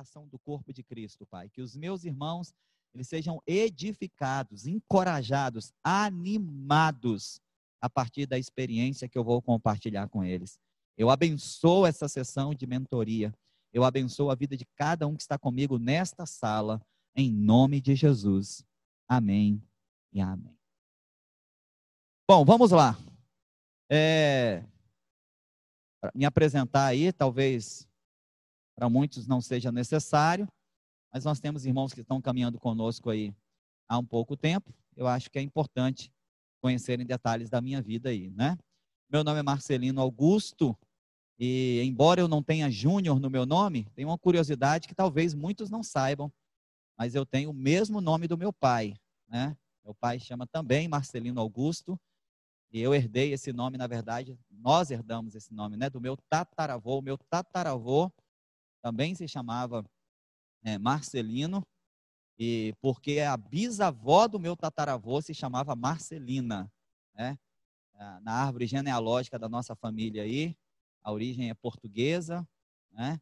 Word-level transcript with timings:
edificação 0.00 0.26
do 0.26 0.38
corpo 0.38 0.72
de 0.72 0.82
Cristo, 0.82 1.26
Pai. 1.26 1.48
Que 1.48 1.60
os 1.60 1.76
meus 1.76 2.04
irmãos 2.04 2.54
eles 2.92 3.08
sejam 3.08 3.40
edificados, 3.46 4.66
encorajados, 4.66 5.72
animados 5.84 7.40
a 7.80 7.88
partir 7.88 8.26
da 8.26 8.36
experiência 8.36 9.08
que 9.08 9.16
eu 9.16 9.22
vou 9.22 9.40
compartilhar 9.40 10.08
com 10.08 10.24
eles. 10.24 10.58
Eu 10.96 11.08
abençoo 11.08 11.86
essa 11.86 12.08
sessão 12.08 12.52
de 12.52 12.66
mentoria. 12.66 13.32
Eu 13.72 13.84
abençoo 13.84 14.28
a 14.28 14.34
vida 14.34 14.56
de 14.56 14.66
cada 14.74 15.06
um 15.06 15.14
que 15.14 15.22
está 15.22 15.38
comigo 15.38 15.78
nesta 15.78 16.26
sala, 16.26 16.82
em 17.14 17.30
nome 17.32 17.80
de 17.80 17.94
Jesus. 17.94 18.64
Amém 19.08 19.62
e 20.12 20.20
amém. 20.20 20.58
Bom, 22.28 22.44
vamos 22.44 22.72
lá. 22.72 22.98
É, 23.88 24.64
me 26.12 26.24
apresentar 26.24 26.86
aí, 26.86 27.12
talvez 27.12 27.88
para 28.80 28.88
muitos 28.88 29.26
não 29.26 29.42
seja 29.42 29.70
necessário, 29.70 30.48
mas 31.12 31.22
nós 31.26 31.38
temos 31.38 31.66
irmãos 31.66 31.92
que 31.92 32.00
estão 32.00 32.18
caminhando 32.18 32.58
conosco 32.58 33.10
aí 33.10 33.30
há 33.86 33.98
um 33.98 34.04
pouco 34.06 34.38
tempo. 34.38 34.72
Eu 34.96 35.06
acho 35.06 35.30
que 35.30 35.38
é 35.38 35.42
importante 35.42 36.10
conhecerem 36.62 37.04
detalhes 37.04 37.50
da 37.50 37.60
minha 37.60 37.82
vida 37.82 38.08
aí, 38.08 38.30
né? 38.30 38.56
Meu 39.10 39.22
nome 39.22 39.38
é 39.38 39.42
Marcelino 39.42 40.00
Augusto 40.00 40.74
e 41.38 41.82
embora 41.84 42.22
eu 42.22 42.26
não 42.28 42.42
tenha 42.42 42.70
Júnior 42.70 43.20
no 43.20 43.28
meu 43.28 43.44
nome, 43.44 43.84
tem 43.94 44.06
uma 44.06 44.16
curiosidade 44.16 44.88
que 44.88 44.94
talvez 44.94 45.34
muitos 45.34 45.68
não 45.68 45.82
saibam, 45.82 46.32
mas 46.96 47.14
eu 47.14 47.26
tenho 47.26 47.50
o 47.50 47.54
mesmo 47.54 48.00
nome 48.00 48.26
do 48.26 48.38
meu 48.38 48.50
pai, 48.50 48.94
né? 49.28 49.54
Meu 49.84 49.94
pai 49.94 50.18
chama 50.18 50.46
também 50.46 50.88
Marcelino 50.88 51.38
Augusto 51.38 52.00
e 52.72 52.80
eu 52.80 52.94
herdei 52.94 53.34
esse 53.34 53.52
nome, 53.52 53.76
na 53.76 53.86
verdade, 53.86 54.38
nós 54.50 54.90
herdamos 54.90 55.34
esse 55.34 55.52
nome, 55.52 55.76
né? 55.76 55.90
Do 55.90 56.00
meu 56.00 56.16
tataravô. 56.30 57.02
Meu 57.02 57.18
tataravô 57.18 58.10
também 58.82 59.14
se 59.14 59.26
chamava 59.28 59.84
é, 60.62 60.78
Marcelino, 60.78 61.66
e 62.38 62.74
porque 62.80 63.20
a 63.20 63.36
bisavó 63.36 64.26
do 64.26 64.40
meu 64.40 64.56
tataravô 64.56 65.20
se 65.20 65.34
chamava 65.34 65.76
Marcelina, 65.76 66.72
né? 67.14 67.38
Na 68.22 68.32
árvore 68.32 68.66
genealógica 68.66 69.38
da 69.38 69.46
nossa 69.46 69.76
família 69.76 70.22
aí, 70.22 70.56
a 71.02 71.12
origem 71.12 71.50
é 71.50 71.54
portuguesa, 71.54 72.48
né? 72.90 73.20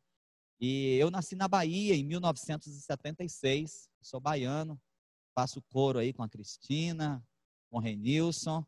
E 0.61 0.97
eu 0.98 1.11
nasci 1.11 1.34
na 1.34 1.48
Bahia 1.48 1.97
em 1.97 2.05
1976, 2.05 3.91
sou 4.00 4.20
baiano, 4.20 4.81
faço 5.34 5.61
coro 5.62 5.98
aí 5.98 6.12
com 6.12 6.22
a 6.22 6.28
Cristina, 6.28 7.20
com 7.69 7.78
o 7.78 7.81
Renilson. 7.81 8.65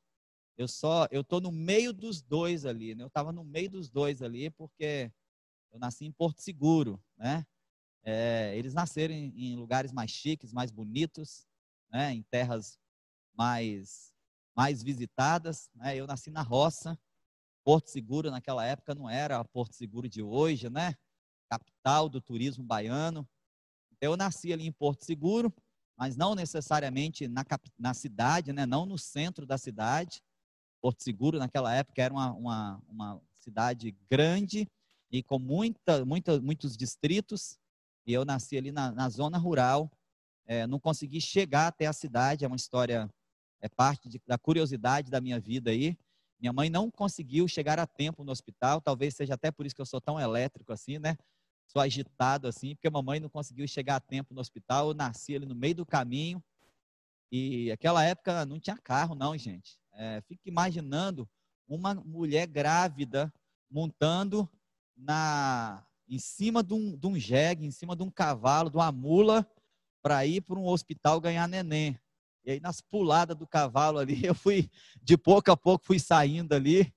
Eu 0.57 0.67
só, 0.67 1.07
eu 1.13 1.23
tô 1.23 1.41
no 1.41 1.53
meio 1.53 1.93
dos 1.93 2.21
dois 2.21 2.65
ali, 2.67 2.95
né? 2.95 3.05
Eu 3.05 3.09
estava 3.09 3.33
no 3.33 3.45
meio 3.45 3.71
dos 3.71 3.89
dois 3.89 4.21
ali 4.21 4.51
porque 4.51 5.13
eu 5.73 5.79
nasci 5.79 6.05
em 6.05 6.13
Porto 6.13 6.41
Seguro, 6.41 7.03
né? 7.17 7.47
É, 8.03 8.57
eles 8.57 8.73
nasceram 8.73 9.15
em, 9.15 9.33
em, 9.37 9.57
lugares 9.57 9.93
mais 9.93 10.11
chiques, 10.11 10.53
mais 10.53 10.71
bonitos, 10.71 11.47
né? 11.91 12.13
Em 12.13 12.23
terras 12.23 12.79
mais 13.35 14.11
mais 14.55 14.83
visitadas. 14.83 15.71
Né? 15.75 15.97
Eu 15.97 16.07
nasci 16.07 16.31
na 16.31 16.43
roça. 16.43 16.99
Porto 17.65 17.89
Seguro 17.89 18.31
naquela 18.31 18.65
época 18.65 18.95
não 18.95 19.09
era 19.09 19.45
Porto 19.45 19.75
Seguro 19.75 20.09
de 20.09 20.23
hoje, 20.23 20.69
né? 20.69 20.95
Capital 21.49 22.09
do 22.09 22.21
turismo 22.21 22.65
baiano. 22.65 23.29
Então, 23.93 24.13
eu 24.13 24.17
nasci 24.17 24.53
ali 24.53 24.67
em 24.67 24.73
Porto 24.73 25.05
Seguro, 25.05 25.53
mas 25.97 26.17
não 26.17 26.35
necessariamente 26.35 27.29
na, 27.29 27.45
na 27.79 27.95
cidade, 27.95 28.53
né? 28.53 28.67
Não 28.67 28.87
no 28.87 28.99
centro 28.99 29.47
da 29.47 29.59
cidade. 29.59 30.23
Porto 30.81 31.03
Seguro, 31.03 31.39
naquela 31.39 31.75
época, 31.75 32.03
era 32.03 32.13
uma, 32.13 32.33
uma, 32.33 32.83
uma 32.89 33.23
cidade 33.35 33.95
grande 34.11 34.67
e 35.11 35.23
com 35.23 35.39
muita, 35.39 36.05
muita, 36.05 36.41
muitos 36.41 36.77
distritos. 36.77 37.59
E 38.07 38.13
eu 38.13 38.25
nasci 38.25 38.57
ali 38.57 38.73
na, 38.73 38.93
na 38.93 39.09
zona 39.09 39.39
rural, 39.39 39.91
é, 40.47 40.67
não 40.67 40.81
consegui 40.81 41.21
chegar 41.21 41.69
até 41.69 41.87
a 41.87 41.93
cidade, 41.93 42.45
é 42.45 42.49
uma 42.49 42.57
história, 42.57 43.09
é 43.61 43.69
parte 43.69 44.09
de, 44.09 44.21
da 44.27 44.39
curiosidade 44.39 45.11
da 45.11 45.21
minha 45.21 45.39
vida 45.39 45.71
aí. 45.71 45.97
Minha 46.41 46.53
mãe 46.53 46.71
não 46.71 46.91
conseguiu 46.91 47.47
chegar 47.47 47.79
a 47.79 47.87
tempo 47.87 48.25
no 48.25 48.33
hospital, 48.33 48.81
talvez 48.81 49.15
seja 49.15 49.35
até 49.35 49.51
por 49.51 49.67
isso 49.67 49.75
que 49.75 49.81
eu 49.81 49.87
sou 49.87 50.01
tão 50.01 50.19
elétrico 50.19 50.73
assim, 50.73 50.99
né? 50.99 51.17
Sou 51.67 51.81
agitado 51.83 52.49
assim, 52.49 52.75
porque 52.75 52.89
a 52.89 52.91
mamãe 52.91 53.21
não 53.21 53.29
conseguiu 53.29 53.69
chegar 53.69 53.97
a 53.97 54.01
tempo 54.01 54.35
no 54.35 54.41
hospital, 54.41 54.89
eu 54.89 54.95
nasci 54.95 55.37
ali 55.37 55.47
no 55.47 55.55
meio 55.55 55.75
do 55.75 55.87
caminho. 55.87 56.43
E 57.31 57.71
aquela 57.71 58.05
época 58.05 58.45
não 58.45 58.59
tinha 58.59 58.77
carro, 58.77 59.15
não, 59.15 59.37
gente. 59.37 59.79
É, 59.93 60.21
fique 60.23 60.49
imaginando 60.49 61.29
uma 61.69 61.95
mulher 61.95 62.47
grávida 62.47 63.33
montando 63.71 64.51
na 65.01 65.85
em 66.09 66.19
cima 66.19 66.63
de 66.63 66.75
um, 66.75 66.97
de 66.97 67.07
um 67.07 67.17
jegue, 67.17 67.65
em 67.65 67.71
cima 67.71 67.95
de 67.95 68.03
um 68.03 68.11
cavalo, 68.11 68.69
de 68.69 68.77
uma 68.77 68.91
mula, 68.91 69.49
para 70.03 70.27
ir 70.27 70.41
para 70.41 70.59
um 70.59 70.67
hospital 70.67 71.21
ganhar 71.21 71.47
neném. 71.47 71.97
E 72.45 72.51
aí, 72.51 72.61
nas 72.61 72.81
puladas 72.81 73.37
do 73.37 73.47
cavalo 73.47 73.99
ali, 73.99 74.21
eu 74.27 74.35
fui, 74.35 74.69
de 75.01 75.17
pouco 75.17 75.53
a 75.53 75.57
pouco, 75.57 75.85
fui 75.85 76.01
saindo 76.01 76.53
ali. 76.53 76.93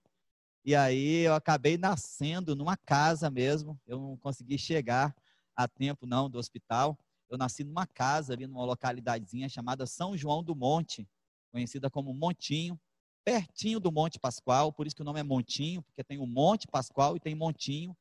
E 0.65 0.73
aí, 0.75 1.25
eu 1.25 1.35
acabei 1.35 1.77
nascendo 1.77 2.55
numa 2.55 2.75
casa 2.75 3.29
mesmo. 3.29 3.79
Eu 3.85 3.99
não 3.99 4.17
consegui 4.17 4.57
chegar 4.57 5.15
a 5.55 5.67
tempo, 5.67 6.07
não, 6.07 6.27
do 6.27 6.39
hospital. 6.39 6.97
Eu 7.29 7.37
nasci 7.37 7.63
numa 7.63 7.85
casa 7.85 8.33
ali, 8.33 8.47
numa 8.47 8.65
localidadezinha 8.65 9.47
chamada 9.47 9.85
São 9.85 10.17
João 10.17 10.43
do 10.43 10.55
Monte, 10.55 11.07
conhecida 11.51 11.87
como 11.87 12.13
Montinho 12.15 12.79
pertinho 13.23 13.79
do 13.79 13.91
Monte 13.91 14.19
Pascoal, 14.19 14.71
por 14.71 14.85
isso 14.85 14.95
que 14.95 15.01
o 15.01 15.05
nome 15.05 15.19
é 15.19 15.23
Montinho, 15.23 15.81
porque 15.83 16.03
tem 16.03 16.19
o 16.19 16.27
Monte 16.27 16.67
Pascoal 16.67 17.15
e 17.15 17.19
tem 17.19 17.35
Montinho, 17.35 17.95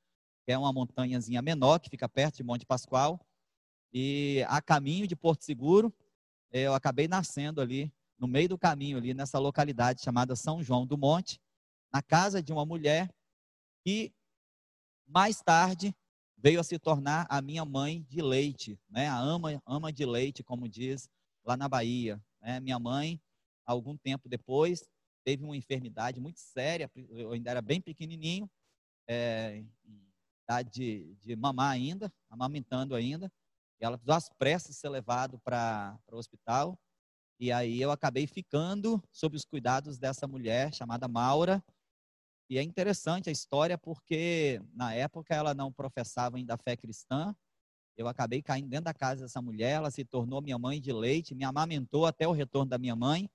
que 0.45 0.53
é 0.53 0.59
uma 0.59 0.73
montanhazinha 0.73 1.41
menor 1.41 1.79
que 1.79 1.89
fica 1.89 2.09
perto 2.09 2.37
de 2.37 2.43
Monte 2.43 2.67
Pascoal. 2.67 3.21
E 3.93 4.45
a 4.49 4.61
caminho 4.61 5.07
de 5.07 5.15
Porto 5.15 5.45
Seguro, 5.45 5.93
eu 6.51 6.75
acabei 6.75 7.07
nascendo 7.07 7.61
ali, 7.61 7.93
no 8.19 8.27
meio 8.27 8.49
do 8.49 8.59
caminho 8.59 8.99
ali, 8.99 9.15
nessa 9.15 9.39
localidade 9.39 10.03
chamada 10.03 10.37
São 10.37 10.63
João 10.63 10.87
do 10.87 10.99
Monte, 10.99 11.41
na 11.93 12.03
casa 12.03 12.43
de 12.43 12.53
uma 12.53 12.65
mulher 12.65 13.13
que 13.85 14.13
mais 15.07 15.41
tarde 15.41 15.95
veio 16.37 16.59
a 16.59 16.65
se 16.65 16.79
tornar 16.79 17.27
a 17.29 17.41
minha 17.41 17.65
mãe 17.65 18.03
de 18.09 18.21
leite, 18.21 18.79
né? 18.89 19.09
A 19.09 19.19
ama, 19.19 19.63
ama 19.67 19.93
de 19.93 20.05
leite, 20.05 20.43
como 20.43 20.69
diz 20.69 21.09
lá 21.45 21.57
na 21.57 21.69
Bahia. 21.69 22.21
Né? 22.41 22.59
Minha 22.61 22.79
mãe, 22.79 23.21
algum 23.65 23.97
tempo 23.97 24.29
depois, 24.29 24.89
teve 25.25 25.45
uma 25.45 25.57
enfermidade 25.57 26.21
muito 26.21 26.41
séria, 26.41 26.91
eu 27.11 27.33
ainda 27.33 27.51
era 27.51 27.63
bem 27.63 27.81
pequenininho, 27.81 28.51
é, 29.09 29.65
de, 30.71 31.15
de 31.21 31.35
mamar 31.35 31.73
ainda, 31.73 32.13
amamentando 32.29 32.95
ainda, 32.95 33.33
e 33.81 33.85
ela 33.85 33.97
precisou 33.97 34.17
às 34.17 34.29
pressas 34.29 34.77
ser 34.77 34.89
levado 34.89 35.39
para 35.39 35.99
o 36.11 36.17
hospital, 36.17 36.79
e 37.41 37.51
aí 37.51 37.81
eu 37.81 37.91
acabei 37.91 38.27
ficando 38.27 39.03
sob 39.11 39.37
os 39.37 39.45
cuidados 39.45 39.99
dessa 39.99 40.27
mulher 40.27 40.75
chamada 40.75 41.09
Maura, 41.09 41.65
e 42.51 42.59
é 42.59 42.63
interessante 42.63 43.31
a 43.31 43.33
história 43.33 43.79
porque 43.79 44.61
na 44.75 44.93
época 44.93 45.35
ela 45.35 45.55
não 45.55 45.73
professava 45.73 46.37
ainda 46.37 46.55
a 46.55 46.59
fé 46.59 46.77
cristã, 46.77 47.35
eu 47.97 48.09
acabei 48.09 48.43
caindo 48.43 48.69
dentro 48.69 48.87
da 48.87 48.95
casa 48.95 49.23
dessa 49.23 49.41
mulher, 49.41 49.73
ela 49.73 49.91
se 49.91 50.05
tornou 50.05 50.41
minha 50.43 50.59
mãe 50.59 50.81
de 50.81 50.93
leite, 50.93 51.35
me 51.35 51.45
amamentou 51.45 52.07
até 52.07 52.27
o 52.27 52.33
retorno 52.33 52.71
da 52.71 52.79
minha 52.79 52.97
mãe, 52.97 53.29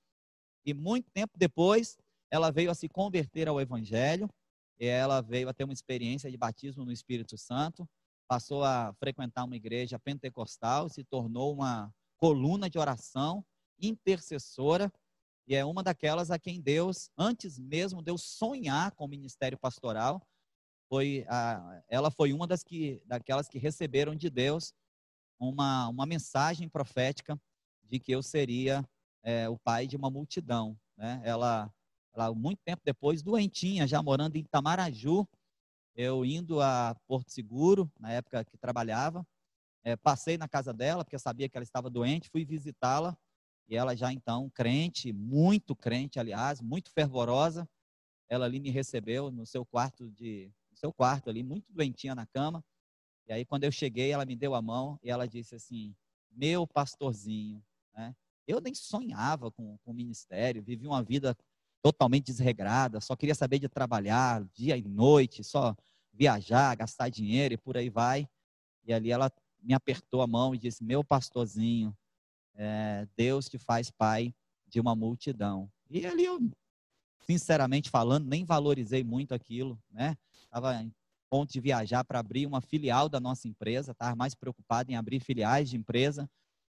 e 0.67 0.73
muito 0.73 1.09
tempo 1.11 1.37
depois, 1.37 1.97
ela 2.29 2.51
veio 2.51 2.69
a 2.69 2.75
se 2.75 2.89
converter 2.89 3.47
ao 3.47 3.61
Evangelho, 3.61 4.29
ela 4.77 5.21
veio 5.21 5.47
a 5.47 5.53
ter 5.53 5.63
uma 5.63 5.71
experiência 5.71 6.29
de 6.29 6.35
batismo 6.35 6.83
no 6.83 6.91
Espírito 6.91 7.37
Santo, 7.37 7.87
passou 8.27 8.65
a 8.65 8.93
frequentar 8.99 9.45
uma 9.45 9.55
igreja 9.55 9.97
pentecostal, 9.97 10.89
se 10.89 11.05
tornou 11.05 11.53
uma 11.53 11.89
coluna 12.17 12.69
de 12.69 12.77
oração, 12.77 13.45
intercessora, 13.79 14.91
e 15.47 15.55
é 15.55 15.63
uma 15.63 15.81
daquelas 15.81 16.29
a 16.29 16.37
quem 16.37 16.59
Deus, 16.59 17.09
antes 17.17 17.57
mesmo 17.57 18.01
de 18.01 18.11
eu 18.11 18.17
sonhar 18.17 18.91
com 18.91 19.05
o 19.05 19.07
ministério 19.07 19.57
pastoral, 19.57 20.21
foi 20.89 21.25
a, 21.29 21.81
ela 21.87 22.11
foi 22.11 22.33
uma 22.33 22.45
das 22.45 22.61
que, 22.61 23.01
daquelas 23.05 23.47
que 23.47 23.57
receberam 23.57 24.13
de 24.13 24.29
Deus 24.29 24.73
uma, 25.39 25.87
uma 25.87 26.05
mensagem 26.05 26.67
profética 26.67 27.39
de 27.83 27.99
que 27.99 28.11
eu 28.11 28.21
seria 28.21 28.85
é, 29.23 29.49
o 29.49 29.57
pai 29.57 29.87
de 29.87 29.95
uma 29.95 30.09
multidão. 30.09 30.77
Né? 30.95 31.21
Ela, 31.23 31.71
ela, 32.13 32.33
muito 32.33 32.59
tempo 32.63 32.81
depois, 32.83 33.21
doentinha, 33.21 33.87
já 33.87 34.01
morando 34.01 34.35
em 34.35 34.43
Tamaraju, 34.43 35.27
eu 35.95 36.23
indo 36.23 36.61
a 36.61 36.95
Porto 37.07 37.31
Seguro, 37.31 37.91
na 37.99 38.11
época 38.11 38.45
que 38.45 38.57
trabalhava, 38.57 39.25
é, 39.83 39.95
passei 39.95 40.37
na 40.37 40.47
casa 40.47 40.73
dela, 40.73 41.03
porque 41.03 41.17
sabia 41.17 41.49
que 41.49 41.57
ela 41.57 41.63
estava 41.63 41.89
doente, 41.89 42.29
fui 42.29 42.45
visitá-la, 42.45 43.17
e 43.67 43.75
ela 43.75 43.95
já 43.95 44.13
então, 44.13 44.49
crente, 44.49 45.11
muito 45.11 45.75
crente, 45.75 46.19
aliás, 46.19 46.61
muito 46.61 46.91
fervorosa, 46.91 47.67
ela 48.29 48.45
ali 48.45 48.59
me 48.59 48.69
recebeu 48.69 49.31
no 49.31 49.45
seu 49.45 49.65
quarto 49.65 50.09
de 50.11 50.51
no 50.69 50.77
seu 50.77 50.93
quarto 50.93 51.29
ali, 51.29 51.43
muito 51.43 51.71
doentinha 51.73 52.13
na 52.13 52.25
cama. 52.25 52.63
E 53.27 53.33
aí 53.33 53.45
quando 53.45 53.63
eu 53.63 53.71
cheguei, 53.71 54.11
ela 54.11 54.25
me 54.25 54.35
deu 54.35 54.53
a 54.53 54.61
mão 54.61 54.99
e 55.01 55.09
ela 55.09 55.27
disse 55.27 55.55
assim: 55.55 55.95
"Meu 56.31 56.67
pastorzinho, 56.67 57.63
né? 57.93 58.15
Eu 58.47 58.61
nem 58.61 58.73
sonhava 58.73 59.51
com, 59.51 59.77
o 59.85 59.93
ministério, 59.93 60.63
vivi 60.63 60.87
uma 60.87 61.03
vida 61.03 61.37
totalmente 61.81 62.27
desregrada, 62.27 63.01
só 63.01 63.15
queria 63.15 63.35
saber 63.35 63.59
de 63.59 63.67
trabalhar 63.67 64.43
dia 64.53 64.77
e 64.77 64.81
noite, 64.81 65.43
só 65.43 65.75
viajar, 66.13 66.75
gastar 66.75 67.09
dinheiro 67.09 67.53
e 67.53 67.57
por 67.57 67.77
aí 67.77 67.89
vai. 67.89 68.27
E 68.85 68.93
ali 68.93 69.11
ela 69.11 69.31
me 69.61 69.73
apertou 69.73 70.21
a 70.21 70.27
mão 70.27 70.55
e 70.55 70.57
disse: 70.57 70.83
Meu 70.83 71.03
pastorzinho, 71.03 71.95
é, 72.55 73.07
Deus 73.15 73.49
te 73.49 73.57
faz 73.57 73.91
pai 73.91 74.33
de 74.65 74.79
uma 74.79 74.95
multidão. 74.95 75.69
E 75.89 76.05
ali 76.05 76.25
eu, 76.25 76.39
sinceramente 77.19 77.89
falando, 77.89 78.27
nem 78.27 78.45
valorizei 78.45 79.03
muito 79.03 79.33
aquilo, 79.33 79.77
né? 79.91 80.17
Estava 80.43 80.81
em 80.81 80.93
ponto 81.29 81.51
de 81.51 81.59
viajar 81.59 82.05
para 82.05 82.19
abrir 82.19 82.47
uma 82.47 82.61
filial 82.61 83.09
da 83.09 83.19
nossa 83.19 83.47
empresa, 83.47 83.91
estava 83.91 84.15
mais 84.15 84.33
preocupado 84.33 84.89
em 84.89 84.95
abrir 84.95 85.19
filiais 85.19 85.69
de 85.69 85.75
empresa 85.75 86.29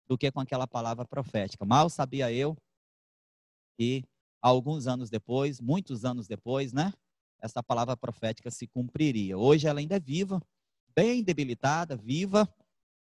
do 0.09 0.19
que 0.19 0.31
com 0.31 0.41
aquela 0.41 0.67
palavra 0.67 1.07
profética. 1.07 1.65
Mal 1.65 1.89
sabia 1.89 2.33
eu 2.33 2.57
que 3.79 4.05
alguns 4.41 4.87
anos 4.87 5.09
depois, 5.09 5.61
muitos 5.61 6.05
anos 6.05 6.27
depois, 6.27 6.73
né? 6.73 6.93
Essa 7.41 7.63
palavra 7.63 7.97
profética 7.97 8.51
se 8.51 8.67
cumpriria. 8.67 9.37
Hoje 9.37 9.67
ela 9.67 9.81
ainda 9.81 9.97
é 9.97 10.01
viva, 10.01 10.41
bem 10.95 11.23
debilitada, 11.23 11.97
viva, 11.97 12.49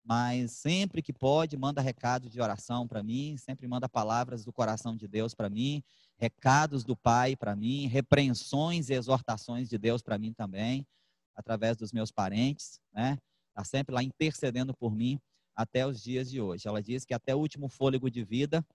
mas 0.04 0.54
sempre 0.54 1.02
que 1.02 1.14
pode, 1.14 1.58
manda 1.58 1.82
recado 1.82 2.30
de 2.30 2.42
oração 2.42 2.88
para 2.88 3.04
mim, 3.04 3.38
sempre 3.38 3.68
manda 3.68 3.88
palavras 3.90 4.44
do 4.46 4.54
coração 4.54 4.96
de 4.96 5.08
Deus 5.08 5.34
para 5.34 5.50
mim, 5.50 5.84
recados 6.18 6.84
do 6.84 6.96
Pai 6.96 7.36
para 7.36 7.56
mim, 7.56 7.88
repreensões 7.88 8.90
e 8.90 8.94
exortações 8.94 9.70
de 9.70 9.78
Deus 9.78 10.02
para 10.02 10.18
mim 10.18 10.34
também, 10.34 10.88
através 11.36 11.78
dos 11.78 11.92
meus 11.92 12.12
parentes, 12.12 12.80
né? 12.94 13.18
Está 13.50 13.64
sempre 13.64 13.94
lá 13.94 14.02
intercedendo 14.02 14.74
por 14.74 14.96
mim 14.96 15.20
até 15.60 15.86
os 15.86 16.02
dias 16.02 16.32
de 16.32 16.40
hoje. 16.40 16.70
Ela 16.70 16.82
diz 16.82 17.04
que 17.04 17.14
até 17.14 17.36
o 17.36 17.40
último 17.40 17.68
fôlego 17.68 18.10
de 18.10 18.24
vida, 18.24 18.66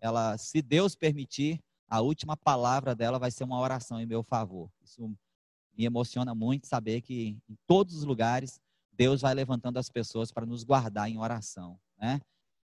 ela, 0.00 0.38
se 0.38 0.62
Deus 0.62 0.94
permitir, 0.94 1.58
a 1.88 2.00
última 2.00 2.36
palavra 2.36 2.94
dela 2.94 3.18
vai 3.18 3.32
ser 3.32 3.42
uma 3.42 3.58
oração 3.58 4.00
em 4.00 4.06
meu 4.06 4.22
favor. 4.22 4.70
Isso 4.80 5.12
me 5.76 5.84
emociona 5.84 6.36
muito 6.36 6.68
saber 6.68 7.00
que 7.00 7.36
em 7.48 7.56
todos 7.66 7.96
os 7.96 8.04
lugares 8.04 8.60
Deus 8.92 9.20
vai 9.20 9.34
levantando 9.34 9.78
as 9.78 9.88
pessoas 9.88 10.30
para 10.30 10.46
nos 10.46 10.62
guardar 10.62 11.10
em 11.10 11.18
oração, 11.18 11.76
né? 11.98 12.20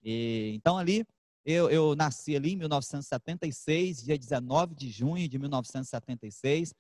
E, 0.02 0.54
então 0.56 0.78
ali 0.78 1.06
eu, 1.44 1.70
eu, 1.70 1.94
nasci 1.94 2.38
ali 2.38 2.54
em 2.54 2.58
1976, 2.58 4.04
dia 4.04 4.18
19 4.18 4.76
de 4.76 4.90
junho 4.90 5.28
de 5.28 5.38
1976, 5.38 6.74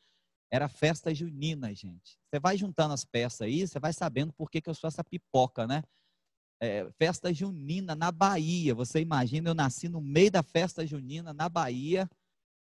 era 0.50 0.70
festa 0.70 1.14
junina, 1.14 1.74
gente. 1.76 2.18
Você 2.30 2.40
vai 2.40 2.58
juntando 2.58 2.94
as 2.94 3.04
peças 3.04 3.42
aí, 3.42 3.68
você 3.68 3.78
vai 3.78 3.92
sabendo 3.92 4.32
por 4.32 4.50
que, 4.50 4.62
que 4.62 4.70
eu 4.70 4.76
sou 4.76 4.88
essa 4.88 5.04
pipoca, 5.04 5.68
né? 5.68 5.84
É, 6.60 6.90
festa 6.98 7.34
junina 7.34 7.96
na 7.96 8.12
Bahia. 8.12 8.74
Você 8.74 9.00
imagina, 9.00 9.50
eu 9.50 9.54
nasci 9.54 9.88
no 9.88 10.02
meio 10.02 10.32
da 10.32 10.42
festa 10.42 10.86
junina 10.86 11.34
na 11.34 11.48
Bahia 11.48 12.10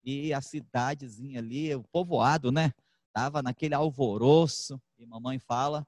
e 0.04 0.34
a 0.34 0.42
cidadezinha 0.42 1.40
ali, 1.40 1.74
o 1.74 1.84
povoado, 1.84 2.52
né? 2.52 2.74
Tava 3.14 3.42
naquele 3.42 3.74
alvoroço. 3.74 4.82
E 4.98 5.06
mamãe 5.06 5.40
fala 5.40 5.88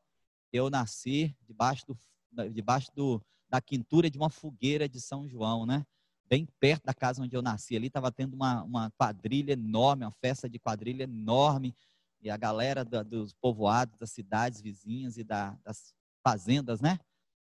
eu 0.51 0.69
nasci 0.69 1.36
debaixo, 1.48 1.86
do, 1.88 2.50
debaixo 2.50 2.92
do, 2.96 3.22
da 3.48 3.62
quintura 3.62 4.10
de 4.10 4.18
uma 4.18 4.30
fogueira 4.30 4.90
de 4.90 5.00
São 5.00 5.28
João, 5.28 5.66
né? 5.66 5.86
Bem 6.25 6.48
perto 6.60 6.86
da 6.86 6.94
casa 6.94 7.24
onde 7.24 7.36
eu 7.36 7.42
nasci. 7.42 7.75
Ali 7.75 7.88
estava 7.88 8.12
tendo 8.12 8.36
uma, 8.36 8.63
uma 8.63 8.92
quadrilha 8.92 9.54
enorme, 9.54 10.06
uma 10.06 10.12
festa 10.12 10.50
de 10.50 10.60
quadrilha 10.60 11.04
enorme. 11.04 11.75
E 12.22 12.30
a 12.30 12.38
galera 12.38 12.84
da, 12.84 13.02
dos 13.02 13.34
povoados, 13.34 13.98
das 13.98 14.12
cidades 14.12 14.62
vizinhas 14.62 15.18
e 15.18 15.24
da, 15.24 15.57
das 15.63 15.94
fazendas, 16.24 16.81
né? 16.81 17.00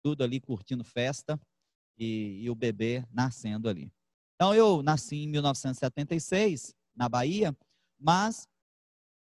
Tudo 0.04 0.24
ali 0.24 0.40
curtindo 0.40 0.84
festa 0.84 1.40
e, 1.98 2.44
e 2.44 2.50
o 2.50 2.56
bebê 2.56 3.04
nascendo 3.12 3.68
ali. 3.70 3.92
Então, 4.36 4.54
eu 4.54 4.84
nasci 4.84 5.16
em 5.16 5.28
1976, 5.28 6.76
na 6.96 7.08
Bahia, 7.08 7.56
mas 8.00 8.48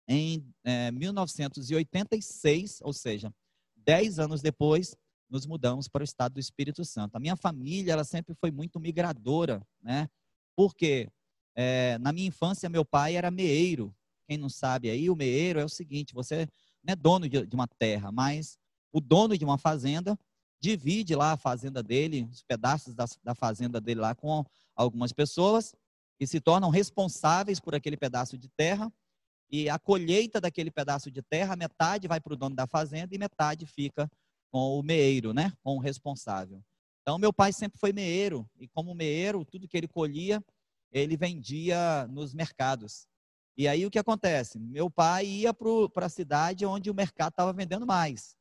em 0.08 0.52
é, 0.64 0.90
1986, 0.90 2.80
ou 2.82 2.92
seja, 2.92 3.32
dez 3.76 4.18
anos 4.18 4.42
depois, 4.42 4.96
nos 5.30 5.46
mudamos 5.46 5.88
para 5.88 6.02
o 6.02 6.04
estado 6.04 6.34
do 6.34 6.40
Espírito 6.40 6.84
Santo. 6.84 7.16
A 7.16 7.20
minha 7.20 7.36
família, 7.36 7.92
ela 7.92 8.04
sempre 8.04 8.34
foi 8.34 8.50
muito 8.50 8.78
migradora, 8.78 9.66
né? 9.82 10.08
Porque 10.56 11.08
é, 11.54 11.98
na 11.98 12.12
minha 12.12 12.28
infância, 12.28 12.68
meu 12.68 12.84
pai 12.84 13.16
era 13.16 13.30
meeiro. 13.30 13.94
Quem 14.26 14.36
não 14.36 14.48
sabe 14.48 14.90
aí, 14.90 15.08
o 15.10 15.16
meeiro 15.16 15.58
é 15.58 15.64
o 15.64 15.68
seguinte: 15.68 16.14
você 16.14 16.48
não 16.82 16.92
é 16.92 16.96
dono 16.96 17.28
de, 17.28 17.46
de 17.46 17.54
uma 17.54 17.66
terra, 17.66 18.12
mas 18.12 18.58
o 18.92 19.00
dono 19.00 19.36
de 19.36 19.44
uma 19.44 19.58
fazenda 19.58 20.18
divide 20.60 21.14
lá 21.14 21.32
a 21.32 21.36
fazenda 21.36 21.82
dele, 21.82 22.28
os 22.30 22.42
pedaços 22.42 22.94
da, 22.94 23.04
da 23.22 23.34
fazenda 23.34 23.80
dele 23.80 24.00
lá 24.00 24.14
com 24.14 24.44
algumas 24.74 25.12
pessoas 25.12 25.74
que 26.18 26.26
se 26.26 26.40
tornam 26.40 26.70
responsáveis 26.70 27.60
por 27.60 27.74
aquele 27.74 27.96
pedaço 27.96 28.38
de 28.38 28.48
terra 28.48 28.92
e 29.50 29.68
a 29.68 29.78
colheita 29.78 30.40
daquele 30.40 30.70
pedaço 30.70 31.10
de 31.10 31.22
terra, 31.22 31.56
metade 31.56 32.08
vai 32.08 32.20
para 32.20 32.32
o 32.32 32.36
dono 32.36 32.56
da 32.56 32.66
fazenda 32.66 33.14
e 33.14 33.18
metade 33.18 33.66
fica 33.66 34.10
com 34.50 34.78
o 34.78 34.82
meeiro, 34.82 35.32
né? 35.32 35.52
Com 35.62 35.76
o 35.76 35.80
responsável. 35.80 36.62
Então, 37.02 37.18
meu 37.18 37.32
pai 37.32 37.52
sempre 37.52 37.78
foi 37.78 37.92
meeiro, 37.92 38.48
e 38.58 38.66
como 38.66 38.94
meeiro, 38.94 39.44
tudo 39.44 39.68
que 39.68 39.76
ele 39.76 39.86
colhia, 39.86 40.42
ele 40.90 41.16
vendia 41.16 42.06
nos 42.08 42.32
mercados. 42.32 43.06
E 43.56 43.68
aí 43.68 43.84
o 43.84 43.90
que 43.90 43.98
acontece? 43.98 44.58
Meu 44.58 44.90
pai 44.90 45.26
ia 45.26 45.52
para 45.52 46.06
a 46.06 46.08
cidade 46.08 46.64
onde 46.64 46.90
o 46.90 46.94
mercado 46.94 47.30
estava 47.30 47.52
vendendo 47.52 47.86
mais. 47.86 48.36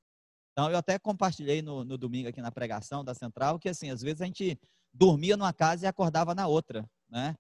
Então, 0.54 0.70
eu 0.70 0.78
até 0.78 1.00
compartilhei 1.00 1.64
no, 1.64 1.84
no, 1.84 1.98
domingo 1.98 2.30
aqui 2.30 2.40
na 2.40 2.52
pregação 2.52 3.04
da 3.04 3.16
Central 3.16 3.58
que, 3.58 3.68
assim, 3.68 3.90
às 3.90 4.02
vezes 4.02 4.22
a 4.22 4.26
gente 4.26 4.58
dormia 4.94 5.36
numa 5.36 5.52
casa 5.52 5.86
e 5.86 5.88
acordava 5.88 6.36
na 6.36 6.46
outra, 6.46 6.88
né? 7.10 7.36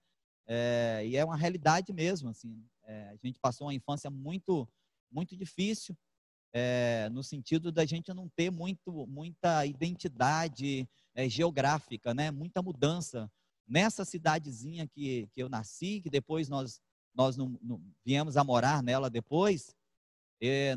É, 0.48 1.04
e 1.06 1.16
é 1.16 1.24
uma 1.24 1.38
realidade 1.38 1.94
mesmo, 1.94 2.30
assim. 2.30 2.66
É, 2.86 3.10
a 3.10 3.28
gente 3.28 3.40
passou 3.40 3.68
uma 3.68 3.74
infância 3.74 4.10
muito, 4.10 4.68
muito 5.12 5.38
difícil, 5.38 5.96
é, 6.52 7.08
no 7.12 7.24
sentido 7.24 7.72
da 7.72 7.86
gente 7.86 8.12
não 8.14 8.28
ter 8.30 8.50
muito, 8.50 9.06
muita 9.06 9.64
identidade 9.66 10.90
é, 11.14 11.30
geográfica, 11.30 12.16
né? 12.16 12.32
Muita 12.32 12.64
mudança. 12.64 13.32
Nessa 13.68 14.04
cidadezinha 14.04 14.88
que, 14.88 15.28
que 15.32 15.42
eu 15.42 15.48
nasci, 15.48 16.02
que 16.02 16.10
depois 16.10 16.50
nós, 16.50 16.82
nós 17.14 17.38
não, 17.38 17.60
não 17.62 17.80
viemos 18.04 18.38
a 18.38 18.44
morar 18.44 18.82
nela 18.82 19.08
depois, 19.08 19.74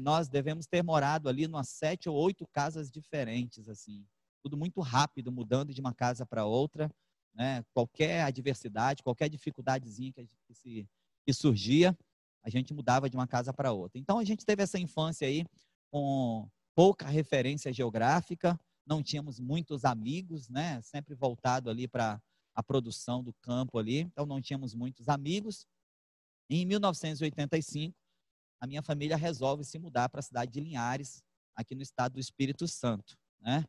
nós 0.00 0.28
devemos 0.28 0.66
ter 0.66 0.82
morado 0.82 1.28
ali 1.28 1.46
umas 1.46 1.68
sete 1.68 2.08
ou 2.08 2.16
oito 2.16 2.46
casas 2.46 2.90
diferentes, 2.90 3.68
assim. 3.68 4.06
Tudo 4.42 4.56
muito 4.56 4.80
rápido, 4.80 5.32
mudando 5.32 5.74
de 5.74 5.80
uma 5.80 5.92
casa 5.92 6.24
para 6.24 6.44
outra. 6.44 6.90
Né? 7.34 7.64
Qualquer 7.74 8.22
adversidade, 8.22 9.02
qualquer 9.02 9.28
dificuldadezinha 9.28 10.12
que, 10.12 10.28
que 10.46 10.54
se 10.54 10.88
que 11.26 11.32
surgia, 11.32 11.98
a 12.44 12.48
gente 12.48 12.72
mudava 12.72 13.10
de 13.10 13.16
uma 13.16 13.26
casa 13.26 13.52
para 13.52 13.72
outra. 13.72 13.98
Então 13.98 14.18
a 14.20 14.24
gente 14.24 14.46
teve 14.46 14.62
essa 14.62 14.78
infância 14.78 15.26
aí 15.26 15.44
com 15.90 16.48
pouca 16.72 17.08
referência 17.08 17.72
geográfica, 17.72 18.58
não 18.86 19.02
tínhamos 19.02 19.40
muitos 19.40 19.84
amigos, 19.84 20.48
né? 20.48 20.80
Sempre 20.82 21.16
voltado 21.16 21.68
ali 21.68 21.88
para 21.88 22.22
a 22.54 22.62
produção 22.62 23.24
do 23.24 23.34
campo 23.42 23.78
ali, 23.78 23.98
então 23.98 24.24
não 24.24 24.40
tínhamos 24.40 24.72
muitos 24.74 25.08
amigos. 25.08 25.66
E 26.48 26.62
em 26.62 26.64
1985, 26.66 27.96
a 28.60 28.66
minha 28.66 28.82
família 28.82 29.16
resolve 29.16 29.64
se 29.64 29.78
mudar 29.78 30.08
para 30.08 30.20
a 30.20 30.22
cidade 30.22 30.52
de 30.52 30.60
Linhares, 30.60 31.22
aqui 31.54 31.74
no 31.74 31.82
estado 31.82 32.14
do 32.14 32.20
Espírito 32.20 32.66
Santo, 32.66 33.16
né? 33.40 33.64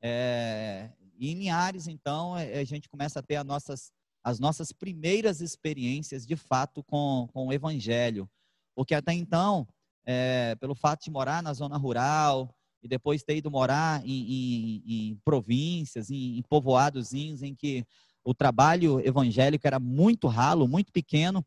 É, 0.00 0.92
em 1.18 1.34
Linhares, 1.34 1.88
então, 1.88 2.36
é, 2.36 2.58
a 2.60 2.64
gente 2.64 2.88
começa 2.88 3.18
a 3.18 3.22
ter 3.22 3.36
as 3.36 3.44
nossas 3.44 3.92
as 4.22 4.38
nossas 4.38 4.72
primeiras 4.72 5.40
experiências 5.40 6.26
de 6.26 6.36
fato 6.36 6.82
com, 6.82 7.28
com 7.32 7.46
o 7.46 7.52
Evangelho. 7.52 8.28
Porque 8.74 8.94
até 8.94 9.12
então, 9.12 9.66
é, 10.04 10.54
pelo 10.56 10.74
fato 10.74 11.04
de 11.04 11.10
morar 11.10 11.42
na 11.42 11.54
zona 11.54 11.76
rural 11.76 12.54
e 12.82 12.88
depois 12.88 13.22
ter 13.22 13.36
ido 13.36 13.50
morar 13.50 14.04
em, 14.04 14.10
em, 14.10 14.82
em 14.86 15.16
províncias, 15.24 16.10
em, 16.10 16.38
em 16.38 16.42
povoadozinhos 16.42 17.42
em 17.42 17.54
que 17.54 17.86
o 18.22 18.34
trabalho 18.34 19.00
evangélico 19.00 19.66
era 19.66 19.80
muito 19.80 20.26
ralo, 20.26 20.68
muito 20.68 20.92
pequeno. 20.92 21.44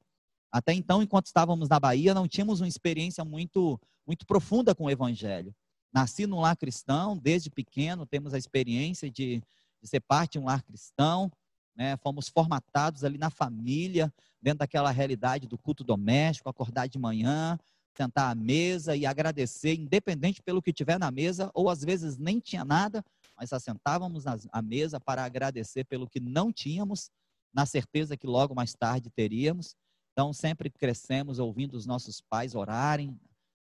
Até 0.52 0.74
então, 0.74 1.02
enquanto 1.02 1.28
estávamos 1.28 1.70
na 1.70 1.80
Bahia, 1.80 2.14
não 2.14 2.28
tínhamos 2.28 2.62
uma 2.62 2.68
experiência 2.68 3.24
muito, 3.24 3.80
muito 4.06 4.26
profunda 4.26 4.76
com 4.76 4.86
o 4.86 4.90
Evangelho. 4.90 5.56
Nasci 5.94 6.26
num 6.26 6.40
lar 6.40 6.58
cristão, 6.58 7.18
desde 7.18 7.50
pequeno 7.50 8.06
temos 8.06 8.34
a 8.34 8.38
experiência 8.38 9.10
de, 9.10 9.42
de 9.82 9.88
ser 9.88 10.02
parte 10.02 10.34
de 10.34 10.40
um 10.40 10.46
lar 10.46 10.64
cristão 10.64 11.32
né? 11.76 11.98
Fomos 11.98 12.30
formatados 12.30 13.04
ali 13.04 13.18
na 13.18 13.30
família, 13.30 14.14
dentro 14.42 14.60
daquela 14.60 14.92
realidade 14.92 15.48
do 15.48 15.58
culto 15.58 15.84
doméstico, 15.84 16.50
acordar 16.50 16.88
de 16.88 17.00
manhã, 17.00 17.58
sentar 17.96 18.32
à 18.32 18.36
mesa 18.36 18.96
e 18.96 19.06
agradecer, 19.06 19.76
independente 19.76 20.42
pelo 20.42 20.62
que 20.62 20.74
tiver 20.74 21.00
na 21.00 21.12
mesa, 21.12 21.50
ou 21.54 21.70
às 21.70 21.84
vezes 21.84 22.18
nem 22.18 22.40
tinha 22.40 22.64
nada, 22.64 23.04
mas 23.38 23.52
assentávamos 23.52 24.26
à 24.28 24.62
mesa 24.62 25.00
para 25.00 25.24
agradecer 25.24 25.84
pelo 25.86 26.08
que 26.08 26.20
não 26.20 26.52
tínhamos, 26.52 27.10
na 27.54 27.66
certeza 27.66 28.16
que 28.16 28.28
logo 28.28 28.56
mais 28.56 28.74
tarde 28.74 29.10
teríamos. 29.10 29.76
Então, 30.12 30.34
sempre 30.34 30.70
crescemos 30.70 31.40
ouvindo 31.40 31.76
os 31.76 31.86
nossos 31.86 32.22
pais 32.22 32.56
orarem, 32.56 33.20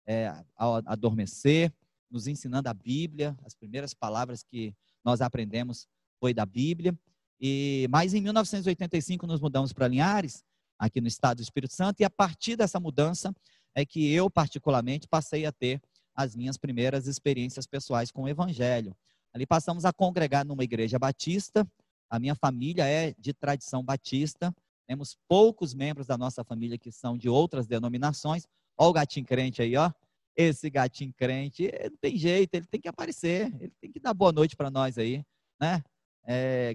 é, 0.06 0.34
ao 0.56 0.76
adormecer, 0.86 1.72
nos 2.10 2.26
ensinando 2.26 2.68
a 2.68 2.74
Bíblia. 2.74 3.36
As 3.44 3.54
primeiras 3.54 3.92
palavras 3.92 4.42
que 4.42 4.74
nós 5.04 5.20
aprendemos 5.20 5.86
foi 6.18 6.32
da 6.32 6.46
Bíblia. 6.46 6.98
E, 7.40 7.86
mas 7.90 8.14
em 8.14 8.20
1985 8.20 9.26
nos 9.26 9.40
mudamos 9.40 9.72
para 9.72 9.86
Linhares, 9.86 10.42
aqui 10.78 11.00
no 11.00 11.08
estado 11.08 11.38
do 11.38 11.42
Espírito 11.42 11.74
Santo, 11.74 12.00
e 12.00 12.04
a 12.04 12.10
partir 12.10 12.56
dessa 12.56 12.80
mudança 12.80 13.34
é 13.74 13.84
que 13.84 14.12
eu, 14.12 14.30
particularmente, 14.30 15.08
passei 15.08 15.44
a 15.44 15.52
ter 15.52 15.80
as 16.14 16.34
minhas 16.34 16.56
primeiras 16.56 17.06
experiências 17.06 17.66
pessoais 17.66 18.10
com 18.10 18.22
o 18.22 18.28
Evangelho. 18.28 18.96
Ali 19.32 19.46
passamos 19.46 19.84
a 19.84 19.92
congregar 19.92 20.44
numa 20.44 20.64
igreja 20.64 20.98
batista. 20.98 21.66
A 22.10 22.18
minha 22.18 22.34
família 22.34 22.86
é 22.86 23.14
de 23.18 23.32
tradição 23.32 23.84
batista. 23.84 24.54
Temos 24.88 25.18
poucos 25.28 25.74
membros 25.74 26.06
da 26.06 26.16
nossa 26.16 26.42
família 26.42 26.78
que 26.78 26.90
são 26.90 27.16
de 27.16 27.28
outras 27.28 27.66
denominações. 27.66 28.46
Olha 28.76 28.88
o 28.88 28.92
gatinho 28.94 29.26
crente 29.26 29.60
aí, 29.60 29.76
ó. 29.76 29.92
Esse 30.34 30.70
gatinho 30.70 31.12
crente, 31.12 31.70
não 31.90 31.96
tem 31.98 32.16
jeito, 32.16 32.54
ele 32.54 32.66
tem 32.66 32.80
que 32.80 32.88
aparecer, 32.88 33.54
ele 33.60 33.74
tem 33.80 33.90
que 33.90 34.00
dar 34.00 34.14
boa 34.14 34.32
noite 34.32 34.56
para 34.56 34.70
nós 34.70 34.96
aí, 34.96 35.24
né? 35.60 35.82
É, 36.24 36.74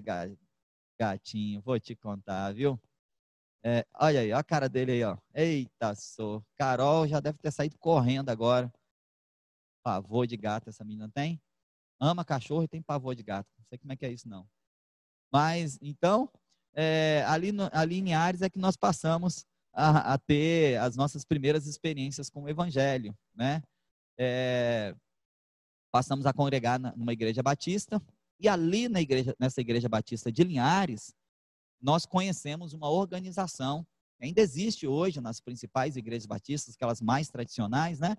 gatinho, 0.98 1.60
vou 1.62 1.80
te 1.80 1.96
contar, 1.96 2.52
viu? 2.52 2.78
É, 3.64 3.84
olha 3.94 4.20
aí, 4.20 4.26
olha 4.30 4.38
a 4.38 4.44
cara 4.44 4.68
dele 4.68 4.92
aí, 4.92 5.04
ó. 5.04 5.16
Eita, 5.34 5.94
sou. 5.94 6.44
Carol 6.56 7.08
já 7.08 7.18
deve 7.18 7.38
ter 7.38 7.50
saído 7.50 7.78
correndo 7.78 8.28
agora. 8.28 8.70
Pavor 9.82 10.26
de 10.26 10.36
gato 10.36 10.68
essa 10.68 10.84
menina 10.84 11.10
tem? 11.12 11.40
Ama 11.98 12.24
cachorro 12.24 12.64
e 12.64 12.68
tem 12.68 12.82
pavor 12.82 13.14
de 13.14 13.22
gato. 13.22 13.50
Não 13.58 13.64
sei 13.64 13.78
como 13.78 13.92
é 13.92 13.96
que 13.96 14.04
é 14.04 14.12
isso, 14.12 14.28
não. 14.28 14.46
Mas, 15.32 15.78
então, 15.80 16.30
é, 16.74 17.24
ali, 17.26 17.52
no, 17.52 17.68
ali 17.72 17.98
em 17.98 18.14
Ares 18.14 18.42
é 18.42 18.50
que 18.50 18.58
nós 18.58 18.76
passamos 18.76 19.44
a, 19.72 20.14
a, 20.14 20.18
ter 20.18 20.78
as 20.78 20.96
nossas 20.96 21.24
primeiras 21.24 21.66
experiências 21.66 22.28
com 22.28 22.42
o 22.42 22.48
Evangelho, 22.48 23.16
né? 23.34 23.62
É, 24.18 24.94
passamos 25.92 26.26
a 26.26 26.32
congregar 26.32 26.78
numa 26.96 27.12
igreja 27.12 27.42
batista 27.42 28.02
e 28.38 28.48
ali 28.48 28.88
na 28.88 29.00
igreja, 29.00 29.34
nessa 29.38 29.60
igreja 29.60 29.88
batista 29.88 30.30
de 30.30 30.42
Linhares, 30.42 31.14
nós 31.80 32.06
conhecemos 32.06 32.72
uma 32.72 32.88
organização, 32.88 33.86
ainda 34.20 34.40
existe 34.40 34.86
hoje 34.86 35.20
nas 35.20 35.40
principais 35.40 35.96
igrejas 35.96 36.26
batistas, 36.26 36.74
aquelas 36.74 37.00
mais 37.00 37.28
tradicionais, 37.28 38.00
né? 38.00 38.16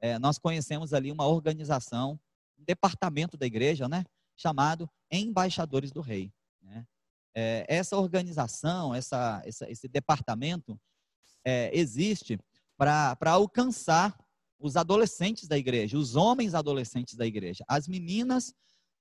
É, 0.00 0.18
nós 0.18 0.38
conhecemos 0.38 0.94
ali 0.94 1.10
uma 1.10 1.26
organização, 1.26 2.18
um 2.58 2.64
departamento 2.64 3.36
da 3.36 3.46
igreja, 3.46 3.88
né? 3.88 4.04
Chamado 4.36 4.88
Embaixadores 5.10 5.90
do 5.90 6.00
Rei. 6.00 6.32
É, 7.34 7.64
essa 7.68 7.96
organização, 7.96 8.94
essa, 8.94 9.40
essa, 9.44 9.70
esse 9.70 9.88
departamento 9.88 10.78
é, 11.44 11.70
existe 11.72 12.38
para 12.76 13.16
alcançar 13.26 14.18
os 14.58 14.76
adolescentes 14.76 15.46
da 15.48 15.56
igreja, 15.56 15.96
os 15.96 16.16
homens 16.16 16.54
adolescentes 16.54 17.14
da 17.14 17.26
igreja. 17.26 17.64
As 17.68 17.88
meninas 17.88 18.54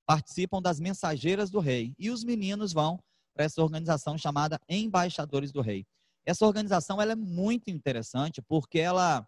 participam 0.06 0.62
das 0.62 0.80
mensageiras 0.80 1.50
do 1.50 1.60
rei 1.60 1.94
e 2.00 2.10
os 2.10 2.24
meninos 2.24 2.74
vão 2.74 3.00
para 3.34 3.46
essa 3.46 3.62
organização 3.62 4.18
chamada 4.18 4.60
Embaixadores 4.68 5.52
do 5.52 5.62
Rei. 5.62 5.86
Essa 6.26 6.46
organização 6.46 7.02
ela 7.02 7.14
é 7.14 7.16
muito 7.16 7.70
interessante 7.70 8.42
porque 8.42 8.80
ela, 8.80 9.26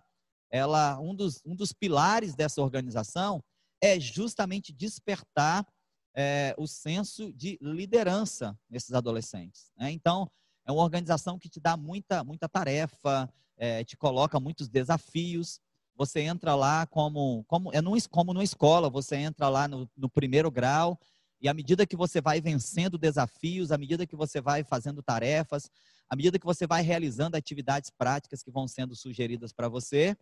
ela 0.50 1.00
um, 1.00 1.16
dos, 1.16 1.42
um 1.46 1.56
dos 1.56 1.72
pilares 1.72 2.36
dessa 2.36 2.62
organização 2.62 3.44
é 3.82 4.00
justamente 4.00 4.74
despertar 4.74 5.66
é, 6.14 6.54
o 6.58 6.68
senso 6.68 7.32
de 7.34 7.58
liderança 7.62 8.58
nesses 8.70 8.94
adolescentes. 8.94 9.72
Né? 9.78 9.92
Então, 9.92 10.30
é 10.66 10.72
uma 10.72 10.84
organização 10.84 11.40
que 11.40 11.50
te 11.50 11.60
dá 11.60 11.76
muita, 11.76 12.24
muita 12.24 12.48
tarefa, 12.48 13.32
é, 13.58 13.84
te 13.84 13.98
coloca 13.98 14.40
muitos 14.40 14.68
desafios. 14.68 15.60
Você 15.96 16.22
entra 16.22 16.56
lá 16.56 16.86
como, 16.86 17.44
como, 17.46 17.72
é 17.74 17.82
num, 17.82 17.96
como 18.10 18.34
numa 18.34 18.44
escola, 18.44 18.90
você 18.90 19.16
entra 19.16 19.50
lá 19.50 19.68
no, 19.68 19.90
no 19.96 20.10
primeiro 20.10 20.50
grau 20.52 21.00
e 21.40 21.50
à 21.50 21.54
medida 21.54 21.88
que 21.88 21.96
você 21.96 22.22
vai 22.22 22.40
vencendo 22.40 22.98
desafios, 22.98 23.72
à 23.72 23.78
medida 23.78 24.06
que 24.06 24.16
você 24.16 24.40
vai 24.40 24.64
fazendo 24.64 25.02
tarefas, 25.02 25.70
à 26.08 26.16
medida 26.16 26.38
que 26.38 26.46
você 26.46 26.68
vai 26.68 26.84
realizando 26.84 27.36
atividades 27.36 27.90
práticas 27.90 28.44
que 28.44 28.52
vão 28.52 28.68
sendo 28.68 28.96
sugeridas 28.96 29.52
para 29.52 29.68
você, 29.68 30.16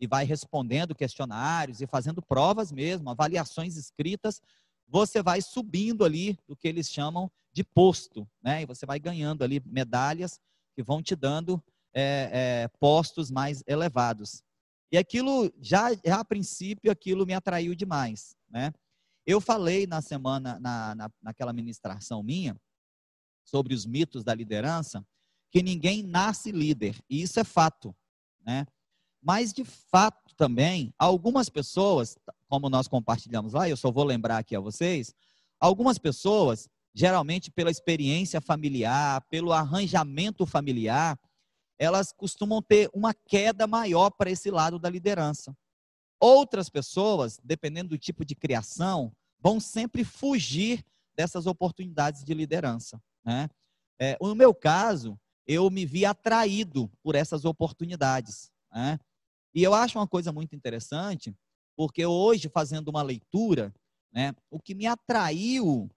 e 0.00 0.06
vai 0.06 0.24
respondendo 0.24 0.94
questionários 0.94 1.80
e 1.80 1.86
fazendo 1.86 2.22
provas 2.22 2.70
mesmo, 2.70 3.10
avaliações 3.10 3.76
escritas, 3.76 4.40
você 4.88 5.22
vai 5.22 5.40
subindo 5.42 6.04
ali 6.04 6.38
do 6.46 6.56
que 6.56 6.66
eles 6.66 6.88
chamam 6.88 7.30
de 7.52 7.62
posto, 7.62 8.28
né? 8.42 8.62
E 8.62 8.66
você 8.66 8.86
vai 8.86 8.98
ganhando 8.98 9.44
ali 9.44 9.62
medalhas 9.66 10.40
que 10.74 10.82
vão 10.82 11.02
te 11.02 11.14
dando 11.14 11.62
é, 11.92 12.30
é, 12.32 12.68
postos 12.78 13.30
mais 13.30 13.62
elevados. 13.66 14.42
E 14.90 14.96
aquilo, 14.96 15.52
já, 15.60 15.92
já 15.94 16.20
a 16.20 16.24
princípio, 16.24 16.90
aquilo 16.90 17.26
me 17.26 17.34
atraiu 17.34 17.74
demais, 17.74 18.36
né? 18.48 18.72
Eu 19.26 19.40
falei 19.40 19.86
na 19.86 20.00
semana, 20.00 20.58
na, 20.58 20.94
na, 20.94 21.10
naquela 21.20 21.52
ministração 21.52 22.22
minha, 22.22 22.58
sobre 23.44 23.74
os 23.74 23.84
mitos 23.84 24.24
da 24.24 24.34
liderança, 24.34 25.06
que 25.50 25.62
ninguém 25.62 26.02
nasce 26.02 26.50
líder, 26.50 26.98
e 27.08 27.22
isso 27.22 27.38
é 27.38 27.44
fato, 27.44 27.94
né? 28.40 28.66
Mas, 29.22 29.52
de 29.52 29.64
fato, 29.64 30.34
também, 30.36 30.94
algumas 30.98 31.48
pessoas, 31.48 32.16
como 32.48 32.68
nós 32.68 32.86
compartilhamos 32.86 33.52
lá, 33.52 33.68
eu 33.68 33.76
só 33.76 33.90
vou 33.90 34.04
lembrar 34.04 34.38
aqui 34.38 34.54
a 34.54 34.60
vocês, 34.60 35.14
algumas 35.60 35.98
pessoas, 35.98 36.68
geralmente 36.94 37.50
pela 37.50 37.70
experiência 37.70 38.40
familiar, 38.40 39.20
pelo 39.28 39.52
arranjamento 39.52 40.46
familiar, 40.46 41.18
elas 41.78 42.12
costumam 42.12 42.60
ter 42.60 42.90
uma 42.92 43.14
queda 43.14 43.66
maior 43.66 44.10
para 44.10 44.30
esse 44.30 44.50
lado 44.50 44.78
da 44.78 44.90
liderança. 44.90 45.56
Outras 46.20 46.68
pessoas, 46.68 47.38
dependendo 47.44 47.90
do 47.90 47.98
tipo 47.98 48.24
de 48.24 48.34
criação, 48.34 49.12
vão 49.40 49.60
sempre 49.60 50.02
fugir 50.02 50.84
dessas 51.16 51.46
oportunidades 51.46 52.24
de 52.24 52.34
liderança. 52.34 53.00
Né? 53.24 53.48
É, 54.00 54.16
no 54.20 54.34
meu 54.34 54.52
caso, 54.52 55.18
eu 55.46 55.70
me 55.70 55.86
vi 55.86 56.04
atraído 56.04 56.90
por 57.02 57.14
essas 57.14 57.44
oportunidades. 57.44 58.50
Né? 58.72 58.98
E 59.54 59.62
eu 59.62 59.74
acho 59.74 59.98
uma 59.98 60.06
coisa 60.06 60.32
muito 60.32 60.54
interessante, 60.54 61.34
porque 61.76 62.04
hoje, 62.04 62.48
fazendo 62.48 62.88
uma 62.88 63.02
leitura, 63.02 63.74
né, 64.12 64.34
o 64.50 64.60
que 64.60 64.74
me 64.74 64.86
atraiu 64.86 65.90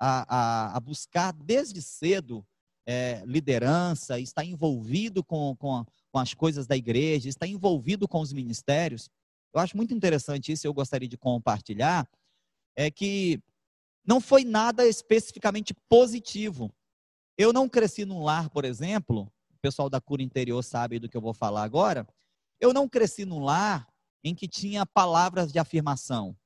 a, 0.00 0.36
a, 0.36 0.76
a 0.76 0.80
buscar 0.80 1.32
desde 1.32 1.82
cedo 1.82 2.46
é, 2.86 3.22
liderança, 3.26 4.18
estar 4.18 4.44
envolvido 4.44 5.22
com, 5.22 5.54
com, 5.56 5.84
com 6.10 6.18
as 6.18 6.32
coisas 6.32 6.66
da 6.66 6.76
igreja, 6.76 7.28
estar 7.28 7.46
envolvido 7.46 8.08
com 8.08 8.20
os 8.20 8.32
ministérios, 8.32 9.10
eu 9.54 9.60
acho 9.60 9.76
muito 9.76 9.94
interessante 9.94 10.52
isso, 10.52 10.66
eu 10.66 10.74
gostaria 10.74 11.08
de 11.08 11.16
compartilhar, 11.16 12.08
é 12.76 12.90
que 12.90 13.42
não 14.06 14.20
foi 14.20 14.44
nada 14.44 14.86
especificamente 14.86 15.74
positivo. 15.88 16.72
Eu 17.36 17.52
não 17.52 17.68
cresci 17.68 18.04
num 18.04 18.22
lar, 18.22 18.48
por 18.50 18.64
exemplo, 18.64 19.30
o 19.50 19.58
pessoal 19.60 19.90
da 19.90 20.00
cura 20.00 20.22
interior 20.22 20.62
sabe 20.62 20.98
do 20.98 21.08
que 21.08 21.16
eu 21.16 21.20
vou 21.20 21.34
falar 21.34 21.62
agora. 21.62 22.06
Eu 22.60 22.72
não 22.72 22.88
cresci 22.88 23.24
num 23.24 23.40
lar 23.40 23.88
em 24.24 24.34
que 24.34 24.48
tinha 24.48 24.84
palavras 24.84 25.52
de 25.52 25.58
afirmação. 25.58 26.36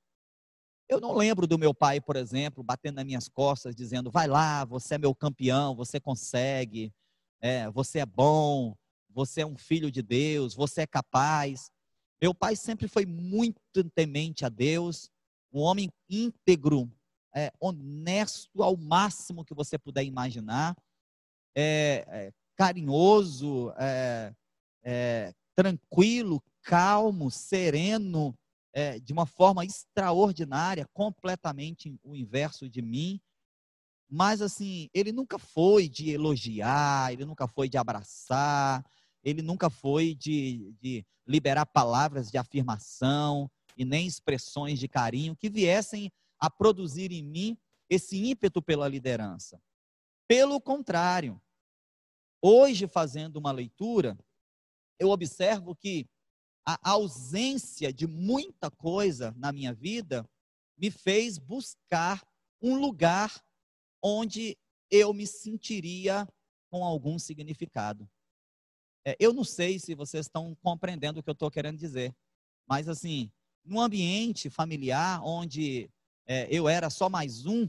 Eu 0.89 1.01
não 1.01 1.15
lembro 1.15 1.47
do 1.47 1.59
meu 1.59 1.73
pai, 1.73 2.01
por 2.01 2.17
exemplo, 2.17 2.63
batendo 2.63 2.97
nas 2.97 3.05
minhas 3.05 3.29
costas, 3.29 3.75
dizendo: 3.75 4.11
vai 4.11 4.27
lá, 4.27 4.65
você 4.65 4.97
é 4.97 4.99
meu 4.99 5.15
campeão, 5.15 5.75
você 5.75 5.99
consegue, 5.99 6.93
é, 7.41 7.71
você 7.71 8.01
é 8.01 8.07
bom, 8.07 8.77
você 9.09 9.41
é 9.41 9.47
um 9.47 9.57
filho 9.57 9.91
de 9.91 10.03
Deus, 10.03 10.55
você 10.55 10.83
é 10.83 10.87
capaz. 10.87 11.71
Meu 12.21 12.35
pai 12.35 12.57
sempre 12.57 12.89
foi 12.89 13.07
muito 13.07 13.59
temente 13.95 14.45
a 14.45 14.49
Deus, 14.49 15.11
um 15.53 15.61
homem 15.61 15.91
íntegro, 16.09 16.91
é, 17.35 17.51
honesto 17.59 18.63
ao 18.63 18.77
máximo 18.77 19.45
que 19.45 19.55
você 19.55 19.79
puder 19.79 20.05
imaginar, 20.05 20.77
é, 21.55 22.05
é, 22.09 22.33
carinhoso, 22.55 23.73
é, 23.79 24.35
é, 24.83 25.35
tranquilo, 25.55 26.43
calmo, 26.63 27.31
sereno, 27.31 28.37
é, 28.73 28.99
de 28.99 29.13
uma 29.13 29.27
forma 29.27 29.65
extraordinária, 29.65 30.87
completamente 30.93 31.95
o 32.03 32.17
inverso 32.17 32.69
de 32.69 32.81
mim. 32.81 33.21
Mas, 34.09 34.43
assim, 34.43 34.89
ele 34.93 35.13
nunca 35.13 35.39
foi 35.39 35.89
de 35.89 36.11
elogiar, 36.11 37.13
ele 37.13 37.25
nunca 37.25 37.47
foi 37.49 37.69
de 37.69 37.79
abraçar, 37.79 38.85
ele 39.23 39.43
nunca 39.43 39.71
foi 39.71 40.15
de, 40.15 40.75
de 40.81 41.05
liberar 41.27 41.67
palavras 41.67 42.31
de 42.31 42.37
afirmação 42.37 43.51
e 43.77 43.85
nem 43.85 44.07
expressões 44.07 44.79
de 44.79 44.89
carinho 44.89 45.37
que 45.37 45.49
viessem 45.49 46.11
a 46.39 46.51
produzir 46.51 47.13
em 47.13 47.23
mim 47.23 47.57
esse 47.89 48.23
ímpeto 48.23 48.61
pela 48.61 48.89
liderança. 48.89 49.61
Pelo 50.27 50.61
contrário, 50.61 51.41
hoje 52.41 52.87
fazendo 52.87 53.37
uma 53.37 53.53
leitura, 53.53 54.19
eu 55.03 55.11
observo 55.11 55.75
que 55.75 56.07
a 56.65 56.79
ausência 56.91 57.93
de 57.93 58.07
muita 58.07 58.71
coisa 58.71 59.35
na 59.37 59.51
minha 59.51 59.75
vida 59.75 60.25
me 60.79 60.93
fez 60.93 61.39
buscar 61.39 62.25
um 62.63 62.77
lugar 62.77 63.45
onde 64.01 64.57
eu 64.89 65.13
me 65.13 65.27
sentiria 65.27 66.25
com 66.71 66.85
algum 66.85 67.19
significado. 67.19 68.09
É, 69.05 69.17
eu 69.19 69.33
não 69.33 69.43
sei 69.43 69.81
se 69.81 69.93
vocês 69.93 70.27
estão 70.27 70.55
compreendendo 70.63 71.19
o 71.19 71.23
que 71.23 71.29
eu 71.29 71.33
estou 71.33 71.51
querendo 71.51 71.79
dizer, 71.79 72.15
mas 72.69 72.89
assim, 72.89 73.29
num 73.65 73.81
ambiente 73.81 74.49
familiar 74.49 75.21
onde 75.25 75.91
é, 76.27 76.47
eu 76.49 76.69
era 76.69 76.89
só 76.89 77.09
mais 77.09 77.45
um, 77.45 77.69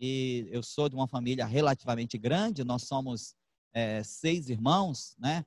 e 0.00 0.48
eu 0.50 0.60
sou 0.60 0.88
de 0.88 0.96
uma 0.96 1.06
família 1.06 1.46
relativamente 1.46 2.18
grande, 2.18 2.64
nós 2.64 2.82
somos 2.82 3.36
é, 3.72 4.02
seis 4.02 4.48
irmãos, 4.48 5.14
né? 5.16 5.46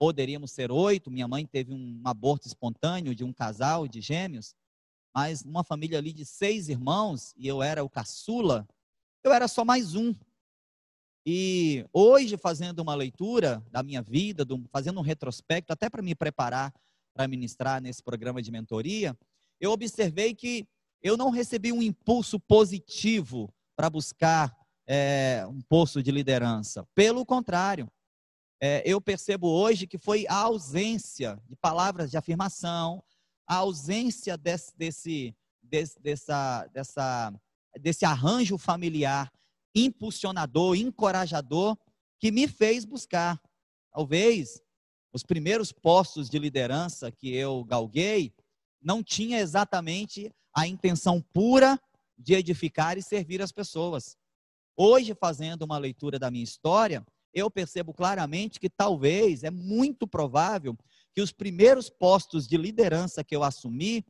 Poderíamos 0.00 0.50
ser 0.50 0.72
oito. 0.72 1.10
Minha 1.10 1.28
mãe 1.28 1.44
teve 1.44 1.74
um 1.74 2.00
aborto 2.06 2.48
espontâneo 2.48 3.14
de 3.14 3.22
um 3.22 3.34
casal 3.34 3.86
de 3.86 4.00
gêmeos. 4.00 4.54
mas 5.14 5.44
numa 5.44 5.62
família 5.62 5.98
ali 5.98 6.12
de 6.12 6.24
seis 6.24 6.70
irmãos, 6.70 7.34
e 7.36 7.46
eu 7.46 7.62
era 7.62 7.84
o 7.84 7.90
caçula, 7.90 8.66
eu 9.22 9.30
era 9.30 9.46
só 9.46 9.62
mais 9.62 9.94
um. 9.94 10.14
E 11.26 11.84
hoje, 11.92 12.38
fazendo 12.38 12.80
uma 12.80 12.94
leitura 12.94 13.62
da 13.70 13.82
minha 13.82 14.00
vida, 14.00 14.46
fazendo 14.72 15.00
um 15.00 15.02
retrospecto, 15.02 15.72
até 15.72 15.90
para 15.90 16.00
me 16.00 16.14
preparar 16.14 16.72
para 17.12 17.28
ministrar 17.28 17.82
nesse 17.82 18.02
programa 18.02 18.40
de 18.40 18.50
mentoria, 18.50 19.14
eu 19.60 19.72
observei 19.72 20.34
que 20.34 20.66
eu 21.02 21.16
não 21.16 21.28
recebi 21.28 21.72
um 21.72 21.82
impulso 21.82 22.40
positivo 22.40 23.52
para 23.76 23.90
buscar 23.90 24.56
é, 24.86 25.44
um 25.46 25.60
posto 25.60 26.02
de 26.02 26.10
liderança. 26.10 26.86
Pelo 26.94 27.26
contrário, 27.26 27.90
é, 28.60 28.82
eu 28.84 29.00
percebo 29.00 29.48
hoje 29.48 29.86
que 29.86 29.98
foi 29.98 30.26
a 30.28 30.34
ausência 30.34 31.40
de 31.48 31.56
palavras 31.56 32.10
de 32.10 32.16
afirmação, 32.16 33.02
a 33.46 33.56
ausência 33.56 34.36
desse, 34.36 34.76
desse, 34.76 35.34
desse, 35.62 35.98
dessa, 36.00 36.66
dessa, 36.72 37.32
desse 37.80 38.04
arranjo 38.04 38.58
familiar 38.58 39.32
impulsionador, 39.74 40.76
encorajador, 40.76 41.76
que 42.18 42.30
me 42.30 42.48
fez 42.48 42.84
buscar. 42.84 43.40
Talvez 43.92 44.60
os 45.12 45.22
primeiros 45.22 45.72
postos 45.72 46.28
de 46.28 46.38
liderança 46.38 47.10
que 47.10 47.34
eu 47.34 47.64
galguei 47.64 48.32
não 48.80 49.02
tinha 49.02 49.38
exatamente 49.38 50.32
a 50.54 50.66
intenção 50.66 51.20
pura 51.20 51.80
de 52.16 52.34
edificar 52.34 52.98
e 52.98 53.02
servir 53.02 53.40
as 53.42 53.52
pessoas. 53.52 54.16
Hoje, 54.76 55.14
fazendo 55.14 55.62
uma 55.62 55.78
leitura 55.78 56.18
da 56.18 56.30
minha 56.30 56.44
história, 56.44 57.04
eu 57.32 57.50
percebo 57.50 57.92
claramente 57.92 58.58
que 58.58 58.68
talvez 58.68 59.44
é 59.44 59.50
muito 59.50 60.06
provável 60.06 60.76
que 61.14 61.20
os 61.20 61.32
primeiros 61.32 61.88
postos 61.90 62.46
de 62.46 62.56
liderança 62.56 63.24
que 63.24 63.34
eu 63.34 63.42
assumi 63.42 64.04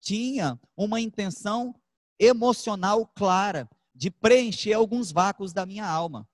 tinha 0.00 0.58
uma 0.76 1.00
intenção 1.00 1.74
emocional 2.18 3.06
clara 3.06 3.68
de 3.94 4.10
preencher 4.10 4.72
alguns 4.72 5.10
vácuos 5.10 5.52
da 5.52 5.66
minha 5.66 5.86
alma. 5.86 6.28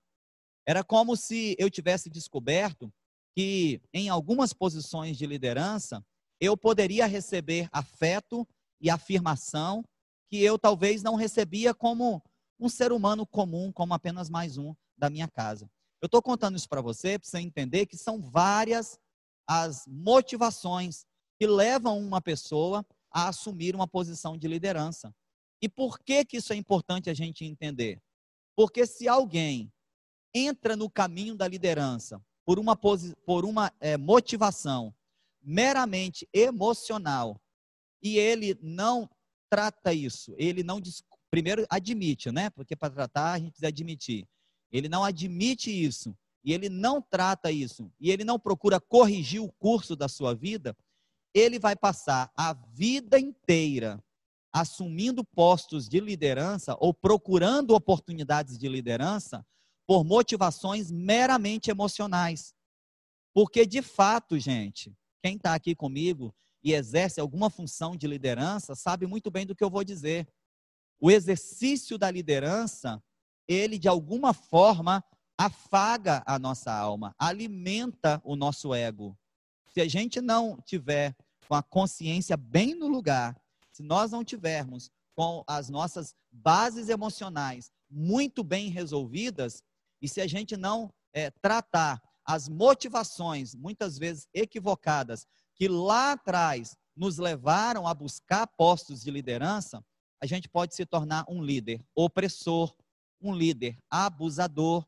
Era 0.65 0.83
como 0.83 1.15
se 1.15 1.55
eu 1.59 1.69
tivesse 1.69 2.09
descoberto 2.09 2.93
que 3.35 3.81
em 3.93 4.09
algumas 4.09 4.53
posições 4.53 5.17
de 5.17 5.25
liderança 5.25 6.05
eu 6.39 6.55
poderia 6.55 7.05
receber 7.05 7.67
afeto 7.71 8.47
e 8.79 8.89
afirmação 8.89 9.83
que 10.29 10.41
eu 10.41 10.57
talvez 10.57 11.01
não 11.01 11.15
recebia 11.15 11.73
como 11.73 12.21
um 12.59 12.69
ser 12.69 12.91
humano 12.91 13.25
comum, 13.25 13.71
como 13.71 13.93
apenas 13.93 14.29
mais 14.29 14.57
um 14.57 14.73
da 14.97 15.09
minha 15.09 15.27
casa. 15.27 15.69
Eu 16.03 16.07
estou 16.07 16.21
contando 16.21 16.57
isso 16.57 16.67
para 16.67 16.81
você, 16.81 17.17
para 17.17 17.29
você 17.29 17.39
entender 17.39 17.85
que 17.85 17.95
são 17.95 18.21
várias 18.21 18.99
as 19.47 19.87
motivações 19.87 21.05
que 21.39 21.47
levam 21.47 21.97
uma 21.97 22.21
pessoa 22.21 22.85
a 23.09 23.29
assumir 23.29 23.73
uma 23.73 23.87
posição 23.87 24.37
de 24.37 24.45
liderança. 24.45 25.15
E 25.61 25.69
por 25.69 25.97
que, 25.99 26.25
que 26.25 26.35
isso 26.35 26.51
é 26.51 26.57
importante 26.57 27.09
a 27.09 27.13
gente 27.13 27.45
entender? 27.45 28.01
Porque 28.53 28.85
se 28.85 29.07
alguém 29.07 29.71
entra 30.35 30.75
no 30.75 30.89
caminho 30.89 31.37
da 31.37 31.47
liderança 31.47 32.21
por 32.45 32.59
uma, 32.59 32.75
por 32.75 33.45
uma 33.45 33.71
é, 33.79 33.95
motivação 33.95 34.93
meramente 35.41 36.27
emocional 36.33 37.41
e 38.01 38.17
ele 38.17 38.59
não 38.61 39.09
trata 39.49 39.93
isso, 39.93 40.35
ele 40.37 40.63
não 40.63 40.81
primeiro 41.31 41.65
admite, 41.69 42.29
né? 42.29 42.49
Porque 42.49 42.75
para 42.75 42.93
tratar 42.93 43.31
a 43.31 43.39
gente 43.39 43.51
precisa 43.51 43.69
admitir. 43.69 44.27
Ele 44.73 44.89
não 44.89 45.03
admite 45.03 45.71
isso 45.71 46.17
e 46.43 46.51
ele 46.51 46.67
não 46.67 47.01
trata 47.01 47.51
isso 47.51 47.89
e 47.99 48.11
ele 48.11 48.25
não 48.25 48.37
procura 48.37 48.81
corrigir 48.81 49.41
o 49.41 49.51
curso 49.53 49.95
da 49.95 50.09
sua 50.09 50.33
vida, 50.33 50.75
ele 51.33 51.59
vai 51.59 51.75
passar 51.75 52.31
a 52.35 52.53
vida 52.53 53.19
inteira 53.19 54.03
assumindo 54.51 55.23
postos 55.23 55.89
de 55.89 55.99
liderança 55.99 56.75
ou 56.79 56.93
procurando 56.93 57.73
oportunidades 57.73 58.57
de 58.57 58.67
liderança 58.67 59.45
por 59.87 60.03
motivações 60.03 60.91
meramente 60.91 61.71
emocionais. 61.71 62.53
Porque, 63.33 63.65
de 63.65 63.81
fato, 63.81 64.37
gente, 64.37 64.95
quem 65.23 65.37
está 65.37 65.55
aqui 65.55 65.73
comigo 65.73 66.33
e 66.63 66.73
exerce 66.73 67.19
alguma 67.19 67.49
função 67.49 67.97
de 67.97 68.05
liderança 68.05 68.75
sabe 68.75 69.07
muito 69.07 69.31
bem 69.31 69.45
do 69.45 69.55
que 69.55 69.63
eu 69.63 69.71
vou 69.71 69.83
dizer. 69.83 70.27
O 70.99 71.09
exercício 71.09 71.97
da 71.97 72.11
liderança, 72.11 73.03
ele 73.47 73.77
de 73.77 73.87
alguma 73.87 74.33
forma 74.33 75.03
afaga 75.37 76.23
a 76.25 76.37
nossa 76.37 76.71
alma, 76.71 77.15
alimenta 77.17 78.21
o 78.23 78.35
nosso 78.35 78.73
ego. 78.73 79.17
Se 79.73 79.81
a 79.81 79.87
gente 79.87 80.21
não 80.21 80.57
tiver 80.65 81.15
com 81.47 81.55
a 81.55 81.63
consciência 81.63 82.37
bem 82.37 82.75
no 82.75 82.87
lugar 82.87 83.35
se 83.73 83.81
nós 83.81 84.11
não 84.11 84.23
tivermos 84.23 84.91
com 85.15 85.43
as 85.47 85.69
nossas 85.69 86.15
bases 86.31 86.89
emocionais 86.89 87.71
muito 87.89 88.43
bem 88.43 88.69
resolvidas, 88.69 89.61
e 90.01 90.07
se 90.07 90.21
a 90.21 90.27
gente 90.27 90.55
não 90.55 90.91
é, 91.11 91.29
tratar 91.29 92.01
as 92.25 92.47
motivações, 92.47 93.53
muitas 93.53 93.97
vezes 93.97 94.27
equivocadas, 94.33 95.27
que 95.55 95.67
lá 95.67 96.13
atrás 96.13 96.77
nos 96.95 97.17
levaram 97.17 97.87
a 97.87 97.93
buscar 97.93 98.47
postos 98.47 99.01
de 99.01 99.11
liderança, 99.11 99.83
a 100.21 100.25
gente 100.25 100.47
pode 100.47 100.73
se 100.73 100.85
tornar 100.85 101.25
um 101.27 101.43
líder 101.43 101.83
opressor, 101.95 102.73
um 103.23 103.33
líder 103.33 103.77
abusador, 103.89 104.85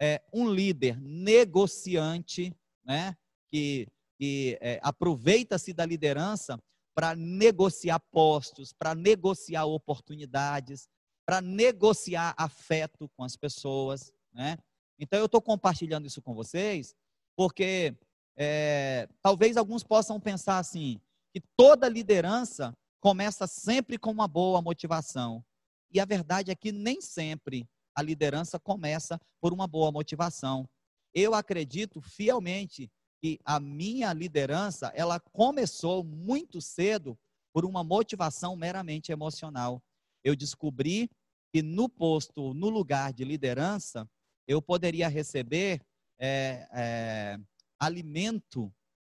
é, 0.00 0.22
um 0.32 0.48
líder 0.48 1.00
negociante, 1.00 2.54
né, 2.84 3.16
que, 3.50 3.86
que 4.18 4.58
é, 4.60 4.78
aproveita-se 4.82 5.72
da 5.72 5.84
liderança 5.84 6.58
para 6.94 7.14
negociar 7.14 8.00
postos, 8.10 8.72
para 8.72 8.94
negociar 8.94 9.64
oportunidades, 9.64 10.88
para 11.26 11.40
negociar 11.40 12.34
afeto 12.36 13.08
com 13.16 13.24
as 13.24 13.36
pessoas, 13.36 14.12
né? 14.32 14.58
Então 14.98 15.18
eu 15.18 15.26
estou 15.26 15.40
compartilhando 15.40 16.06
isso 16.06 16.20
com 16.20 16.34
vocês 16.34 16.94
porque 17.36 17.96
é, 18.36 19.08
talvez 19.22 19.56
alguns 19.56 19.82
possam 19.82 20.20
pensar 20.20 20.58
assim 20.58 21.00
que 21.32 21.40
toda 21.56 21.88
liderança 21.88 22.74
começa 23.00 23.46
sempre 23.46 23.96
com 23.96 24.10
uma 24.10 24.28
boa 24.28 24.60
motivação 24.60 25.42
e 25.90 26.00
a 26.00 26.04
verdade 26.04 26.50
é 26.50 26.54
que 26.54 26.72
nem 26.72 27.00
sempre 27.00 27.68
a 27.94 28.02
liderança 28.02 28.58
começa 28.58 29.20
por 29.40 29.52
uma 29.52 29.66
boa 29.66 29.90
motivação. 29.90 30.68
Eu 31.12 31.34
acredito 31.34 32.00
fielmente 32.00 32.90
que 33.20 33.38
a 33.44 33.60
minha 33.60 34.12
liderança, 34.12 34.92
ela 34.94 35.20
começou 35.20 36.02
muito 36.02 36.60
cedo 36.60 37.18
por 37.52 37.64
uma 37.64 37.84
motivação 37.84 38.56
meramente 38.56 39.12
emocional. 39.12 39.82
Eu 40.24 40.34
descobri 40.36 41.10
que 41.52 41.62
no 41.62 41.88
posto, 41.88 42.54
no 42.54 42.68
lugar 42.68 43.12
de 43.12 43.24
liderança, 43.24 44.08
eu 44.46 44.62
poderia 44.62 45.08
receber 45.08 45.80
é, 46.18 46.66
é, 46.72 47.38
alimento 47.78 48.72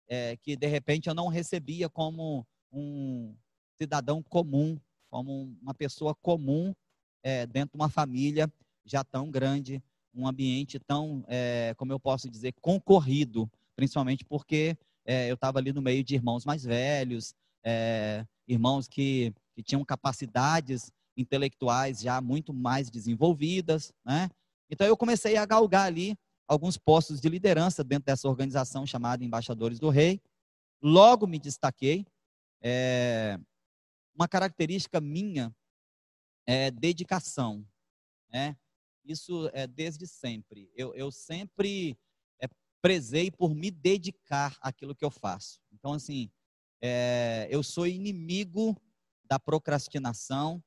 é, 0.07 0.35
que 0.37 0.55
de 0.55 0.67
repente 0.67 1.07
eu 1.07 1.13
não 1.13 1.27
recebia 1.27 1.89
como 1.89 2.45
um 2.71 3.35
cidadão 3.79 4.21
comum, 4.23 4.79
como 5.13 5.55
uma 5.61 5.75
pessoa 5.75 6.15
comum 6.15 6.73
é, 7.21 7.45
dentro 7.45 7.73
de 7.73 7.75
uma 7.75 7.87
família 7.87 8.51
já 8.83 9.03
tão 9.03 9.29
grande, 9.29 9.79
um 10.11 10.27
ambiente 10.27 10.79
tão, 10.79 11.23
é, 11.27 11.75
como 11.77 11.93
eu 11.93 11.99
posso 11.99 12.27
dizer, 12.27 12.51
concorrido 12.59 13.47
principalmente 13.75 14.25
porque 14.25 14.75
é, 15.05 15.29
eu 15.29 15.35
estava 15.35 15.59
ali 15.59 15.71
no 15.71 15.83
meio 15.83 16.03
de 16.03 16.15
irmãos 16.15 16.45
mais 16.45 16.63
velhos, 16.63 17.35
é, 17.63 18.25
irmãos 18.47 18.87
que, 18.87 19.31
que 19.55 19.61
tinham 19.61 19.85
capacidades 19.85 20.91
intelectuais 21.15 22.01
já 22.01 22.19
muito 22.19 22.51
mais 22.51 22.89
desenvolvidas, 22.89 23.93
né? 24.03 24.31
Então 24.67 24.87
eu 24.87 24.97
comecei 24.97 25.37
a 25.37 25.45
galgar 25.45 25.85
ali 25.85 26.17
alguns 26.47 26.75
postos 26.75 27.21
de 27.21 27.29
liderança 27.29 27.83
dentro 27.83 28.05
dessa 28.05 28.27
organização 28.27 28.83
chamada 28.87 29.23
Embaixadores 29.23 29.79
do 29.79 29.89
Rei. 29.89 30.19
Logo 30.81 31.27
me 31.27 31.37
destaquei. 31.37 32.03
É, 32.63 33.39
uma 34.15 34.27
característica 34.27 35.01
minha 35.01 35.55
é 36.45 36.69
dedicação, 36.71 37.67
né? 38.29 38.57
Isso 39.05 39.49
é 39.53 39.67
desde 39.67 40.07
sempre. 40.07 40.71
Eu, 40.75 40.95
eu 40.95 41.11
sempre 41.11 41.97
prezei 42.83 43.31
por 43.31 43.55
me 43.55 43.71
dedicar 43.71 44.57
àquilo 44.59 44.93
que 44.93 45.05
eu 45.05 45.09
faço. 45.09 45.61
Então, 45.71 45.93
assim, 45.93 46.29
é, 46.81 47.47
eu 47.49 47.63
sou 47.63 47.87
inimigo 47.87 48.75
da 49.23 49.39
procrastinação, 49.39 50.61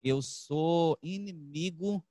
eu 0.00 0.22
sou 0.22 0.96
inimigo 1.02 2.06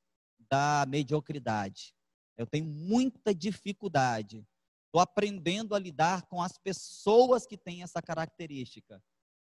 da 0.52 0.86
mediocridade. 0.90 1.96
Eu 2.38 2.46
tenho 2.46 2.66
muita 2.66 3.34
dificuldade. 3.34 4.46
Estou 4.88 5.00
aprendendo 5.00 5.74
a 5.74 5.80
lidar 5.80 6.24
com 6.24 6.42
as 6.42 6.58
pessoas 6.58 7.48
que 7.48 7.58
têm 7.58 7.82
essa 7.82 8.02
característica. 8.02 9.02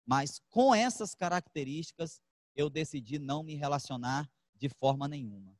Mas 0.06 0.40
com 0.50 0.74
essas 0.74 1.14
características, 1.14 2.20
eu 2.54 2.68
decidi 2.68 3.18
não 3.18 3.42
me 3.42 3.54
relacionar 3.54 4.28
de 4.56 4.68
forma 4.68 5.08
nenhuma 5.08 5.56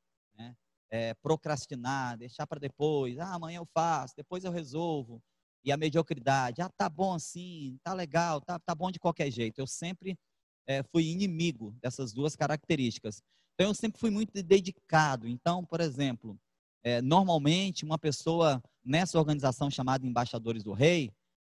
é, 0.92 1.14
procrastinar, 1.14 2.18
deixar 2.18 2.46
para 2.46 2.60
depois, 2.60 3.18
ah, 3.18 3.32
amanhã 3.32 3.56
eu 3.56 3.66
faço, 3.72 4.14
depois 4.14 4.44
eu 4.44 4.52
resolvo. 4.52 5.22
E 5.64 5.72
a 5.72 5.76
mediocridade, 5.76 6.60
ah, 6.60 6.68
tá 6.68 6.88
bom 6.88 7.14
assim, 7.14 7.78
tá 7.82 7.94
legal, 7.94 8.42
tá, 8.42 8.58
tá 8.58 8.74
bom 8.74 8.90
de 8.90 8.98
qualquer 8.98 9.30
jeito. 9.30 9.58
Eu 9.58 9.66
sempre 9.66 10.18
é, 10.66 10.82
fui 10.82 11.04
inimigo 11.04 11.74
dessas 11.80 12.12
duas 12.12 12.36
características. 12.36 13.22
Então, 13.54 13.68
eu 13.68 13.74
sempre 13.74 13.98
fui 13.98 14.10
muito 14.10 14.30
dedicado. 14.42 15.26
Então, 15.26 15.64
por 15.64 15.80
exemplo, 15.80 16.38
é, 16.82 17.00
normalmente, 17.00 17.86
uma 17.86 17.98
pessoa 17.98 18.62
nessa 18.84 19.18
organização 19.18 19.70
chamada 19.70 20.06
Embaixadores 20.06 20.62
do 20.62 20.72
Rei, 20.72 21.10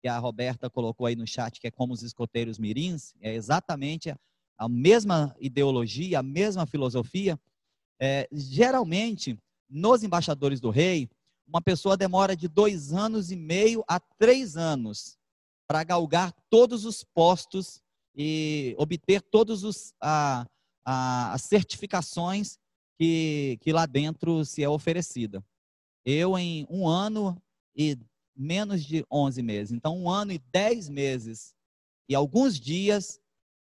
que 0.03 0.07
a 0.09 0.19
Roberta 0.19 0.69
colocou 0.69 1.07
aí 1.07 1.15
no 1.15 1.25
chat, 1.25 1.61
que 1.61 1.67
é 1.67 1.71
como 1.71 1.93
os 1.93 2.03
escoteiros 2.03 2.59
mirins, 2.59 3.13
é 3.21 3.33
exatamente 3.33 4.13
a, 4.57 4.67
mesma 4.67 5.33
ideologia, 5.39 6.19
a 6.19 6.23
mesma 6.23 6.65
filosofia. 6.65 7.39
É, 7.97 8.27
geralmente, 8.29 9.39
nos 9.69 10.03
Embaixadores 10.03 10.59
do 10.59 10.69
Rei, 10.69 11.09
uma 11.47 11.61
pessoa 11.61 11.95
demora 11.95 12.35
de 12.35 12.49
dois 12.49 12.91
anos 12.91 13.31
e 13.31 13.37
meio 13.37 13.81
a 13.87 13.97
três 13.97 14.57
anos 14.57 15.17
para 15.65 15.85
galgar 15.85 16.33
todos 16.49 16.83
os 16.83 17.01
postos 17.01 17.81
e 18.13 18.75
obter 18.77 19.21
todas 19.21 19.93
as 20.85 21.41
certificações 21.43 22.59
que, 22.99 23.57
que 23.61 23.71
lá 23.71 23.85
dentro 23.85 24.43
se 24.43 24.61
é 24.61 24.67
oferecida. 24.67 25.41
Eu, 26.05 26.37
em 26.37 26.67
um 26.69 26.85
ano 26.85 27.41
e 27.73 27.97
menos 28.35 28.83
de 28.83 29.05
11 29.11 29.41
meses, 29.41 29.71
então 29.71 29.97
um 29.97 30.09
ano 30.09 30.31
e 30.31 30.39
10 30.51 30.89
meses 30.89 31.53
e 32.07 32.15
alguns 32.15 32.59
dias, 32.59 33.19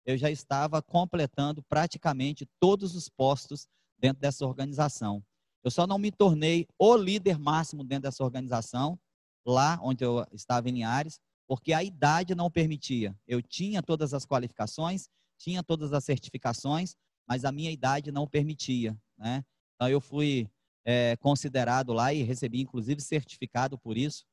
eu 0.05 0.17
já 0.17 0.31
estava 0.31 0.81
completando 0.81 1.61
praticamente 1.63 2.47
todos 2.59 2.95
os 2.95 3.09
postos 3.09 3.67
dentro 3.97 4.21
dessa 4.21 4.45
organização. 4.45 5.23
Eu 5.63 5.69
só 5.69 5.85
não 5.85 5.97
me 5.97 6.11
tornei 6.11 6.65
o 6.77 6.95
líder 6.95 7.37
máximo 7.37 7.83
dentro 7.83 8.03
dessa 8.03 8.23
organização, 8.23 8.97
lá 9.45 9.77
onde 9.83 10.05
eu 10.05 10.25
estava 10.31 10.69
em 10.69 10.73
Linhares, 10.73 11.19
porque 11.47 11.73
a 11.73 11.83
idade 11.83 12.33
não 12.33 12.49
permitia. 12.49 13.15
Eu 13.27 13.41
tinha 13.41 13.83
todas 13.83 14.13
as 14.13 14.25
qualificações, 14.25 15.09
tinha 15.37 15.63
todas 15.63 15.91
as 15.91 16.03
certificações, 16.05 16.95
mas 17.27 17.43
a 17.43 17.51
minha 17.51 17.71
idade 17.71 18.11
não 18.11 18.27
permitia. 18.27 18.97
Né? 19.17 19.43
Então 19.75 19.89
eu 19.89 19.99
fui 19.99 20.49
é, 20.85 21.17
considerado 21.17 21.91
lá 21.91 22.13
e 22.13 22.23
recebi 22.23 22.61
inclusive 22.61 23.01
certificado 23.01 23.77
por 23.77 23.97
isso, 23.97 24.23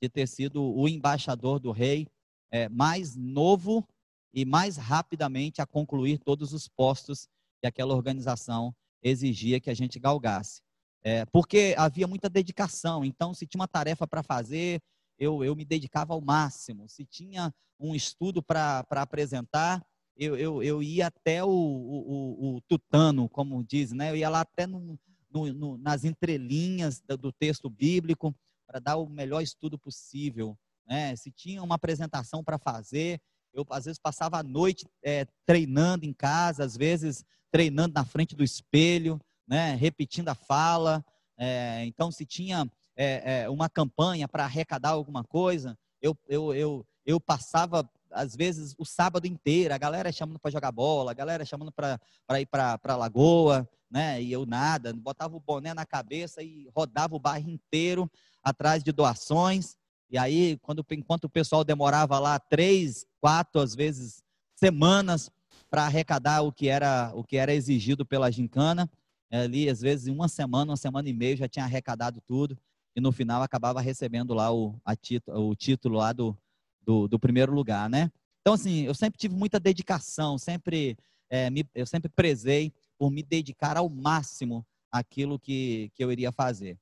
de 0.00 0.08
ter 0.08 0.26
sido 0.26 0.62
o 0.62 0.88
embaixador 0.88 1.58
do 1.60 1.70
rei 1.70 2.06
é, 2.50 2.68
mais 2.68 3.16
novo 3.16 3.86
e 4.32 4.44
mais 4.44 4.76
rapidamente 4.76 5.60
a 5.60 5.66
concluir 5.66 6.18
todos 6.18 6.52
os 6.52 6.68
postos 6.68 7.28
que 7.60 7.66
aquela 7.66 7.94
organização 7.94 8.74
exigia 9.02 9.60
que 9.60 9.70
a 9.70 9.74
gente 9.74 9.98
galgasse. 9.98 10.62
É, 11.02 11.24
porque 11.26 11.74
havia 11.78 12.06
muita 12.06 12.28
dedicação, 12.28 13.04
então 13.04 13.32
se 13.32 13.46
tinha 13.46 13.60
uma 13.60 13.68
tarefa 13.68 14.06
para 14.06 14.22
fazer, 14.22 14.80
eu, 15.18 15.42
eu 15.42 15.56
me 15.56 15.64
dedicava 15.64 16.14
ao 16.14 16.20
máximo. 16.20 16.88
Se 16.88 17.04
tinha 17.04 17.52
um 17.78 17.94
estudo 17.94 18.42
para 18.42 18.84
apresentar, 18.90 19.82
eu, 20.16 20.36
eu, 20.36 20.62
eu 20.62 20.82
ia 20.82 21.06
até 21.06 21.42
o, 21.42 21.48
o, 21.48 22.56
o, 22.56 22.60
tutano, 22.62 23.28
como 23.28 23.64
diz, 23.64 23.92
né? 23.92 24.10
Eu 24.10 24.16
ia 24.16 24.28
lá 24.28 24.42
até 24.42 24.66
no, 24.66 24.98
no, 25.32 25.52
no, 25.52 25.78
nas 25.78 26.04
entrelinhas 26.04 27.00
do, 27.00 27.16
do 27.16 27.32
texto 27.32 27.70
bíblico 27.70 28.34
para 28.70 28.78
dar 28.78 28.96
o 28.96 29.08
melhor 29.08 29.42
estudo 29.42 29.76
possível. 29.76 30.56
Né? 30.86 31.16
Se 31.16 31.28
tinha 31.32 31.60
uma 31.60 31.74
apresentação 31.74 32.44
para 32.44 32.56
fazer, 32.56 33.20
eu 33.52 33.66
às 33.68 33.84
vezes 33.84 33.98
passava 33.98 34.38
a 34.38 34.44
noite 34.44 34.86
é, 35.02 35.26
treinando 35.44 36.06
em 36.06 36.12
casa, 36.12 36.62
às 36.62 36.76
vezes 36.76 37.24
treinando 37.50 37.94
na 37.94 38.04
frente 38.04 38.36
do 38.36 38.44
espelho, 38.44 39.20
né? 39.44 39.74
repetindo 39.74 40.28
a 40.28 40.36
fala. 40.36 41.04
É, 41.36 41.84
então, 41.84 42.12
se 42.12 42.24
tinha 42.24 42.70
é, 42.96 43.42
é, 43.42 43.50
uma 43.50 43.68
campanha 43.68 44.28
para 44.28 44.44
arrecadar 44.44 44.90
alguma 44.90 45.24
coisa, 45.24 45.76
eu, 46.00 46.16
eu, 46.28 46.54
eu, 46.54 46.86
eu 47.04 47.18
passava, 47.18 47.90
às 48.12 48.36
vezes, 48.36 48.72
o 48.78 48.84
sábado 48.84 49.26
inteiro, 49.26 49.74
a 49.74 49.78
galera 49.78 50.12
chamando 50.12 50.38
para 50.38 50.52
jogar 50.52 50.70
bola, 50.70 51.10
a 51.10 51.14
galera 51.14 51.44
chamando 51.44 51.72
para 51.72 52.40
ir 52.40 52.46
para 52.46 52.78
a 52.84 52.96
lagoa, 52.96 53.68
né? 53.90 54.22
E 54.22 54.30
eu 54.30 54.46
nada, 54.46 54.92
botava 54.92 55.36
o 55.36 55.40
boné 55.40 55.74
na 55.74 55.84
cabeça 55.84 56.40
e 56.40 56.70
rodava 56.72 57.16
o 57.16 57.20
bairro 57.20 57.50
inteiro 57.50 58.08
atrás 58.42 58.82
de 58.82 58.92
doações. 58.92 59.76
E 60.10 60.18
aí, 60.18 60.58
quando, 60.62 60.84
enquanto 60.90 61.24
o 61.24 61.30
pessoal 61.30 61.64
demorava 61.64 62.18
lá 62.18 62.38
três, 62.38 63.06
quatro, 63.20 63.60
às 63.60 63.74
vezes, 63.74 64.22
semanas 64.56 65.30
para 65.70 65.84
arrecadar 65.84 66.42
o 66.42 66.52
que 66.52 66.68
era 66.68 67.12
o 67.14 67.22
que 67.22 67.36
era 67.36 67.54
exigido 67.54 68.04
pela 68.04 68.30
gincana, 68.30 68.90
ali, 69.30 69.68
às 69.68 69.80
vezes, 69.80 70.08
em 70.08 70.12
uma 70.12 70.28
semana, 70.28 70.72
uma 70.72 70.76
semana 70.76 71.08
e 71.08 71.12
meia, 71.12 71.36
já 71.36 71.48
tinha 71.48 71.64
arrecadado 71.64 72.20
tudo 72.20 72.58
e 72.94 73.00
no 73.00 73.12
final 73.12 73.42
acabava 73.42 73.80
recebendo 73.80 74.34
lá 74.34 74.50
o, 74.52 74.74
título, 75.00 75.50
o 75.50 75.54
título 75.54 75.98
lá 75.98 76.12
do, 76.12 76.36
do, 76.82 77.06
do, 77.06 77.18
primeiro 77.18 77.52
lugar, 77.52 77.88
né? 77.88 78.10
Então, 78.40 78.54
assim, 78.54 78.82
eu 78.82 78.94
sempre 78.94 79.18
tive 79.18 79.34
muita 79.34 79.60
dedicação, 79.60 80.36
sempre, 80.38 80.96
é, 81.28 81.50
me, 81.50 81.64
eu 81.74 81.86
sempre 81.86 82.10
prezei 82.10 82.72
por 82.98 83.10
me 83.10 83.22
dedicar 83.22 83.76
ao 83.76 83.88
máximo 83.88 84.66
àquilo 84.90 85.38
que, 85.38 85.90
que 85.94 86.02
eu 86.02 86.10
iria 86.10 86.32
fazer. 86.32 86.76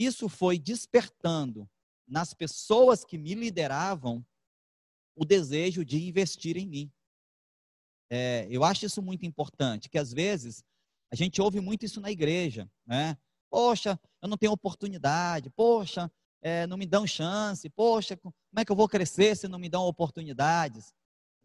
Isso 0.00 0.30
foi 0.30 0.58
despertando 0.58 1.68
nas 2.08 2.32
pessoas 2.32 3.04
que 3.04 3.18
me 3.18 3.34
lideravam 3.34 4.24
o 5.14 5.26
desejo 5.26 5.84
de 5.84 6.02
investir 6.08 6.56
em 6.56 6.66
mim. 6.66 6.92
É, 8.08 8.48
eu 8.50 8.64
acho 8.64 8.86
isso 8.86 9.02
muito 9.02 9.26
importante, 9.26 9.90
que 9.90 9.98
às 9.98 10.10
vezes 10.10 10.64
a 11.12 11.14
gente 11.14 11.42
ouve 11.42 11.60
muito 11.60 11.84
isso 11.84 12.00
na 12.00 12.10
igreja, 12.10 12.66
né? 12.86 13.14
Poxa, 13.50 14.00
eu 14.22 14.28
não 14.28 14.38
tenho 14.38 14.52
oportunidade. 14.52 15.50
Poxa, 15.50 16.10
é, 16.40 16.66
não 16.66 16.78
me 16.78 16.86
dão 16.86 17.06
chance. 17.06 17.68
Poxa, 17.68 18.16
como 18.16 18.34
é 18.56 18.64
que 18.64 18.72
eu 18.72 18.76
vou 18.76 18.88
crescer 18.88 19.36
se 19.36 19.48
não 19.48 19.58
me 19.58 19.68
dão 19.68 19.82
oportunidades? 19.82 20.94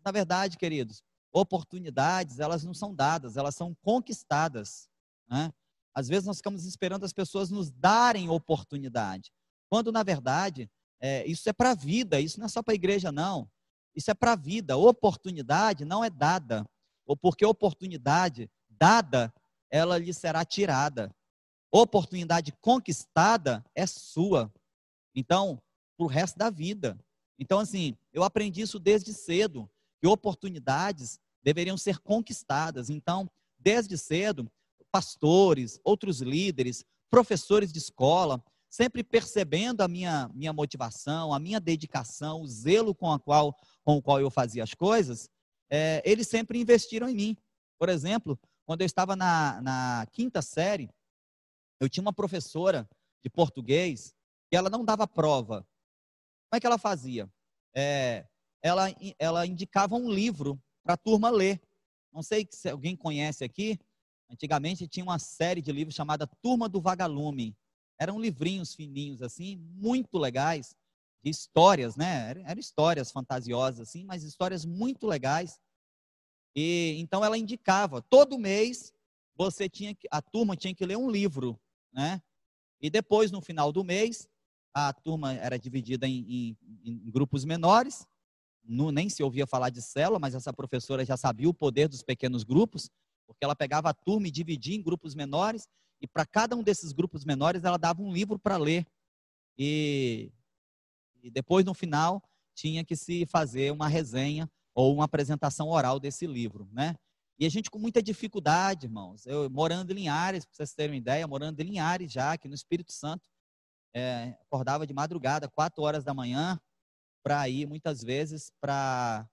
Na 0.01 0.13
verdade, 0.13 0.57
queridos, 0.57 1.03
oportunidades, 1.33 2.39
elas 2.39 2.63
não 2.63 2.73
são 2.73 2.95
dadas, 2.95 3.35
elas 3.35 3.53
são 3.53 3.75
conquistadas. 3.81 4.87
Né? 5.27 5.51
Às 5.95 6.08
vezes 6.08 6.25
nós 6.25 6.38
ficamos 6.38 6.65
esperando 6.65 7.05
as 7.05 7.13
pessoas 7.13 7.49
nos 7.49 7.71
darem 7.71 8.29
oportunidade. 8.29 9.31
Quando, 9.69 9.91
na 9.91 10.03
verdade, 10.03 10.69
é, 10.99 11.25
isso 11.25 11.49
é 11.49 11.53
para 11.53 11.71
a 11.71 11.75
vida, 11.75 12.19
isso 12.19 12.39
não 12.39 12.45
é 12.45 12.49
só 12.49 12.62
para 12.62 12.73
a 12.73 12.75
igreja, 12.75 13.12
não. 13.12 13.49
Isso 13.95 14.12
é 14.12 14.13
para 14.13 14.34
a 14.34 14.36
vida. 14.36 14.75
Oportunidade 14.77 15.86
não 15.86 16.03
é 16.03 16.10
dada. 16.10 16.65
Ou 17.05 17.15
porque 17.15 17.45
oportunidade 17.45 18.49
dada, 18.69 19.34
ela 19.71 19.97
lhe 19.97 20.13
será 20.13 20.43
tirada 20.43 21.10
oportunidade 21.81 22.51
conquistada 22.62 23.63
é 23.73 23.86
sua. 23.86 24.51
Então, 25.13 25.62
para 25.97 26.05
o 26.05 26.10
resto 26.10 26.38
da 26.38 26.49
vida. 26.49 26.97
Então, 27.38 27.60
assim, 27.60 27.97
eu 28.13 28.23
aprendi 28.23 28.62
isso 28.62 28.79
desde 28.79 29.13
cedo, 29.13 29.69
que 30.01 30.08
oportunidades 30.08 31.19
deveriam 31.43 31.77
ser 31.77 31.99
conquistadas. 31.99 32.89
Então, 32.89 33.29
desde 33.60 33.97
cedo, 33.97 34.49
pastores, 34.95 35.77
outros 35.84 36.21
líderes, 36.21 36.86
professores 37.10 37.73
de 37.73 37.79
escola, 37.79 38.41
sempre 38.69 39.03
percebendo 39.03 39.81
a 39.81 39.89
minha, 39.89 40.29
minha 40.34 40.53
motivação, 40.53 41.34
a 41.34 41.39
minha 41.39 41.60
dedicação, 41.60 42.39
o 42.39 42.47
zelo 42.47 42.95
com, 42.95 43.12
a 43.12 43.19
qual, 43.19 43.53
com 43.84 43.97
o 43.97 44.01
qual 44.01 44.21
eu 44.21 44.31
fazia 44.31 44.63
as 44.63 44.73
coisas, 44.73 45.29
é, 45.69 46.01
eles 46.05 46.29
sempre 46.29 46.62
investiram 46.62 47.10
em 47.10 47.13
mim. 47.13 47.38
Por 47.77 47.89
exemplo, 47.89 48.39
quando 48.65 48.84
eu 48.84 48.86
estava 48.86 49.17
na, 49.17 49.62
na 49.62 50.08
quinta 50.13 50.41
série, 50.41 50.89
eu 51.81 51.89
tinha 51.89 52.01
uma 52.01 52.13
professora 52.13 52.89
de 53.21 53.29
português 53.29 54.15
que 54.49 54.55
ela 54.55 54.69
não 54.69 54.86
dava 54.86 55.05
prova. 55.05 55.67
Como 56.47 56.55
é 56.55 56.60
que 56.62 56.67
ela 56.67 56.77
fazia? 56.77 57.29
É, 57.75 58.25
ela, 58.62 58.86
ela 59.19 59.45
indicava 59.45 59.93
um 59.95 60.10
livro 60.10 60.58
para 60.86 60.93
a 60.93 60.97
turma 60.97 61.29
ler. 61.29 61.62
Não 62.13 62.23
sei 62.23 62.47
se 62.49 62.69
alguém 62.69 62.95
conhece 62.95 63.43
aqui. 63.43 63.77
Antigamente 64.29 64.88
tinha 64.88 65.03
uma 65.03 65.19
série 65.19 65.61
de 65.61 65.71
livros 65.71 65.95
chamada 65.95 66.27
Turma 66.41 66.67
do 66.67 66.81
Vagalume. 66.81 67.55
Eram 67.99 68.19
livrinhos 68.19 68.73
fininhos 68.73 69.21
assim, 69.21 69.55
muito 69.55 70.17
legais, 70.17 70.75
de 71.23 71.29
histórias, 71.29 71.95
né? 71.95 72.29
Eram, 72.29 72.59
histórias 72.59 73.11
fantasiosas 73.11 73.88
assim, 73.88 74.03
mas 74.03 74.23
histórias 74.23 74.65
muito 74.65 75.07
legais. 75.07 75.59
E 76.55 76.95
então 76.99 77.23
ela 77.23 77.38
indicava, 77.38 78.01
todo 78.01 78.38
mês 78.38 78.93
você 79.35 79.67
tinha 79.67 79.93
que, 79.93 80.07
a 80.09 80.21
turma 80.21 80.55
tinha 80.55 80.73
que 80.73 80.85
ler 80.85 80.97
um 80.97 81.09
livro 81.09 81.59
né? 81.95 82.21
E 82.81 82.89
depois, 82.89 83.31
no 83.31 83.41
final 83.41 83.71
do 83.71 83.83
mês, 83.83 84.27
a 84.73 84.91
turma 84.91 85.33
era 85.33 85.57
dividida 85.57 86.05
em, 86.05 86.19
em, 86.29 86.57
em 86.83 87.09
grupos 87.09 87.45
menores, 87.45 88.05
no, 88.61 88.91
nem 88.91 89.07
se 89.09 89.23
ouvia 89.23 89.47
falar 89.47 89.69
de 89.69 89.81
célula, 89.81 90.19
mas 90.19 90.35
essa 90.35 90.51
professora 90.51 91.05
já 91.05 91.15
sabia 91.15 91.47
o 91.47 91.53
poder 91.53 91.88
dos 91.88 92.03
pequenos 92.03 92.43
grupos, 92.43 92.89
porque 93.25 93.43
ela 93.43 93.55
pegava 93.55 93.89
a 93.89 93.93
turma 93.93 94.27
e 94.27 94.31
dividia 94.31 94.75
em 94.75 94.81
grupos 94.81 95.15
menores, 95.15 95.67
e 96.01 96.07
para 96.07 96.25
cada 96.25 96.55
um 96.55 96.63
desses 96.63 96.91
grupos 96.91 97.23
menores 97.23 97.63
ela 97.63 97.77
dava 97.77 98.01
um 98.01 98.11
livro 98.11 98.38
para 98.38 98.57
ler. 98.57 98.85
E, 99.57 100.31
e 101.23 101.31
depois, 101.31 101.65
no 101.65 101.73
final, 101.73 102.21
tinha 102.53 102.83
que 102.83 102.95
se 102.95 103.25
fazer 103.25 103.71
uma 103.71 103.88
resenha 103.88 104.49
ou 104.73 104.93
uma 104.93 105.05
apresentação 105.05 105.69
oral 105.69 105.99
desse 105.99 106.27
livro, 106.27 106.69
né? 106.71 106.95
E 107.38 107.45
a 107.45 107.49
gente 107.49 107.69
com 107.69 107.77
muita 107.77 108.01
dificuldade, 108.01 108.85
irmãos. 108.85 109.25
Eu 109.25 109.49
morando 109.49 109.91
em 109.91 109.95
Linhares, 109.95 110.45
para 110.45 110.55
vocês 110.55 110.73
terem 110.73 110.91
uma 110.91 110.97
ideia, 110.97 111.27
morando 111.27 111.59
em 111.59 111.63
Linhares 111.63 112.11
já, 112.11 112.33
aqui 112.33 112.47
no 112.47 112.55
Espírito 112.55 112.93
Santo, 112.93 113.29
é, 113.93 114.38
acordava 114.41 114.88
de 114.88 114.93
madrugada, 114.93 115.49
quatro 115.49 115.83
horas 115.83 116.03
da 116.03 116.13
manhã, 116.13 116.59
para 117.23 117.47
ir 117.49 117.65
muitas 117.67 118.01
vezes 118.01 118.51
para 118.61 119.27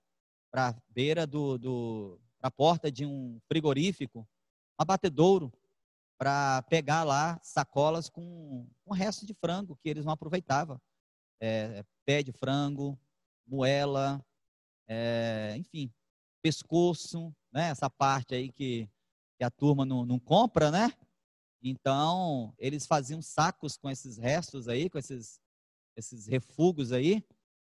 a 0.53 0.75
beira 0.89 1.27
do, 1.27 1.57
do 1.57 2.21
a 2.43 2.51
porta 2.51 2.91
de 2.91 3.05
um 3.05 3.39
frigorífico, 3.47 4.19
um 4.19 4.25
abatedouro, 4.77 5.51
para 6.17 6.61
pegar 6.63 7.03
lá 7.03 7.39
sacolas 7.41 8.09
com 8.09 8.67
um 8.85 8.93
resto 8.93 9.25
de 9.25 9.33
frango 9.33 9.77
que 9.81 9.89
eles 9.89 10.05
não 10.05 10.13
aproveitavam. 10.13 10.79
É, 11.41 11.83
pé 12.05 12.21
de 12.21 12.31
frango, 12.31 12.97
moela, 13.45 14.23
é, 14.87 15.55
enfim, 15.57 15.91
pescoço, 16.41 17.33
né? 17.51 17.69
Essa 17.69 17.89
parte 17.89 18.35
aí 18.35 18.51
que, 18.51 18.89
que 19.37 19.43
a 19.43 19.49
turma 19.49 19.85
não, 19.85 20.05
não 20.05 20.19
compra, 20.19 20.69
né? 20.69 20.93
Então, 21.61 22.53
eles 22.57 22.85
faziam 22.85 23.21
sacos 23.21 23.77
com 23.77 23.89
esses 23.89 24.17
restos 24.17 24.67
aí, 24.67 24.89
com 24.89 24.97
esses, 24.97 25.39
esses 25.95 26.27
refugos 26.27 26.91
aí. 26.91 27.25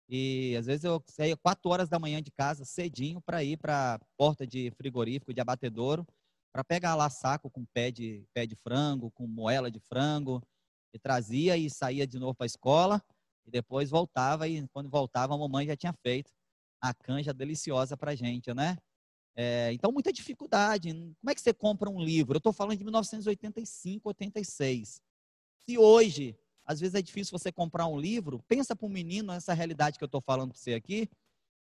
E 0.10 0.56
às 0.58 0.66
vezes 0.66 0.84
eu 0.86 1.04
saía 1.08 1.36
quatro 1.36 1.70
horas 1.70 1.90
da 1.90 2.00
manhã 2.00 2.22
de 2.22 2.32
casa, 2.32 2.64
cedinho, 2.64 3.22
para 3.22 3.44
ir 3.44 3.58
para 3.58 3.96
a 3.96 4.00
porta 4.18 4.48
de 4.48 4.72
frigorífico, 4.72 5.34
de 5.34 5.42
abatedouro, 5.42 6.08
para 6.54 6.64
pegar 6.64 6.96
lá 6.96 7.10
saco 7.10 7.50
com 7.50 7.66
pé 7.66 7.92
de, 7.92 8.26
pé 8.34 8.46
de 8.46 8.56
frango, 8.56 9.12
com 9.12 9.28
moela 9.28 9.70
de 9.70 9.80
frango, 9.80 10.42
e 10.94 11.00
trazia 11.00 11.58
e 11.58 11.70
saía 11.70 12.08
de 12.08 12.18
novo 12.18 12.34
para 12.34 12.46
a 12.46 12.48
escola, 12.48 13.04
e 13.46 13.52
depois 13.52 13.90
voltava, 13.90 14.48
e 14.48 14.66
quando 14.70 14.90
voltava 14.90 15.36
a 15.36 15.38
mamãe 15.38 15.68
já 15.68 15.76
tinha 15.76 15.94
feito 15.94 16.32
a 16.82 16.94
canja 16.94 17.34
deliciosa 17.34 17.98
para 17.98 18.16
gente, 18.16 18.54
né? 18.54 18.78
É, 19.36 19.72
então, 19.72 19.92
muita 19.92 20.12
dificuldade. 20.12 20.92
Como 20.92 21.30
é 21.30 21.36
que 21.36 21.42
você 21.42 21.54
compra 21.54 21.90
um 21.90 22.00
livro? 22.00 22.36
Eu 22.36 22.40
estou 22.40 22.52
falando 22.54 22.78
de 22.78 22.84
1985, 22.84 24.10
86. 24.10 25.00
Se 25.60 25.78
hoje 25.78 26.36
às 26.68 26.82
vezes 26.82 26.96
é 26.96 27.02
difícil 27.02 27.38
você 27.38 27.50
comprar 27.50 27.88
um 27.88 27.98
livro. 27.98 28.44
Pensa 28.48 28.76
para 28.76 28.86
um 28.86 28.90
menino 28.90 29.32
essa 29.32 29.54
realidade 29.54 29.98
que 29.98 30.04
eu 30.04 30.08
estou 30.08 30.20
falando 30.20 30.52
para 30.52 30.60
você 30.60 30.74
aqui. 30.74 31.10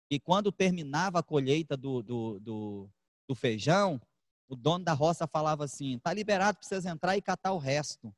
E 0.09 0.19
quando 0.19 0.51
terminava 0.51 1.19
a 1.19 1.23
colheita 1.23 1.75
do, 1.75 2.03
do, 2.03 2.39
do, 2.39 2.89
do 3.27 3.33
feijão, 3.33 3.99
o 4.47 4.55
dono 4.55 4.85
da 4.85 4.93
roça 4.93 5.25
falava 5.25 5.65
assim: 5.65 5.95
está 5.95 6.13
liberado 6.13 6.59
para 6.59 6.67
vocês 6.67 6.85
entrar 6.85 7.17
e 7.17 7.21
catar 7.23 7.53
o 7.53 7.57
resto. 7.57 8.13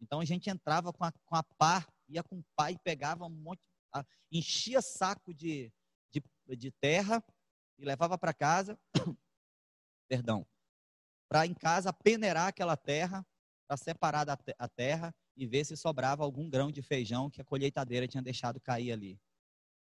Então 0.00 0.20
a 0.20 0.24
gente 0.24 0.48
entrava 0.48 0.94
com 0.94 1.04
a, 1.04 1.12
com 1.12 1.36
a 1.36 1.42
pá, 1.42 1.86
ia 2.08 2.22
com 2.22 2.38
o 2.38 2.44
pai, 2.56 2.78
pegava 2.82 3.26
um 3.26 3.30
monte, 3.30 3.60
enchia 4.32 4.80
saco 4.80 5.34
de, 5.34 5.70
de, 6.10 6.22
de 6.56 6.70
terra 6.70 7.22
e 7.78 7.84
levava 7.84 8.16
para 8.16 8.32
casa, 8.32 8.78
perdão, 10.08 10.46
para 11.28 11.46
em 11.46 11.52
casa 11.52 11.92
peneirar 11.92 12.46
aquela 12.46 12.76
terra, 12.78 13.26
para 13.66 13.76
separar 13.76 14.24
da, 14.24 14.38
a 14.58 14.68
terra 14.68 15.14
e 15.38 15.46
ver 15.46 15.64
se 15.64 15.76
sobrava 15.76 16.24
algum 16.24 16.50
grão 16.50 16.70
de 16.70 16.82
feijão 16.82 17.30
que 17.30 17.40
a 17.40 17.44
colheitadeira 17.44 18.06
tinha 18.08 18.22
deixado 18.22 18.60
cair 18.60 18.92
ali. 18.92 19.18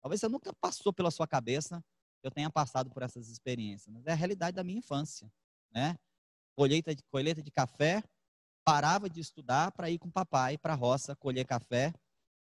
Talvez 0.02 0.20
você 0.20 0.28
nunca 0.28 0.54
passou 0.54 0.94
pela 0.94 1.10
sua 1.10 1.26
cabeça 1.26 1.84
eu 2.26 2.32
tenha 2.32 2.50
passado 2.50 2.90
por 2.90 3.04
essas 3.04 3.30
experiências, 3.30 3.94
mas 3.94 4.06
é 4.08 4.12
a 4.12 4.16
realidade 4.16 4.56
da 4.56 4.64
minha 4.64 4.80
infância, 4.80 5.32
né? 5.72 5.96
Colheita 6.56 6.96
de, 6.96 7.04
colheita 7.04 7.42
de 7.42 7.52
café, 7.52 8.04
parava 8.64 9.08
de 9.08 9.20
estudar 9.20 9.72
para 9.72 9.92
ir 9.92 10.00
com 10.00 10.08
o 10.08 10.12
papai 10.12 10.58
para 10.58 10.74
a 10.74 10.76
roça 10.76 11.16
colher 11.16 11.46
café, 11.46 11.94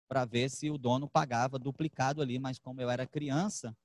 para 0.07 0.23
ver 0.23 0.49
se 0.49 0.69
o 0.69 0.77
dono 0.77 1.09
pagava 1.09 1.57
duplicado 1.57 2.21
ali, 2.21 2.37
mas 2.37 2.59
como 2.59 2.79
eu 2.79 2.91
era 2.91 3.07
criança, 3.07 3.75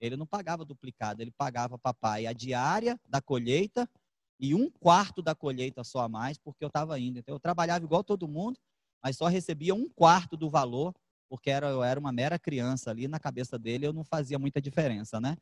ele 0.00 0.16
não 0.16 0.26
pagava 0.26 0.64
duplicado, 0.64 1.20
ele 1.20 1.32
pagava 1.32 1.76
papai 1.76 2.26
a 2.26 2.32
diária 2.32 2.98
da 3.04 3.20
colheita 3.20 3.90
e 4.38 4.54
um 4.54 4.70
quarto 4.70 5.20
da 5.20 5.34
colheita 5.34 5.82
só 5.82 6.00
a 6.00 6.08
mais, 6.08 6.38
porque 6.38 6.62
eu 6.62 6.68
estava 6.68 6.98
indo. 6.98 7.18
Então 7.18 7.34
eu 7.34 7.40
trabalhava 7.40 7.84
igual 7.84 8.04
todo 8.04 8.28
mundo, 8.28 8.58
mas 9.02 9.16
só 9.16 9.26
recebia 9.26 9.74
um 9.74 9.88
quarto 9.88 10.36
do 10.36 10.50
valor, 10.50 10.94
porque 11.28 11.50
era, 11.50 11.68
eu 11.68 11.82
era 11.82 11.98
uma 11.98 12.12
mera 12.12 12.38
criança 12.38 12.90
ali, 12.90 13.06
na 13.06 13.18
cabeça 13.18 13.58
dele 13.58 13.86
eu 13.86 13.92
não 13.92 14.04
fazia 14.04 14.38
muita 14.38 14.60
diferença, 14.60 15.20
né? 15.20 15.36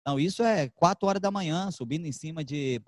Então, 0.00 0.20
isso 0.20 0.42
é 0.42 0.68
quatro 0.68 1.08
horas 1.08 1.20
da 1.20 1.30
manhã, 1.30 1.70
subindo 1.70 2.06
em 2.06 2.12
cima 2.12 2.44
de 2.44 2.80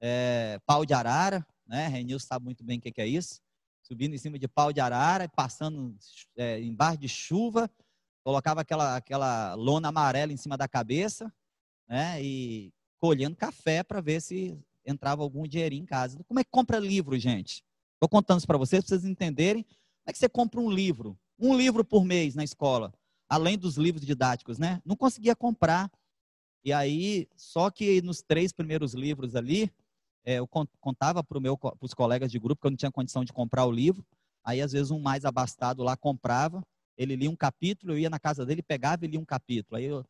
é, 0.00 0.58
pau 0.64 0.86
de 0.86 0.94
arara, 0.94 1.46
né? 1.66 1.88
Renilson 1.88 2.26
sabe 2.26 2.44
muito 2.44 2.62
bem 2.62 2.78
o 2.78 2.80
que, 2.80 2.92
que 2.92 3.00
é 3.00 3.06
isso. 3.06 3.40
Subindo 3.82 4.14
em 4.14 4.18
cima 4.18 4.38
de 4.38 4.46
pau 4.46 4.72
de 4.72 4.80
arara, 4.80 5.28
passando 5.28 5.96
é, 6.36 6.60
embaixo 6.60 6.98
de 6.98 7.08
chuva, 7.08 7.68
colocava 8.24 8.60
aquela, 8.60 8.96
aquela 8.96 9.54
lona 9.54 9.88
amarela 9.88 10.32
em 10.32 10.36
cima 10.36 10.56
da 10.56 10.68
cabeça, 10.68 11.32
né? 11.88 12.22
E 12.22 12.72
colhendo 13.00 13.36
café 13.36 13.82
para 13.82 14.00
ver 14.00 14.22
se 14.22 14.56
entrava 14.86 15.22
algum 15.22 15.46
dinheirinho 15.46 15.82
em 15.82 15.86
casa. 15.86 16.22
Como 16.24 16.38
é 16.38 16.44
que 16.44 16.50
compra 16.50 16.78
livro, 16.78 17.18
gente? 17.18 17.64
Estou 18.02 18.08
contando 18.08 18.38
isso 18.38 18.48
para 18.48 18.58
vocês, 18.58 18.82
para 18.82 18.88
vocês 18.88 19.08
entenderem. 19.08 19.62
Como 19.62 20.08
é 20.08 20.12
que 20.12 20.18
você 20.18 20.28
compra 20.28 20.58
um 20.58 20.68
livro? 20.68 21.16
Um 21.38 21.56
livro 21.56 21.84
por 21.84 22.04
mês 22.04 22.34
na 22.34 22.42
escola, 22.42 22.92
além 23.28 23.56
dos 23.56 23.76
livros 23.76 24.04
didáticos, 24.04 24.58
né? 24.58 24.82
Não 24.84 24.96
conseguia 24.96 25.36
comprar. 25.36 25.88
E 26.64 26.72
aí, 26.72 27.28
só 27.36 27.70
que 27.70 28.02
nos 28.02 28.20
três 28.20 28.52
primeiros 28.52 28.92
livros 28.92 29.36
ali, 29.36 29.70
é, 30.24 30.40
eu 30.40 30.48
contava 30.80 31.22
para 31.22 31.38
os 31.80 31.94
colegas 31.94 32.32
de 32.32 32.40
grupo 32.40 32.60
que 32.60 32.66
eu 32.66 32.72
não 32.72 32.76
tinha 32.76 32.90
condição 32.90 33.24
de 33.24 33.32
comprar 33.32 33.66
o 33.66 33.70
livro. 33.70 34.04
Aí, 34.44 34.60
às 34.60 34.72
vezes, 34.72 34.90
um 34.90 34.98
mais 34.98 35.24
abastado 35.24 35.84
lá 35.84 35.96
comprava. 35.96 36.60
Ele 36.98 37.14
lia 37.14 37.30
um 37.30 37.36
capítulo, 37.36 37.92
eu 37.92 38.00
ia 38.00 38.10
na 38.10 38.18
casa 38.18 38.44
dele, 38.44 38.64
pegava 38.64 39.04
e 39.04 39.08
lia 39.08 39.20
um 39.20 39.24
capítulo. 39.24 39.76
Aí, 39.76 39.84
eu, 39.84 40.04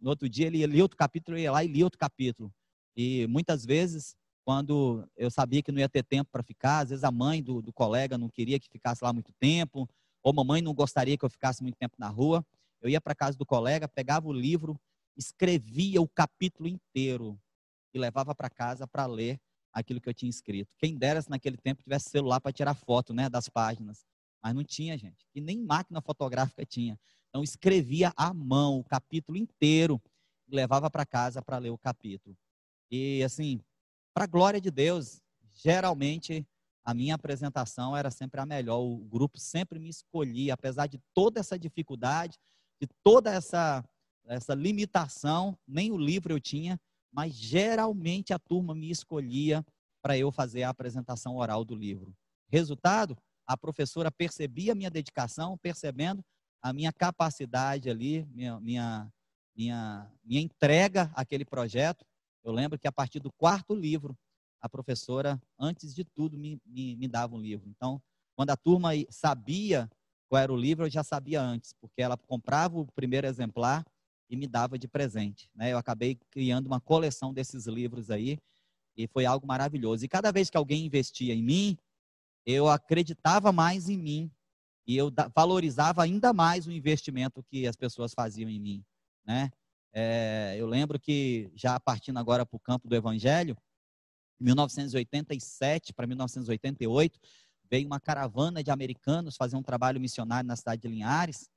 no 0.00 0.08
outro 0.08 0.30
dia, 0.30 0.46
ele 0.46 0.64
lia 0.64 0.82
outro 0.82 0.96
capítulo, 0.96 1.36
eu 1.36 1.42
ia 1.42 1.52
lá 1.52 1.62
e 1.62 1.68
lia 1.68 1.84
outro 1.84 1.98
capítulo. 1.98 2.50
E 2.96 3.26
muitas 3.26 3.66
vezes 3.66 4.16
quando 4.44 5.08
eu 5.16 5.30
sabia 5.30 5.62
que 5.62 5.72
não 5.72 5.80
ia 5.80 5.88
ter 5.88 6.02
tempo 6.02 6.30
para 6.30 6.42
ficar, 6.42 6.80
às 6.80 6.90
vezes 6.90 7.04
a 7.04 7.10
mãe 7.10 7.42
do, 7.42 7.62
do, 7.62 7.72
colega 7.72 8.18
não 8.18 8.28
queria 8.28 8.60
que 8.60 8.68
ficasse 8.68 9.02
lá 9.02 9.12
muito 9.12 9.32
tempo, 9.40 9.88
ou 10.22 10.30
a 10.30 10.34
mamãe 10.34 10.60
não 10.60 10.74
gostaria 10.74 11.16
que 11.16 11.24
eu 11.24 11.30
ficasse 11.30 11.62
muito 11.62 11.76
tempo 11.76 11.96
na 11.98 12.08
rua. 12.08 12.44
Eu 12.80 12.90
ia 12.90 13.00
para 13.00 13.14
casa 13.14 13.38
do 13.38 13.46
colega, 13.46 13.88
pegava 13.88 14.28
o 14.28 14.32
livro, 14.32 14.78
escrevia 15.16 16.00
o 16.02 16.08
capítulo 16.08 16.68
inteiro 16.68 17.40
e 17.94 17.98
levava 17.98 18.34
para 18.34 18.50
casa 18.50 18.86
para 18.86 19.06
ler 19.06 19.40
aquilo 19.72 20.00
que 20.00 20.08
eu 20.08 20.14
tinha 20.14 20.28
escrito. 20.28 20.70
Quem 20.78 20.96
dera 20.96 21.22
se 21.22 21.30
naquele 21.30 21.56
tempo 21.56 21.82
tivesse 21.82 22.10
celular 22.10 22.40
para 22.40 22.52
tirar 22.52 22.74
foto 22.74 23.14
né, 23.14 23.28
das 23.28 23.48
páginas. 23.48 24.04
Mas 24.42 24.54
não 24.54 24.62
tinha, 24.62 24.96
gente. 24.98 25.26
E 25.34 25.40
nem 25.40 25.58
máquina 25.58 26.02
fotográfica 26.02 26.66
tinha. 26.66 26.98
Então 27.28 27.42
escrevia 27.42 28.12
à 28.16 28.32
mão 28.34 28.78
o 28.78 28.84
capítulo 28.84 29.38
inteiro 29.38 30.00
e 30.46 30.54
levava 30.54 30.90
para 30.90 31.06
casa 31.06 31.40
para 31.40 31.58
ler 31.58 31.70
o 31.70 31.78
capítulo. 31.78 32.36
E 32.90 33.22
assim, 33.24 33.60
para 34.14 34.24
a 34.24 34.28
glória 34.28 34.60
de 34.60 34.70
Deus, 34.70 35.20
geralmente 35.56 36.46
a 36.84 36.94
minha 36.94 37.16
apresentação 37.16 37.96
era 37.96 38.10
sempre 38.10 38.40
a 38.40 38.46
melhor. 38.46 38.78
O 38.78 38.98
grupo 38.98 39.38
sempre 39.38 39.78
me 39.78 39.88
escolhia, 39.88 40.54
apesar 40.54 40.86
de 40.86 41.00
toda 41.12 41.40
essa 41.40 41.58
dificuldade, 41.58 42.38
de 42.80 42.86
toda 43.02 43.32
essa, 43.32 43.84
essa 44.26 44.54
limitação, 44.54 45.58
nem 45.66 45.90
o 45.90 45.98
livro 45.98 46.32
eu 46.32 46.40
tinha, 46.40 46.78
mas 47.10 47.34
geralmente 47.34 48.32
a 48.32 48.38
turma 48.38 48.74
me 48.74 48.90
escolhia 48.90 49.64
para 50.02 50.16
eu 50.16 50.30
fazer 50.30 50.62
a 50.62 50.68
apresentação 50.68 51.36
oral 51.36 51.64
do 51.64 51.74
livro. 51.74 52.14
Resultado, 52.48 53.16
a 53.46 53.56
professora 53.56 54.12
percebia 54.12 54.72
a 54.72 54.74
minha 54.74 54.90
dedicação, 54.90 55.58
percebendo 55.58 56.24
a 56.62 56.72
minha 56.72 56.92
capacidade 56.92 57.90
ali, 57.90 58.26
minha, 58.26 58.60
minha, 58.60 59.12
minha, 59.56 60.10
minha 60.22 60.40
entrega 60.40 61.10
àquele 61.14 61.44
projeto, 61.44 62.04
eu 62.44 62.52
lembro 62.52 62.78
que 62.78 62.86
a 62.86 62.92
partir 62.92 63.20
do 63.20 63.32
quarto 63.32 63.74
livro, 63.74 64.16
a 64.60 64.68
professora, 64.68 65.40
antes 65.58 65.94
de 65.94 66.04
tudo, 66.04 66.38
me, 66.38 66.60
me, 66.64 66.96
me 66.96 67.08
dava 67.08 67.34
um 67.34 67.40
livro. 67.40 67.68
Então, 67.68 68.00
quando 68.36 68.50
a 68.50 68.56
turma 68.56 68.90
sabia 69.10 69.90
qual 70.28 70.42
era 70.42 70.52
o 70.52 70.56
livro, 70.56 70.86
eu 70.86 70.90
já 70.90 71.02
sabia 71.02 71.40
antes, 71.40 71.72
porque 71.80 72.02
ela 72.02 72.16
comprava 72.16 72.78
o 72.78 72.86
primeiro 72.92 73.26
exemplar 73.26 73.84
e 74.28 74.36
me 74.36 74.46
dava 74.46 74.78
de 74.78 74.88
presente. 74.88 75.50
Né? 75.54 75.72
Eu 75.72 75.78
acabei 75.78 76.18
criando 76.30 76.66
uma 76.66 76.80
coleção 76.80 77.32
desses 77.32 77.66
livros 77.66 78.10
aí 78.10 78.38
e 78.96 79.06
foi 79.06 79.26
algo 79.26 79.46
maravilhoso. 79.46 80.04
E 80.04 80.08
cada 80.08 80.32
vez 80.32 80.50
que 80.50 80.56
alguém 80.56 80.86
investia 80.86 81.34
em 81.34 81.42
mim, 81.42 81.78
eu 82.46 82.68
acreditava 82.68 83.52
mais 83.52 83.88
em 83.88 83.98
mim 83.98 84.30
e 84.86 84.96
eu 84.96 85.10
valorizava 85.34 86.02
ainda 86.02 86.32
mais 86.32 86.66
o 86.66 86.72
investimento 86.72 87.42
que 87.42 87.66
as 87.66 87.76
pessoas 87.76 88.12
faziam 88.12 88.50
em 88.50 88.60
mim, 88.60 88.84
né? 89.24 89.50
É, 89.96 90.56
eu 90.58 90.66
lembro 90.66 90.98
que, 90.98 91.52
já 91.54 91.78
partindo 91.78 92.18
agora 92.18 92.44
para 92.44 92.56
o 92.56 92.60
campo 92.60 92.88
do 92.88 92.96
Evangelho, 92.96 93.56
em 94.40 94.44
1987 94.44 95.94
para 95.94 96.04
1988, 96.04 97.20
veio 97.70 97.86
uma 97.86 98.00
caravana 98.00 98.62
de 98.62 98.72
americanos 98.72 99.36
fazer 99.36 99.56
um 99.56 99.62
trabalho 99.62 100.00
missionário 100.00 100.48
na 100.48 100.56
cidade 100.56 100.82
de 100.82 100.88
Linhares, 100.88 101.48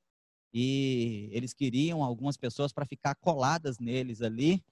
e 0.53 1.29
eles 1.31 1.51
queriam 1.51 2.03
algumas 2.03 2.37
pessoas 2.37 2.71
para 2.71 2.85
ficar 2.85 3.15
coladas 3.15 3.79
neles 3.79 4.21
ali, 4.21 4.63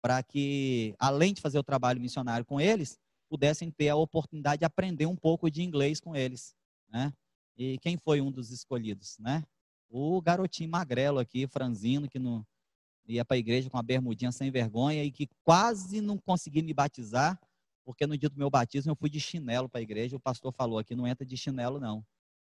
para 0.00 0.22
que, 0.22 0.94
além 0.98 1.34
de 1.34 1.40
fazer 1.40 1.58
o 1.58 1.64
trabalho 1.64 2.00
missionário 2.00 2.46
com 2.46 2.60
eles, 2.60 2.98
pudessem 3.28 3.70
ter 3.70 3.88
a 3.88 3.96
oportunidade 3.96 4.60
de 4.60 4.64
aprender 4.64 5.06
um 5.06 5.16
pouco 5.16 5.50
de 5.50 5.62
inglês 5.62 6.00
com 6.00 6.14
eles, 6.14 6.54
né? 6.88 7.12
E 7.56 7.78
quem 7.78 7.96
foi 7.96 8.20
um 8.20 8.30
dos 8.30 8.50
escolhidos, 8.50 9.18
né? 9.18 9.44
O 9.88 10.20
garotinho 10.22 10.70
magrelo 10.70 11.18
aqui, 11.18 11.46
franzino, 11.46 12.08
que 12.08 12.18
não, 12.18 12.44
ia 13.06 13.24
para 13.24 13.36
a 13.36 13.38
igreja 13.38 13.68
com 13.68 13.76
uma 13.76 13.82
bermudinha 13.82 14.32
sem 14.32 14.50
vergonha 14.50 15.02
e 15.02 15.10
que 15.10 15.28
quase 15.42 16.00
não 16.00 16.16
consegui 16.18 16.62
me 16.62 16.72
batizar, 16.72 17.38
porque 17.84 18.06
no 18.06 18.16
dia 18.16 18.28
do 18.28 18.38
meu 18.38 18.48
batismo 18.48 18.92
eu 18.92 18.96
fui 18.96 19.10
de 19.10 19.18
chinelo 19.20 19.68
para 19.68 19.80
a 19.80 19.82
igreja. 19.82 20.16
O 20.16 20.20
pastor 20.20 20.52
falou 20.52 20.78
aqui 20.78 20.94
não 20.94 21.06
entra 21.06 21.26
de 21.26 21.36
chinelo 21.36 21.80
não, 21.80 22.04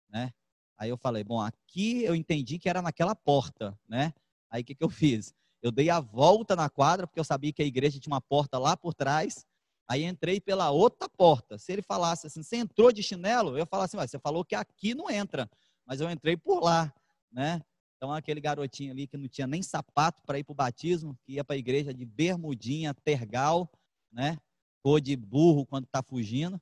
né? 0.09 0.31
Aí 0.77 0.89
eu 0.89 0.97
falei, 0.97 1.23
bom, 1.23 1.39
aqui 1.39 2.03
eu 2.03 2.15
entendi 2.15 2.59
que 2.59 2.67
era 2.67 2.81
naquela 2.81 3.15
porta, 3.15 3.77
né? 3.87 4.13
Aí 4.49 4.61
o 4.61 4.65
que, 4.65 4.75
que 4.75 4.83
eu 4.83 4.89
fiz? 4.89 5.33
Eu 5.61 5.71
dei 5.71 5.89
a 5.89 5.99
volta 5.99 6.55
na 6.55 6.69
quadra, 6.69 7.07
porque 7.07 7.19
eu 7.19 7.23
sabia 7.23 7.51
que 7.51 7.61
a 7.61 7.65
igreja 7.65 7.99
tinha 7.99 8.13
uma 8.13 8.21
porta 8.21 8.59
lá 8.59 8.75
por 8.75 8.93
trás. 8.93 9.45
Aí 9.87 10.03
entrei 10.03 10.41
pela 10.41 10.71
outra 10.71 11.07
porta. 11.07 11.57
Se 11.57 11.71
ele 11.71 11.81
falasse 11.81 12.27
assim, 12.27 12.43
você 12.43 12.57
entrou 12.57 12.91
de 12.91 13.01
chinelo? 13.01 13.51
Eu 13.51 13.59
ia 13.59 13.65
falar 13.65 13.85
assim, 13.85 13.97
você 13.97 14.19
falou 14.19 14.43
que 14.43 14.55
aqui 14.55 14.93
não 14.93 15.09
entra, 15.09 15.49
mas 15.85 16.01
eu 16.01 16.09
entrei 16.09 16.35
por 16.35 16.61
lá, 16.61 16.93
né? 17.31 17.61
Então 18.05 18.13
aquele 18.13 18.39
garotinho 18.39 18.91
ali 18.91 19.07
que 19.07 19.17
não 19.17 19.27
tinha 19.27 19.47
nem 19.47 19.63
sapato 19.63 20.21
para 20.27 20.37
ir 20.37 20.43
para 20.43 20.51
o 20.51 20.55
batismo, 20.55 21.17
que 21.25 21.33
ia 21.33 21.43
para 21.43 21.55
a 21.55 21.57
igreja 21.57 21.91
de 21.91 22.05
bermudinha, 22.05 22.93
tergal, 22.93 23.67
né? 24.11 24.37
Cor 24.83 25.01
de 25.01 25.15
burro 25.15 25.65
quando 25.65 25.85
está 25.85 26.03
fugindo, 26.03 26.61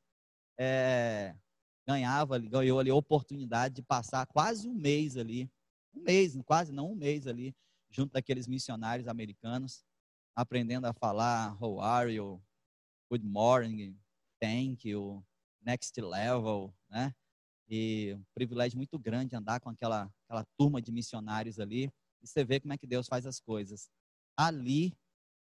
é, 0.57 1.35
ganhava, 1.85 2.39
ganhou 2.39 2.79
ali 2.79 2.89
a 2.89 2.95
oportunidade 2.95 3.75
de 3.75 3.83
passar 3.83 4.25
quase 4.25 4.69
um 4.69 4.73
mês 4.73 5.17
ali, 5.17 5.51
um 5.93 6.01
mês, 6.01 6.33
quase 6.45 6.71
não 6.71 6.93
um 6.93 6.95
mês 6.95 7.27
ali, 7.27 7.53
junto 7.91 8.13
daqueles 8.13 8.47
missionários 8.47 9.09
americanos, 9.09 9.83
aprendendo 10.33 10.87
a 10.87 10.93
falar 10.93 11.61
how 11.61 11.81
are 11.81 12.09
you, 12.09 12.41
good 13.11 13.25
morning, 13.25 13.99
thank 14.39 14.87
you, 14.87 15.21
next 15.61 15.99
level, 15.99 16.73
né? 16.89 17.13
E 17.75 18.13
um 18.13 18.23
privilégio 18.35 18.77
muito 18.77 18.99
grande 18.99 19.35
andar 19.35 19.59
com 19.59 19.67
aquela, 19.67 20.07
aquela 20.25 20.45
turma 20.55 20.79
de 20.79 20.91
missionários 20.91 21.59
ali. 21.59 21.91
E 22.21 22.27
você 22.27 22.45
vê 22.45 22.59
como 22.59 22.71
é 22.71 22.77
que 22.77 22.85
Deus 22.85 23.07
faz 23.07 23.25
as 23.25 23.39
coisas. 23.39 23.89
Ali, 24.37 24.95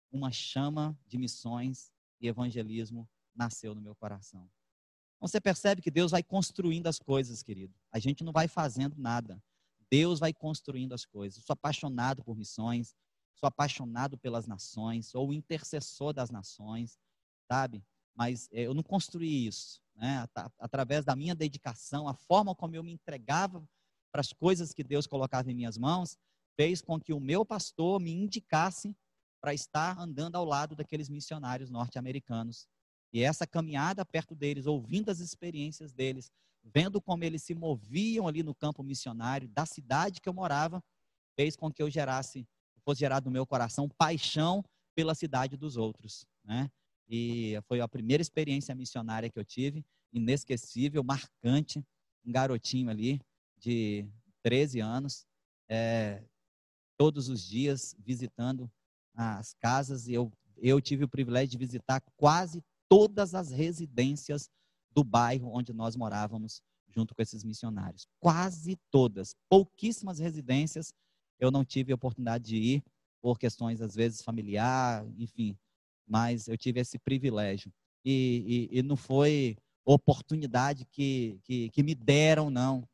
uma 0.10 0.32
chama 0.32 0.98
de 1.06 1.18
missões 1.18 1.92
e 2.22 2.30
evangelismo 2.30 3.06
nasceu 3.36 3.76
no 3.76 3.82
meu 3.82 3.94
coração. 3.94 4.50
Então, 5.18 5.28
você 5.28 5.42
percebe 5.42 5.82
que 5.82 5.92
Deus 5.92 6.12
vai 6.12 6.24
construindo 6.24 6.88
as 6.88 7.00
coisas, 7.00 7.44
querido. 7.44 7.76
A 7.92 8.00
gente 8.00 8.24
não 8.24 8.32
vai 8.32 8.48
fazendo 8.48 8.96
nada. 8.98 9.44
Deus 9.90 10.18
vai 10.18 10.32
construindo 10.32 10.94
as 10.94 11.06
coisas. 11.06 11.40
Eu 11.40 11.44
sou 11.44 11.54
apaixonado 11.54 12.24
por 12.24 12.38
missões, 12.38 12.96
sou 13.36 13.48
apaixonado 13.48 14.18
pelas 14.18 14.48
nações, 14.48 15.08
sou 15.08 15.28
o 15.28 15.34
intercessor 15.34 16.14
das 16.14 16.30
nações, 16.30 16.98
sabe? 17.52 17.84
Mas 18.16 18.50
eh, 18.52 18.64
eu 18.64 18.74
não 18.74 18.84
construí 18.84 19.48
isso 19.48 19.82
né, 19.96 20.28
através 20.58 21.06
da 21.06 21.16
minha 21.16 21.36
dedicação, 21.36 22.08
a 22.08 22.14
forma 22.14 22.56
como 22.56 22.76
eu 22.76 22.84
me 22.84 22.92
entregava 22.92 23.64
para 24.12 24.22
as 24.22 24.34
coisas 24.34 24.74
que 24.74 24.84
Deus 24.84 25.06
colocava 25.06 25.52
em 25.52 25.56
minhas 25.56 25.78
mãos, 25.78 26.18
fez 26.56 26.82
com 26.82 27.00
que 27.00 27.14
o 27.14 27.20
meu 27.20 27.46
pastor 27.46 28.00
me 28.00 28.12
indicasse 28.12 28.96
para 29.40 29.54
estar 29.54 29.98
andando 30.00 30.36
ao 30.36 30.44
lado 30.44 30.76
daqueles 30.76 31.08
missionários 31.08 31.70
norte-americanos. 31.70 32.68
E 33.14 33.22
essa 33.22 33.46
caminhada 33.46 34.06
perto 34.06 34.36
deles, 34.36 34.66
ouvindo 34.66 35.10
as 35.10 35.20
experiências 35.20 35.94
deles, 35.94 36.32
vendo 36.64 37.02
como 37.02 37.24
eles 37.24 37.44
se 37.44 37.54
moviam 37.54 38.28
ali 38.28 38.44
no 38.44 38.56
campo 38.56 38.84
missionário 38.84 39.48
da 39.50 39.66
cidade 39.66 40.20
que 40.20 40.30
eu 40.30 40.34
morava, 40.34 40.84
fez 41.36 41.56
com 41.56 41.72
que 41.72 41.82
eu 41.82 41.90
gerasse, 41.90 42.48
fosse 42.84 43.00
gerado 43.00 43.26
no 43.26 43.32
meu 43.32 43.46
coração 43.46 43.88
paixão 43.88 44.64
pela 44.96 45.16
cidade 45.16 45.56
dos 45.58 45.78
outros, 45.78 46.26
né? 46.44 46.70
E 47.14 47.60
foi 47.68 47.82
a 47.82 47.88
primeira 47.90 48.22
experiência 48.22 48.74
missionária 48.74 49.30
que 49.30 49.38
eu 49.38 49.44
tive, 49.44 49.86
inesquecível, 50.14 51.04
marcante. 51.04 51.84
Um 52.26 52.32
garotinho 52.32 52.90
ali 52.90 53.20
de 53.58 54.08
13 54.44 54.80
anos, 54.80 55.26
é, 55.68 56.24
todos 56.98 57.28
os 57.28 57.44
dias 57.44 57.94
visitando 58.00 58.72
as 59.14 59.54
casas. 59.56 60.08
E 60.08 60.14
eu, 60.14 60.32
eu 60.58 60.80
tive 60.80 61.04
o 61.04 61.10
privilégio 61.10 61.50
de 61.50 61.58
visitar 61.58 62.02
quase 62.16 62.64
todas 62.88 63.36
as 63.36 63.52
residências 63.52 64.50
do 64.92 65.04
bairro 65.04 65.52
onde 65.54 65.74
nós 65.74 65.96
morávamos 65.96 66.62
junto 66.88 67.14
com 67.14 67.22
esses 67.22 67.44
missionários. 67.44 68.08
Quase 68.20 68.78
todas. 68.90 69.36
Pouquíssimas 69.50 70.20
residências 70.20 70.94
eu 71.40 71.52
não 71.52 71.66
tive 71.66 71.92
a 71.92 71.96
oportunidade 71.96 72.46
de 72.46 72.56
ir 72.56 72.84
por 73.22 73.38
questões, 73.38 73.82
às 73.82 73.96
vezes, 73.96 74.22
familiar, 74.22 75.06
enfim, 75.18 75.58
mas 76.12 76.50
eu 76.50 76.58
tive 76.58 76.82
esse 76.82 77.00
privilégio. 77.00 77.72
E, 78.04 78.68
e, 78.70 78.80
e 78.80 78.84
não 78.84 78.98
foi 78.98 79.56
oportunidade 79.86 80.86
que, 80.92 81.40
que, 81.46 81.70
que 81.70 81.82
me 81.82 81.96
deram, 81.96 82.50
não. 82.50 82.86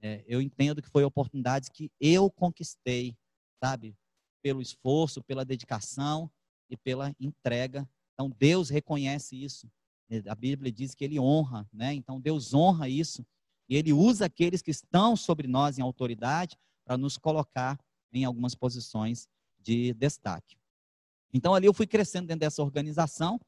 É, 0.00 0.24
eu 0.28 0.40
entendo 0.40 0.80
que 0.80 0.88
foi 0.88 1.02
oportunidade 1.02 1.72
que 1.72 1.90
eu 2.00 2.30
conquistei, 2.30 3.16
sabe? 3.62 3.96
Pelo 4.40 4.62
esforço, 4.62 5.24
pela 5.24 5.44
dedicação 5.44 6.30
e 6.70 6.76
pela 6.76 7.12
entrega. 7.18 7.88
Então, 8.14 8.30
Deus 8.38 8.70
reconhece 8.70 9.34
isso. 9.42 9.68
É, 10.08 10.22
a 10.28 10.34
Bíblia 10.36 10.70
diz 10.70 10.94
que 10.94 11.04
ele 11.04 11.18
honra, 11.18 11.68
né? 11.72 11.92
Então, 11.92 12.20
Deus 12.20 12.54
honra 12.54 12.88
isso. 12.88 13.26
E 13.68 13.74
ele 13.74 13.92
usa 13.92 14.26
aqueles 14.26 14.62
que 14.62 14.70
estão 14.70 15.16
sobre 15.16 15.48
nós 15.48 15.78
em 15.78 15.82
autoridade 15.82 16.56
para 16.84 16.96
nos 16.96 17.18
colocar 17.18 17.76
em 18.12 18.24
algumas 18.24 18.54
posições 18.54 19.26
de 19.58 19.92
destaque. 19.94 20.61
Então, 21.32 21.54
ali 21.54 21.66
eu 21.66 21.74
fui 21.74 21.86
crescendo 21.86 22.26
dentro 22.26 22.40
dessa 22.40 22.62
organização, 22.62 23.40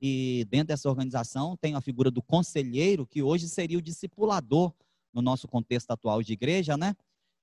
e 0.00 0.44
dentro 0.50 0.68
dessa 0.68 0.88
organização 0.88 1.56
tem 1.56 1.76
a 1.76 1.80
figura 1.80 2.10
do 2.10 2.20
conselheiro, 2.20 3.06
que 3.06 3.22
hoje 3.22 3.48
seria 3.48 3.78
o 3.78 3.82
discipulador 3.82 4.72
no 5.12 5.22
nosso 5.22 5.46
contexto 5.46 5.90
atual 5.92 6.22
de 6.22 6.32
igreja, 6.32 6.76
né? 6.76 6.96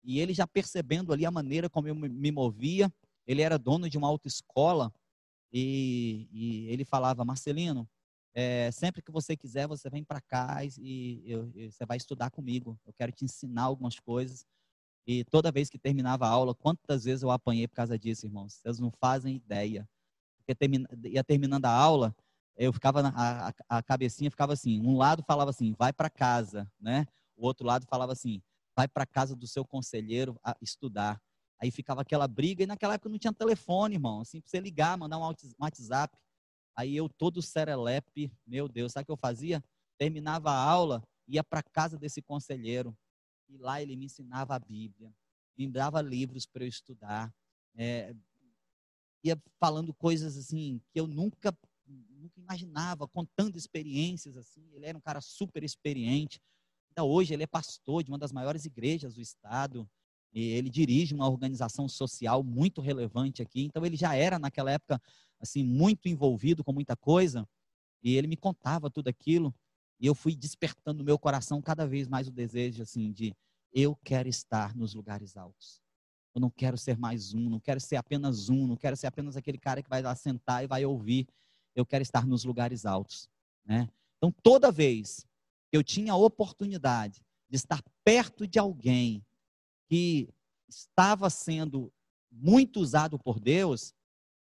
E 0.04 0.20
ele 0.20 0.34
já 0.34 0.46
percebendo 0.46 1.14
ali 1.14 1.26
a 1.26 1.32
maneira 1.32 1.70
como 1.70 1.88
eu 1.88 1.96
me 1.96 2.32
movia, 2.32 2.92
ele 3.26 3.42
era 3.42 3.58
dono 3.58 3.90
de 3.90 3.98
uma 3.98 4.08
autoescola, 4.08 4.92
e, 5.52 6.28
e 6.32 6.68
ele 6.68 6.84
falava, 6.84 7.26
Marcelino, 7.26 7.88
é, 8.34 8.70
sempre 8.72 9.02
que 9.02 9.12
você 9.12 9.36
quiser, 9.36 9.68
você 9.68 9.90
vem 9.90 10.04
para 10.04 10.22
cá 10.22 10.60
e, 10.64 11.24
eu, 11.26 11.52
e 11.56 11.72
você 11.72 11.86
vai 11.86 11.98
estudar 11.98 12.30
comigo. 12.30 12.80
Eu 12.86 12.94
quero 12.94 13.12
te 13.12 13.26
ensinar 13.26 13.64
algumas 13.64 14.00
coisas. 14.00 14.46
E 15.12 15.24
toda 15.24 15.52
vez 15.52 15.72
que 15.72 15.80
terminava 15.80 16.28
a 16.28 16.30
aula, 16.30 16.54
quantas 16.54 17.06
vezes 17.06 17.24
eu 17.24 17.32
apanhei 17.32 17.68
por 17.68 17.74
causa 17.74 17.98
disso, 17.98 18.28
irmãos? 18.28 18.54
Vocês 18.54 18.78
não 18.78 18.92
fazem 18.92 19.38
ideia. 19.38 19.90
Porque 20.38 20.54
termina, 20.54 20.88
ia 21.04 21.24
terminando 21.24 21.66
a 21.66 21.72
aula, 21.72 22.16
eu 22.56 22.72
ficava, 22.72 23.02
na, 23.02 23.10
a, 23.16 23.78
a 23.78 23.82
cabecinha 23.82 24.30
ficava 24.30 24.54
assim, 24.54 24.80
um 24.80 24.96
lado 24.96 25.24
falava 25.24 25.50
assim, 25.50 25.74
vai 25.80 25.92
para 25.92 26.12
casa, 26.12 26.72
né? 26.80 27.08
O 27.36 27.48
outro 27.48 27.66
lado 27.66 27.88
falava 27.90 28.12
assim, 28.12 28.40
vai 28.76 28.88
para 28.88 29.04
casa 29.04 29.36
do 29.36 29.48
seu 29.48 29.66
conselheiro 29.66 30.40
estudar. 30.62 31.20
Aí 31.60 31.72
ficava 31.72 32.02
aquela 32.02 32.28
briga, 32.28 32.62
e 32.62 32.68
naquela 32.68 32.94
época 32.94 33.10
não 33.10 33.18
tinha 33.18 33.34
telefone, 33.34 33.96
irmão, 33.96 34.22
assim, 34.22 34.40
para 34.40 34.52
você 34.52 34.60
ligar, 34.60 34.96
mandar 34.96 35.18
um 35.18 35.34
WhatsApp. 35.58 36.16
Aí 36.76 36.96
eu 36.96 37.10
todo 37.10 37.42
serelepe, 37.42 38.32
meu 38.46 38.68
Deus, 38.68 38.92
sabe 38.92 39.02
o 39.02 39.06
que 39.08 39.12
eu 39.12 39.18
fazia? 39.18 39.64
Terminava 39.98 40.52
a 40.52 40.64
aula, 40.64 41.02
ia 41.28 41.44
para 41.44 41.64
casa 41.64 41.98
desse 41.98 42.22
conselheiro, 42.22 42.96
e 43.50 43.58
lá 43.58 43.82
ele 43.82 43.96
me 43.96 44.06
ensinava 44.06 44.56
a 44.56 44.60
Bíblia, 44.60 45.14
me 45.58 45.68
dava 45.68 46.02
livros 46.02 46.46
para 46.46 46.64
eu 46.64 46.68
estudar, 46.68 47.34
é, 47.76 48.16
ia 49.24 49.42
falando 49.60 49.94
coisas 49.94 50.38
assim 50.38 50.82
que 50.92 51.00
eu 51.00 51.08
nunca, 51.08 51.56
nunca 51.86 52.40
imaginava, 52.40 53.08
contando 53.08 53.58
experiências 53.58 54.38
assim. 54.38 54.66
Ele 54.74 54.86
era 54.86 54.98
um 54.98 55.02
cara 55.02 55.22
super 55.22 55.64
experiente. 55.64 56.42
Ainda 56.90 57.04
hoje 57.04 57.34
ele 57.34 57.44
é 57.44 57.48
pastor 57.48 58.04
de 58.04 58.12
uma 58.12 58.18
das 58.18 58.32
maiores 58.32 58.66
igrejas 58.66 59.16
do 59.16 59.22
estado. 59.22 59.90
E 60.32 60.42
ele 60.50 60.70
dirige 60.70 61.14
uma 61.14 61.28
organização 61.28 61.88
social 61.88 62.44
muito 62.44 62.82
relevante 62.82 63.42
aqui. 63.42 63.64
Então 63.64 63.86
ele 63.86 63.96
já 63.96 64.16
era 64.16 64.38
naquela 64.38 64.72
época 64.72 65.02
assim 65.40 65.64
muito 65.64 66.08
envolvido 66.08 66.64
com 66.64 66.72
muita 66.72 66.96
coisa. 66.96 67.48
E 68.02 68.16
ele 68.16 68.28
me 68.28 68.38
contava 68.38 68.90
tudo 68.90 69.08
aquilo. 69.08 69.54
E 70.00 70.06
eu 70.06 70.16
fui 70.16 70.36
despertando 70.36 71.00
no 71.00 71.04
meu 71.04 71.20
coração 71.20 71.62
cada 71.62 71.86
vez 71.86 72.08
mais 72.08 72.28
o 72.28 72.32
desejo 72.32 72.82
assim 72.82 73.12
de 73.12 73.36
eu 73.74 73.96
quero 74.04 74.30
estar 74.30 74.76
nos 74.76 74.94
lugares 74.94 75.36
altos. 75.36 75.82
Eu 76.34 76.42
não 76.42 76.50
quero 76.50 76.78
ser 76.78 76.98
mais 76.98 77.34
um, 77.34 77.50
não 77.50 77.60
quero 77.60 77.80
ser 77.80 77.98
apenas 77.98 78.50
um, 78.50 78.68
não 78.68 78.78
quero 78.78 78.96
ser 78.96 79.08
apenas 79.08 79.36
aquele 79.36 79.58
cara 79.58 79.84
que 79.84 79.90
vai 79.90 80.02
lá 80.02 80.16
sentar 80.16 80.64
e 80.64 80.68
vai 80.68 80.86
ouvir. 80.86 81.28
Eu 81.76 81.86
quero 81.86 82.02
estar 82.02 82.26
nos 82.26 82.44
lugares 82.44 82.86
altos, 82.86 83.30
né? 83.66 83.90
Então, 84.18 84.32
toda 84.44 84.72
vez 84.72 85.26
que 85.70 85.78
eu 85.78 85.84
tinha 85.84 86.14
a 86.14 86.18
oportunidade 86.18 87.22
de 87.50 87.56
estar 87.56 87.84
perto 88.04 88.48
de 88.48 88.60
alguém 88.60 89.26
que 89.88 90.30
estava 90.68 91.30
sendo 91.30 91.92
muito 92.32 92.80
usado 92.80 93.18
por 93.18 93.40
Deus, 93.40 93.94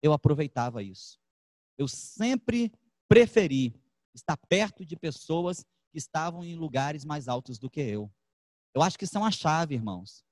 eu 0.03 0.13
aproveitava 0.13 0.83
isso. 0.83 1.19
Eu 1.77 1.87
sempre 1.87 2.73
preferi 3.09 3.73
estar 4.19 4.37
perto 4.49 4.85
de 4.85 4.97
pessoas 4.97 5.65
que 5.91 5.99
estavam 5.99 6.45
em 6.45 6.55
lugares 6.55 7.05
mais 7.05 7.29
altos 7.29 7.59
do 7.59 7.71
que 7.71 7.81
eu. 7.81 8.11
Eu 8.75 8.83
acho 8.83 8.99
que 8.99 9.05
isso 9.05 9.17
é 9.17 9.21
uma 9.21 9.31
chave, 9.31 9.75
irmãos. 9.75 10.25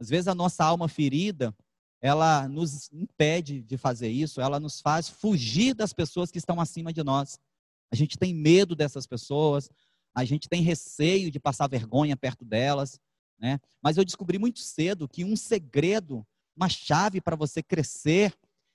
Às 0.00 0.08
vezes 0.08 0.28
a 0.28 0.34
nossa 0.34 0.64
alma 0.64 0.88
ferida, 0.88 1.54
ela 2.00 2.48
nos 2.48 2.90
impede 2.92 3.62
de 3.62 3.76
fazer 3.76 4.08
isso, 4.08 4.40
ela 4.40 4.58
nos 4.58 4.80
faz 4.80 5.08
fugir 5.08 5.74
das 5.74 5.92
pessoas 5.92 6.30
que 6.30 6.38
estão 6.38 6.60
acima 6.60 6.92
de 6.92 7.02
nós. 7.02 7.38
A 7.92 7.96
gente 7.96 8.18
tem 8.18 8.34
medo 8.34 8.74
dessas 8.74 9.06
pessoas, 9.06 9.70
a 10.14 10.24
gente 10.24 10.48
tem 10.48 10.62
receio 10.62 11.30
de 11.30 11.38
passar 11.38 11.68
vergonha 11.68 12.16
perto 12.16 12.44
delas, 12.44 12.98
né? 13.38 13.60
Mas 13.82 13.96
eu 13.96 14.04
descobri 14.04 14.38
muito 14.38 14.60
cedo 14.60 15.08
que 15.08 15.24
um 15.24 15.36
segredo, 15.36 16.26
uma 16.56 16.68
chave 16.68 17.20
para 17.20 17.36
você 17.36 17.62
crescer 17.62 18.34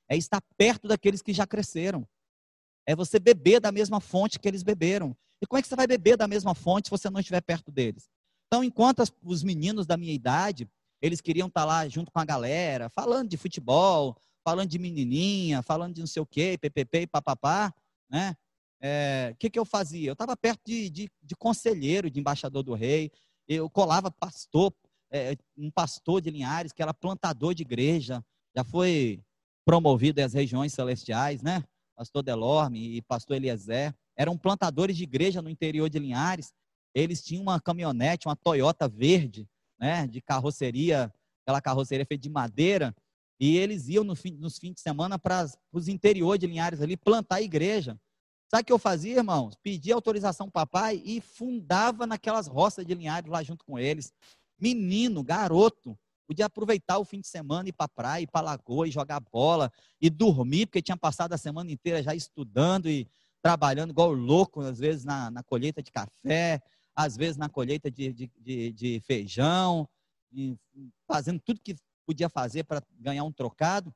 é 0.10 0.16
estar 0.16 0.42
perto 0.58 0.88
daqueles 0.88 1.22
que 1.22 1.34
já 1.34 1.46
cresceram. 1.48 2.08
É 2.88 2.96
você 2.96 3.20
beber 3.20 3.60
da 3.60 3.72
mesma 3.72 4.00
fonte 4.00 4.40
que 4.40 4.48
eles 4.48 4.64
beberam. 4.64 5.16
E 5.42 5.48
como 5.48 5.60
é 5.60 5.62
que 5.62 5.68
você 5.68 5.76
vai 5.76 5.88
beber 5.88 6.18
da 6.18 6.28
mesma 6.28 6.54
fonte 6.54 6.88
se 6.88 6.92
você 6.92 7.10
não 7.10 7.20
estiver 7.20 7.42
perto 7.42 7.72
deles? 7.72 8.10
Então, 8.48 8.64
enquanto 8.64 9.04
os 9.24 9.44
meninos 9.44 9.86
da 9.86 9.98
minha 9.98 10.14
idade, 10.14 10.70
eles 11.02 11.22
queriam 11.22 11.48
estar 11.48 11.66
lá 11.66 11.88
junto 11.88 12.12
com 12.12 12.20
a 12.20 12.26
galera, 12.26 12.90
falando 12.90 13.30
de 13.30 13.38
futebol, 13.38 14.16
falando 14.44 14.70
de 14.70 14.80
menininha, 14.80 15.62
falando 15.62 15.96
de 15.96 16.02
não 16.02 16.08
sei 16.08 16.22
o 16.22 16.26
quê, 16.26 16.58
ppp 16.60 17.02
e 17.02 17.08
papapá, 17.08 17.74
né? 18.10 18.36
O 18.82 18.88
é, 18.88 19.36
que, 19.40 19.50
que 19.50 19.58
eu 19.58 19.66
fazia? 19.66 20.10
Eu 20.10 20.14
estava 20.14 20.38
perto 20.38 20.62
de, 20.66 20.90
de, 20.90 21.12
de, 21.24 21.36
conselheiro, 21.36 22.10
de 22.10 22.20
embaixador 22.20 22.62
do 22.62 22.74
rei, 22.76 23.12
eu 23.48 23.70
colava 23.70 24.12
pastor, 24.12 24.72
é, 25.12 25.36
um 25.58 25.72
pastor 25.72 26.22
de 26.22 26.30
Linhares, 26.30 26.72
que 26.72 26.84
era 26.84 26.94
plantador 26.94 27.56
de 27.56 27.64
igreja, 27.64 28.24
já 28.56 28.64
foi 28.64 29.24
promovido 29.66 30.22
às 30.22 30.34
regiões 30.34 30.74
celestiais, 30.74 31.42
né? 31.42 31.64
Pastor 31.96 32.22
Delorme 32.22 32.98
e 32.98 33.02
pastor 33.02 33.38
Eliezer, 33.38 33.96
eram 34.18 34.38
plantadores 34.38 34.98
de 34.98 35.04
igreja 35.04 35.42
no 35.42 35.50
interior 35.50 35.90
de 35.90 35.98
Linhares. 35.98 36.54
Eles 36.94 37.24
tinham 37.24 37.44
uma 37.44 37.60
caminhonete, 37.60 38.28
uma 38.28 38.36
Toyota 38.36 38.88
verde, 38.88 39.48
né? 39.80 40.08
De 40.08 40.22
carroceria, 40.22 41.14
aquela 41.44 41.62
carroceria 41.62 42.06
feita 42.06 42.22
de 42.22 42.30
madeira. 42.30 42.96
E 43.40 43.58
eles 43.58 43.88
iam 43.90 44.04
no 44.04 44.16
fim, 44.16 44.32
nos 44.32 44.58
fins 44.58 44.76
de 44.76 44.82
semana 44.82 45.20
para 45.20 45.50
os 45.72 45.88
interiores 45.88 46.40
de 46.40 46.48
Linhares 46.48 46.82
ali 46.82 46.96
plantar 46.96 47.42
igreja. 47.42 48.00
Sabe 48.50 48.64
o 48.64 48.66
que 48.66 48.74
eu 48.74 48.80
fazia, 48.80 49.18
irmãos? 49.18 49.56
Pedia 49.62 49.96
autorização 49.96 50.50
para 50.50 50.66
papai 50.66 51.02
e 51.04 51.20
fundava 51.20 52.06
naquelas 52.06 52.48
roças 52.48 52.86
de 52.86 52.94
Linhares 52.94 53.30
lá 53.30 53.44
junto 53.44 53.66
com 53.66 53.78
eles. 53.78 54.14
Menino, 54.60 55.24
garoto, 55.24 55.98
podia 56.28 56.46
aproveitar 56.46 56.98
o 56.98 57.06
fim 57.06 57.22
de 57.22 57.28
semana, 57.28 57.70
ir 57.70 57.74
para 57.74 57.88
praia, 57.88 58.24
ir 58.24 58.28
para 58.28 58.42
a 58.48 58.52
lagoa 58.52 58.88
e 58.88 58.92
jogar 58.92 59.20
bola 59.20 59.72
e 60.02 60.10
dormir, 60.10 60.66
porque 60.66 60.82
tinha 60.82 60.98
passado 60.98 61.34
a 61.34 61.38
semana 61.38 61.72
inteira 61.72 62.02
já 62.02 62.14
estudando 62.14 62.90
e 62.90 63.08
trabalhando 63.42 63.92
igual 63.92 64.12
louco, 64.12 64.62
às 64.62 64.80
vezes 64.80 65.06
na, 65.06 65.30
na 65.30 65.44
colheita 65.44 65.82
de 65.82 65.92
café, 65.92 66.62
às 66.96 67.16
vezes 67.16 67.38
na 67.38 67.48
colheita 67.48 67.92
de, 67.92 68.12
de, 68.12 68.32
de, 68.40 68.72
de 68.72 69.00
feijão, 69.02 69.88
fazendo 71.08 71.40
tudo 71.40 71.62
que 71.62 71.76
podia 72.06 72.30
fazer 72.30 72.64
para 72.64 72.82
ganhar 73.00 73.24
um 73.24 73.32
trocado, 73.32 73.94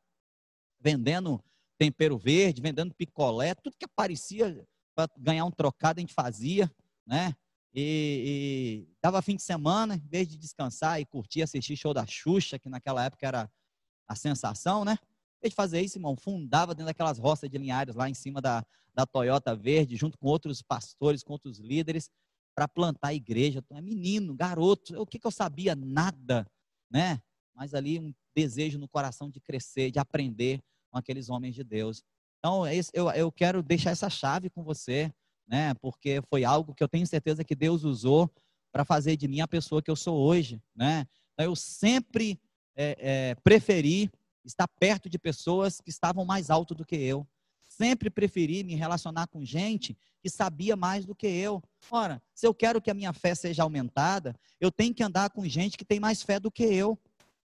vendendo 0.80 1.44
tempero 1.78 2.18
verde, 2.18 2.62
vendendo 2.62 2.94
picolé, 2.94 3.56
tudo 3.56 3.76
que 3.78 3.86
aparecia 3.86 4.68
para 4.94 5.10
ganhar 5.18 5.46
um 5.46 5.52
trocado 5.52 6.00
a 6.00 6.02
gente 6.02 6.14
fazia, 6.14 6.70
né? 7.06 7.34
E, 7.74 8.88
e, 8.88 8.94
dava 9.02 9.22
fim 9.22 9.36
de 9.36 9.44
semana, 9.44 9.96
em 9.96 10.08
vez 10.08 10.28
de 10.28 10.38
descansar 10.38 11.00
e 11.00 11.06
curtir, 11.06 11.44
assistir 11.44 11.78
show 11.78 11.94
da 11.94 12.06
Xuxa, 12.06 12.58
que 12.58 12.70
naquela 12.70 13.04
época 13.06 13.28
era 13.28 13.52
a 14.08 14.16
sensação, 14.16 14.84
né? 14.84 14.98
Em 15.38 15.42
vez 15.44 15.52
de 15.52 15.56
fazer 15.56 15.82
isso, 15.82 15.98
irmão, 15.98 16.16
fundava 16.18 16.74
dentro 16.74 16.88
daquelas 16.88 17.20
roças 17.20 17.50
de 17.50 17.58
linhares 17.58 17.96
lá 17.96 18.10
em 18.10 18.14
cima 18.14 18.42
da, 18.42 18.66
da 18.94 19.06
Toyota 19.06 19.56
Verde, 19.56 19.96
junto 19.96 20.18
com 20.18 20.28
outros 20.28 20.62
pastores, 20.62 21.24
com 21.24 21.34
outros 21.34 21.60
líderes, 21.60 22.10
para 22.56 22.68
plantar 22.68 23.10
a 23.10 23.14
igreja. 23.14 23.64
É 23.72 23.82
menino, 23.82 24.36
garoto, 24.36 25.00
o 25.00 25.06
que, 25.06 25.20
que 25.20 25.28
eu 25.28 25.32
sabia? 25.32 25.76
Nada, 25.76 26.46
né? 26.92 27.22
Mas 27.56 27.74
ali 27.74 28.00
um 28.00 28.14
desejo 28.36 28.80
no 28.80 28.88
coração 28.88 29.30
de 29.30 29.40
crescer, 29.40 29.92
de 29.92 30.00
aprender 30.00 30.60
com 30.92 30.98
aqueles 30.98 31.30
homens 31.30 31.56
de 31.56 31.64
Deus. 31.64 32.04
Então, 32.40 32.64
eu, 32.94 33.10
eu 33.12 33.32
quero 33.32 33.62
deixar 33.62 33.92
essa 33.92 34.10
chave 34.10 34.50
com 34.50 34.64
você, 34.64 35.14
né? 35.50 35.74
Porque 35.82 36.22
foi 36.30 36.44
algo 36.44 36.76
que 36.76 36.84
eu 36.84 36.88
tenho 36.88 37.08
certeza 37.08 37.44
que 37.44 37.56
Deus 37.56 37.84
usou 37.84 38.32
para 38.72 38.86
fazer 38.86 39.18
de 39.18 39.28
mim 39.28 39.42
a 39.42 39.48
pessoa 39.48 39.82
que 39.82 39.90
eu 39.90 39.96
sou 39.96 40.16
hoje, 40.16 40.62
né? 40.76 41.08
Então, 41.34 41.46
eu 41.46 41.56
sempre 41.56 42.40
é, 42.76 42.98
é, 43.00 43.36
preferi 43.44 44.12
estar 44.46 44.68
perto 44.68 45.10
de 45.10 45.18
pessoas 45.18 45.82
que 45.82 45.90
estavam 45.90 46.24
mais 46.24 46.50
alto 46.50 46.76
do 46.76 46.86
que 46.86 46.96
eu. 46.96 47.28
Sempre 47.68 48.10
preferi 48.10 48.64
me 48.64 48.76
relacionar 48.76 49.28
com 49.28 49.44
gente 49.44 49.98
que 50.22 50.30
sabia 50.30 50.76
mais 50.76 51.06
do 51.06 51.16
que 51.16 51.28
eu. 51.28 51.64
Ora, 51.90 52.22
se 52.34 52.46
eu 52.46 52.54
quero 52.54 52.82
que 52.82 52.92
a 52.92 52.94
minha 52.94 53.14
fé 53.14 53.34
seja 53.34 53.64
aumentada, 53.64 54.36
eu 54.60 54.72
tenho 54.72 54.94
que 54.94 55.04
andar 55.04 55.30
com 55.30 55.48
gente 55.48 55.78
que 55.78 55.86
tem 55.86 56.00
mais 56.00 56.22
fé 56.22 56.40
do 56.40 56.52
que 56.52 56.64
eu. 56.64 56.98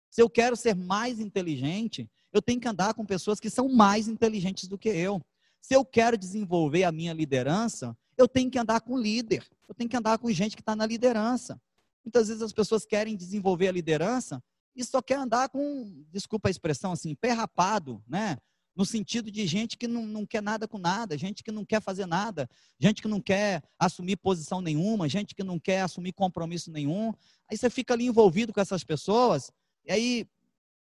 Se 0.09 0.21
eu 0.21 0.29
quero 0.29 0.55
ser 0.55 0.75
mais 0.75 1.19
inteligente, 1.19 2.09
eu 2.31 2.41
tenho 2.41 2.59
que 2.59 2.67
andar 2.67 2.93
com 2.93 3.05
pessoas 3.05 3.39
que 3.39 3.49
são 3.49 3.69
mais 3.69 4.07
inteligentes 4.07 4.67
do 4.67 4.77
que 4.77 4.89
eu. 4.89 5.21
Se 5.63 5.73
eu 5.73 5.85
quero 5.85 6.17
desenvolver 6.17 6.83
a 6.83 6.91
minha 6.91 7.13
liderança, 7.13 7.97
eu 8.17 8.27
tenho 8.27 8.51
que 8.51 8.59
andar 8.59 8.81
com 8.81 8.97
líder. 8.97 9.47
Eu 9.65 9.73
tenho 9.73 9.89
que 9.89 9.95
andar 9.95 10.17
com 10.17 10.29
gente 10.29 10.57
que 10.57 10.61
está 10.61 10.75
na 10.75 10.85
liderança. 10.85 11.59
Muitas 12.03 12.27
vezes 12.27 12.43
as 12.43 12.51
pessoas 12.51 12.85
querem 12.85 13.15
desenvolver 13.15 13.69
a 13.69 13.71
liderança 13.71 14.43
e 14.75 14.83
só 14.83 15.01
quer 15.01 15.15
andar 15.15 15.47
com, 15.47 16.03
desculpa 16.11 16.49
a 16.49 16.51
expressão 16.51 16.91
assim, 16.91 17.15
pé 17.15 17.31
rapado, 17.31 18.03
né? 18.05 18.37
No 18.75 18.85
sentido 18.85 19.31
de 19.31 19.47
gente 19.47 19.77
que 19.77 19.87
não, 19.87 20.05
não 20.05 20.25
quer 20.25 20.41
nada 20.41 20.67
com 20.67 20.77
nada, 20.77 21.17
gente 21.17 21.41
que 21.41 21.51
não 21.51 21.63
quer 21.63 21.81
fazer 21.81 22.07
nada, 22.07 22.49
gente 22.77 23.01
que 23.01 23.07
não 23.07 23.21
quer 23.21 23.63
assumir 23.79 24.17
posição 24.17 24.59
nenhuma, 24.59 25.07
gente 25.07 25.33
que 25.33 25.43
não 25.43 25.57
quer 25.57 25.81
assumir 25.81 26.11
compromisso 26.11 26.71
nenhum. 26.71 27.13
Aí 27.49 27.57
você 27.57 27.69
fica 27.69 27.93
ali 27.93 28.05
envolvido 28.05 28.51
com 28.51 28.59
essas 28.59 28.83
pessoas, 28.83 29.49
e 29.85 29.93
aí, 29.93 30.27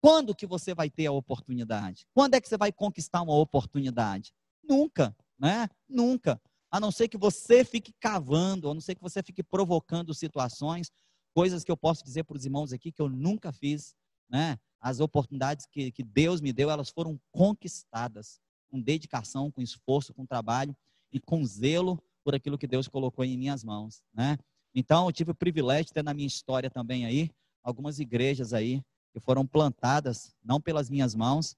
quando 0.01 0.35
que 0.35 0.47
você 0.47 0.75
vai 0.75 0.89
ter 0.89 1.07
a 1.07 1.13
oportunidade? 1.13 2.07
Quando 2.15 2.35
é 2.35 2.41
que 2.41 2.49
você 2.49 2.57
vai 2.57 2.73
conquistar 2.73 3.21
uma 3.21 3.35
oportunidade? 3.35 4.33
Nunca, 4.63 5.17
né? 5.39 5.69
Nunca. 5.89 6.41
A 6.71 6.81
não 6.81 6.91
ser 6.91 7.09
que 7.09 7.19
você 7.19 7.65
fique 7.65 7.93
cavando, 8.01 8.71
a 8.71 8.75
não 8.75 8.81
ser 8.81 8.95
que 8.95 9.03
você 9.03 9.23
fique 9.23 9.43
provocando 9.43 10.15
situações, 10.15 10.91
coisas 11.35 11.65
que 11.65 11.71
eu 11.71 11.77
posso 11.77 12.05
dizer 12.05 12.25
para 12.25 12.37
os 12.37 12.45
irmãos 12.45 12.73
aqui 12.73 12.91
que 12.91 13.03
eu 13.03 13.09
nunca 13.09 13.53
fiz, 13.53 13.95
né? 14.29 14.59
As 14.81 15.01
oportunidades 15.01 15.67
que, 15.67 15.93
que 15.93 16.03
Deus 16.03 16.41
me 16.41 16.53
deu, 16.53 16.71
elas 16.71 16.91
foram 16.91 17.21
conquistadas 17.31 18.41
com 18.71 18.81
dedicação, 18.81 19.51
com 19.51 19.61
esforço, 19.61 20.15
com 20.15 20.25
trabalho 20.25 20.75
e 21.13 21.21
com 21.21 21.45
zelo 21.45 22.03
por 22.25 22.35
aquilo 22.35 22.59
que 22.59 22.67
Deus 22.67 22.89
colocou 22.89 23.25
em 23.25 23.37
minhas 23.37 23.63
mãos, 23.63 24.03
né? 24.13 24.39
Então, 24.75 25.07
eu 25.07 25.13
tive 25.13 25.33
o 25.33 25.35
privilégio 25.35 25.87
de 25.87 25.93
ter 25.93 26.03
na 26.03 26.15
minha 26.15 26.27
história 26.27 26.71
também 26.71 27.05
aí 27.05 27.31
algumas 27.63 27.99
igrejas 27.99 28.55
aí 28.55 28.83
que 29.13 29.21
foram 29.21 29.47
plantadas 29.47 30.35
não 30.43 30.61
pelas 30.61 30.89
minhas 30.89 31.15
mãos, 31.15 31.55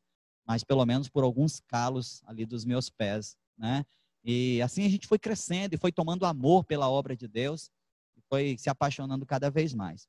mas 0.46 0.62
pelo 0.62 0.84
menos 0.84 1.08
por 1.08 1.24
alguns 1.24 1.60
calos 1.60 2.22
ali 2.24 2.44
dos 2.44 2.64
meus 2.64 2.90
pés, 2.90 3.36
né? 3.56 3.84
E 4.22 4.60
assim 4.62 4.84
a 4.84 4.88
gente 4.88 5.06
foi 5.06 5.18
crescendo 5.18 5.74
e 5.74 5.78
foi 5.78 5.92
tomando 5.92 6.24
amor 6.24 6.64
pela 6.64 6.88
obra 6.88 7.16
de 7.16 7.28
Deus 7.28 7.70
e 8.16 8.20
foi 8.22 8.56
se 8.58 8.70
apaixonando 8.70 9.26
cada 9.26 9.50
vez 9.50 9.74
mais. 9.74 10.08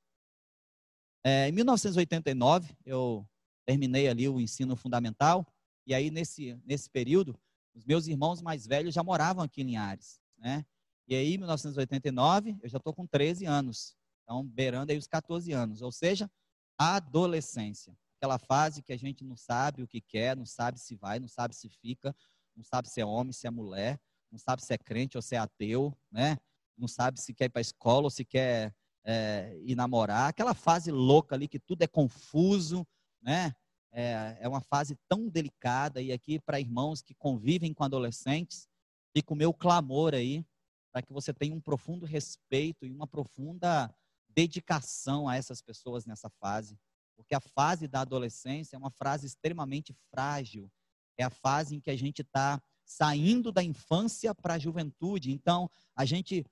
É, 1.24 1.50
em 1.50 1.52
1989 1.52 2.76
eu 2.86 3.28
terminei 3.66 4.08
ali 4.08 4.30
o 4.30 4.40
ensino 4.40 4.76
fundamental 4.76 5.46
e 5.86 5.94
aí 5.94 6.12
nesse 6.12 6.60
nesse 6.66 6.90
período 6.90 7.38
os 7.74 7.84
meus 7.84 8.08
irmãos 8.08 8.42
mais 8.42 8.66
velhos 8.66 8.94
já 8.94 9.04
moravam 9.04 9.44
aqui 9.44 9.62
em 9.62 9.66
Linhares, 9.66 10.20
né? 10.38 10.66
E 11.08 11.16
aí 11.16 11.36
em 11.36 11.38
1989 11.38 12.58
eu 12.62 12.70
já 12.70 12.78
estou 12.78 12.94
com 12.94 13.06
13 13.06 13.46
anos, 13.46 13.96
então 14.24 14.46
beirando 14.46 14.92
aí 14.92 14.98
os 14.98 15.08
14 15.08 15.52
anos, 15.52 15.82
ou 15.82 15.92
seja, 15.92 16.30
adolescência 16.78 17.96
aquela 18.18 18.40
fase 18.40 18.82
que 18.82 18.94
a 18.94 18.98
gente 18.98 19.24
não 19.24 19.36
sabe 19.36 19.84
o 19.84 19.88
que 19.88 20.02
quer, 20.02 20.36
não 20.36 20.46
sabe 20.46 20.80
se 20.80 20.96
vai, 20.96 21.20
não 21.20 21.28
sabe 21.28 21.56
se 21.56 21.70
fica, 21.70 22.16
não 22.56 22.64
sabe 22.64 22.90
se 22.90 23.02
é 23.02 23.06
homem, 23.06 23.34
se 23.34 23.48
é 23.48 23.52
mulher, 23.52 24.00
não 24.32 24.40
sabe 24.40 24.64
se 24.64 24.74
é 24.74 24.78
crente 24.78 25.18
ou 25.18 25.22
se 25.22 25.36
é 25.36 25.38
ateu, 25.38 25.96
né? 26.12 26.38
Não 26.78 26.88
sabe 26.88 27.20
se 27.20 27.34
quer 27.34 27.46
ir 27.46 27.50
para 27.50 27.60
a 27.60 27.62
escola 27.62 28.06
ou 28.06 28.10
se 28.10 28.26
quer 28.26 28.74
é, 29.04 29.58
ir 29.64 29.76
namorar. 29.76 30.30
Aquela 30.30 30.54
fase 30.54 30.92
louca 30.92 31.36
ali 31.36 31.48
que 31.48 31.60
tudo 31.60 31.84
é 31.84 31.88
confuso, 31.88 32.86
né? 33.22 33.54
É, 33.92 34.38
é 34.42 34.48
uma 34.48 34.60
fase 34.60 34.98
tão 35.08 35.30
delicada 35.30 36.02
e 36.02 36.12
aqui 36.12 36.40
para 36.40 36.60
irmãos 36.60 37.02
que 37.02 37.16
convivem 37.16 37.74
com 37.74 37.84
adolescentes, 37.84 38.68
fica 39.14 39.34
o 39.34 39.38
meu 39.38 39.54
clamor 39.54 40.14
aí 40.14 40.46
para 40.92 41.02
que 41.02 41.14
você 41.14 41.34
tenha 41.34 41.56
um 41.56 41.62
profundo 41.62 42.06
respeito 42.06 42.86
e 42.86 42.92
uma 42.92 43.08
profunda 43.08 43.94
dedicação 44.30 45.30
a 45.30 45.38
essas 45.38 45.62
pessoas 45.62 46.06
nessa 46.06 46.30
fase 46.30 46.78
porque 47.16 47.36
a 47.36 47.40
fase 47.40 47.88
da 47.88 48.02
adolescência 48.02 48.76
é 48.76 48.80
uma 48.80 48.92
fase 48.92 49.26
extremamente 49.26 49.96
frágil. 50.10 50.70
É 51.18 51.24
a 51.24 51.30
fase 51.30 51.76
em 51.76 51.80
que 51.80 51.90
a 51.90 51.96
gente 51.96 52.22
está 52.22 52.62
saindo 52.86 53.52
da 53.52 53.64
infância 53.64 54.34
para 54.36 54.56
a 54.56 54.60
juventude. 54.60 55.32
Então, 55.32 55.70
a 55.96 56.06
gente, 56.06 56.46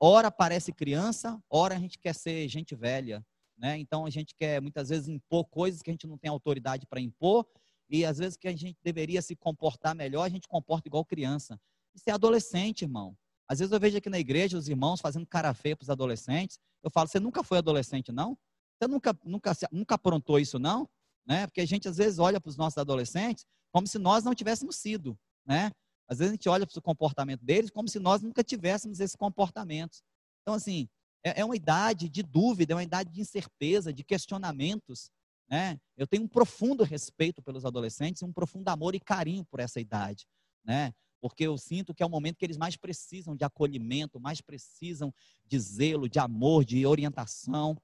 ora 0.00 0.30
parece 0.30 0.72
criança, 0.72 1.40
ora 1.48 1.76
a 1.76 1.78
gente 1.78 1.98
quer 1.98 2.14
ser 2.14 2.48
gente 2.48 2.74
velha. 2.74 3.24
Né? 3.56 3.78
Então, 3.78 4.04
a 4.04 4.10
gente 4.10 4.34
quer 4.34 4.60
muitas 4.60 4.88
vezes 4.88 5.08
impor 5.08 5.44
coisas 5.46 5.80
que 5.82 5.90
a 5.90 5.92
gente 5.92 6.06
não 6.06 6.18
tem 6.18 6.30
autoridade 6.30 6.86
para 6.86 7.00
impor, 7.00 7.46
e 7.88 8.04
às 8.04 8.18
vezes 8.18 8.36
que 8.36 8.48
a 8.48 8.56
gente 8.56 8.76
deveria 8.82 9.22
se 9.22 9.36
comportar 9.36 9.94
melhor, 9.94 10.24
a 10.24 10.28
gente 10.28 10.48
comporta 10.48 10.88
igual 10.88 11.04
criança. 11.04 11.58
Isso 11.94 12.04
é 12.08 12.12
adolescente, 12.12 12.82
irmão. 12.82 13.16
Às 13.48 13.60
vezes 13.60 13.72
eu 13.72 13.78
vejo 13.78 13.96
aqui 13.96 14.10
na 14.10 14.18
igreja 14.18 14.58
os 14.58 14.68
irmãos 14.68 15.00
fazendo 15.00 15.24
cara 15.26 15.54
feia 15.54 15.76
para 15.76 15.84
os 15.84 15.90
adolescentes. 15.90 16.58
Eu 16.82 16.90
falo, 16.90 17.08
você 17.08 17.20
nunca 17.20 17.44
foi 17.44 17.58
adolescente, 17.58 18.10
não? 18.10 18.36
Você 18.78 18.88
nunca, 18.88 19.18
nunca, 19.24 19.52
nunca 19.72 19.94
aprontou 19.94 20.38
isso, 20.38 20.58
não? 20.58 20.88
Né? 21.26 21.46
Porque 21.46 21.60
a 21.60 21.66
gente 21.66 21.88
às 21.88 21.96
vezes 21.96 22.18
olha 22.18 22.40
para 22.40 22.50
os 22.50 22.56
nossos 22.56 22.78
adolescentes 22.78 23.44
como 23.72 23.86
se 23.86 23.98
nós 23.98 24.24
não 24.24 24.34
tivéssemos 24.34 24.76
sido, 24.76 25.18
né? 25.44 25.70
Às 26.08 26.18
vezes 26.18 26.30
a 26.30 26.34
gente 26.34 26.48
olha 26.48 26.66
para 26.66 26.78
o 26.78 26.82
comportamento 26.82 27.44
deles 27.44 27.70
como 27.70 27.88
se 27.88 27.98
nós 27.98 28.22
nunca 28.22 28.42
tivéssemos 28.44 29.00
esse 29.00 29.16
comportamento. 29.16 29.98
Então, 30.42 30.54
assim, 30.54 30.88
é, 31.24 31.40
é 31.40 31.44
uma 31.44 31.56
idade 31.56 32.08
de 32.08 32.22
dúvida, 32.22 32.72
é 32.72 32.76
uma 32.76 32.82
idade 32.82 33.10
de 33.10 33.20
incerteza, 33.20 33.92
de 33.92 34.04
questionamentos, 34.04 35.10
né? 35.48 35.78
Eu 35.96 36.06
tenho 36.06 36.22
um 36.22 36.28
profundo 36.28 36.84
respeito 36.84 37.42
pelos 37.42 37.64
adolescentes, 37.64 38.22
um 38.22 38.32
profundo 38.32 38.68
amor 38.68 38.94
e 38.94 39.00
carinho 39.00 39.44
por 39.44 39.60
essa 39.60 39.80
idade, 39.80 40.26
né? 40.64 40.92
Porque 41.20 41.44
eu 41.44 41.58
sinto 41.58 41.94
que 41.94 42.02
é 42.02 42.06
o 42.06 42.10
momento 42.10 42.36
que 42.36 42.44
eles 42.44 42.56
mais 42.56 42.76
precisam 42.76 43.34
de 43.34 43.44
acolhimento, 43.44 44.20
mais 44.20 44.40
precisam 44.40 45.12
de 45.44 45.58
zelo, 45.58 46.08
de 46.08 46.18
amor, 46.18 46.64
de 46.64 46.86
orientação. 46.86 47.76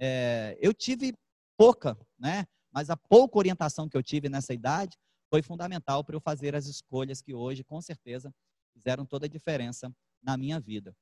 É, 0.00 0.56
eu 0.60 0.72
tive 0.72 1.14
pouca, 1.56 1.96
né? 2.18 2.46
Mas 2.72 2.88
a 2.88 2.96
pouca 2.96 3.36
orientação 3.36 3.88
que 3.88 3.96
eu 3.96 4.02
tive 4.02 4.28
nessa 4.30 4.54
idade 4.54 4.96
foi 5.28 5.42
fundamental 5.42 6.02
para 6.02 6.16
eu 6.16 6.20
fazer 6.20 6.56
as 6.56 6.66
escolhas 6.66 7.20
que 7.20 7.34
hoje, 7.34 7.62
com 7.62 7.80
certeza, 7.82 8.34
fizeram 8.72 9.04
toda 9.04 9.26
a 9.26 9.28
diferença 9.28 9.94
na 10.22 10.36
minha 10.36 10.58
vida. 10.58 10.96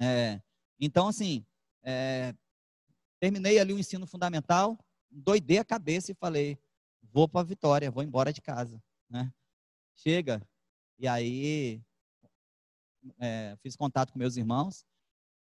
É, 0.00 0.40
então, 0.80 1.08
assim, 1.08 1.46
é, 1.82 2.34
terminei 3.20 3.58
ali 3.58 3.72
o 3.72 3.78
ensino 3.78 4.06
fundamental, 4.06 4.78
doidei 5.10 5.58
a 5.58 5.64
cabeça 5.64 6.10
e 6.10 6.14
falei, 6.14 6.58
vou 7.00 7.28
para 7.28 7.42
a 7.42 7.44
Vitória, 7.44 7.90
vou 7.90 8.02
embora 8.02 8.32
de 8.32 8.42
casa, 8.42 8.82
né? 9.08 9.32
Chega, 9.94 10.46
e 10.98 11.06
aí 11.06 11.80
é, 13.18 13.56
fiz 13.62 13.76
contato 13.76 14.12
com 14.12 14.18
meus 14.18 14.36
irmãos, 14.36 14.84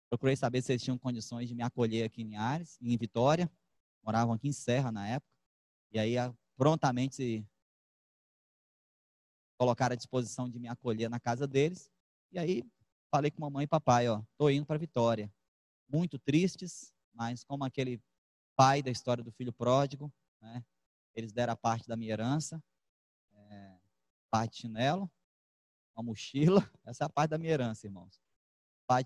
procurei 0.09 0.35
saber 0.35 0.61
se 0.61 0.71
eles 0.71 0.83
tinham 0.83 0.97
condições 0.97 1.47
de 1.47 1.55
me 1.55 1.63
acolher 1.63 2.03
aqui 2.03 2.21
em 2.21 2.35
Ares, 2.35 2.77
em 2.81 2.97
Vitória, 2.97 3.51
moravam 4.03 4.33
aqui 4.33 4.47
em 4.47 4.53
Serra 4.53 4.91
na 4.91 5.07
época, 5.07 5.31
e 5.91 5.99
aí 5.99 6.15
prontamente 6.55 7.45
colocaram 9.57 9.93
à 9.93 9.97
disposição 9.97 10.49
de 10.49 10.59
me 10.59 10.67
acolher 10.67 11.09
na 11.09 11.19
casa 11.19 11.47
deles, 11.47 11.91
e 12.31 12.39
aí 12.39 12.63
falei 13.09 13.31
com 13.31 13.41
mamãe 13.41 13.63
e 13.63 13.67
papai, 13.67 14.07
ó, 14.07 14.21
tô 14.37 14.49
indo 14.49 14.65
para 14.65 14.77
Vitória. 14.77 15.31
Muito 15.89 16.19
tristes, 16.19 16.93
mas 17.13 17.43
como 17.43 17.63
aquele 17.63 18.01
pai 18.55 18.81
da 18.81 18.91
história 18.91 19.23
do 19.23 19.31
filho 19.31 19.53
pródigo, 19.53 20.11
né? 20.41 20.63
Eles 21.15 21.31
deram 21.31 21.53
a 21.53 21.55
parte 21.55 21.87
da 21.87 21.95
minha 21.95 22.11
herança, 22.11 22.63
é, 23.33 23.79
parte 24.29 24.55
de 24.55 24.61
chinelo, 24.61 25.09
uma 25.95 26.03
mochila, 26.03 26.69
essa 26.85 27.05
é 27.05 27.07
a 27.07 27.09
parte 27.09 27.31
da 27.31 27.37
minha 27.37 27.53
herança, 27.53 27.87
irmãos. 27.87 28.21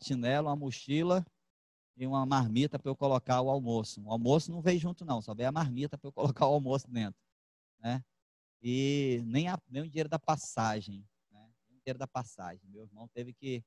Chinelo, 0.01 0.47
uma 0.47 0.55
mochila 0.55 1.25
e 1.97 2.05
uma 2.07 2.25
marmita 2.25 2.79
para 2.79 2.89
eu 2.89 2.95
colocar 2.95 3.41
o 3.41 3.49
almoço. 3.49 4.01
O 4.01 4.11
almoço 4.11 4.51
não 4.51 4.61
veio 4.61 4.79
junto 4.79 5.05
não, 5.05 5.21
só 5.21 5.33
veio 5.33 5.49
a 5.49 5.51
marmita 5.51 5.97
para 5.97 6.07
eu 6.07 6.13
colocar 6.13 6.47
o 6.47 6.53
almoço 6.53 6.89
dentro, 6.89 7.19
né? 7.79 8.03
E 8.61 9.21
nem, 9.25 9.47
a, 9.47 9.57
nem 9.67 9.81
o 9.81 9.89
dinheiro 9.89 10.09
da 10.09 10.19
passagem, 10.19 11.05
né? 11.31 11.51
Nem 11.67 11.77
o 11.77 11.81
dinheiro 11.81 11.99
da 11.99 12.07
passagem. 12.07 12.69
Meu 12.69 12.83
irmão 12.83 13.07
teve 13.09 13.33
que 13.33 13.63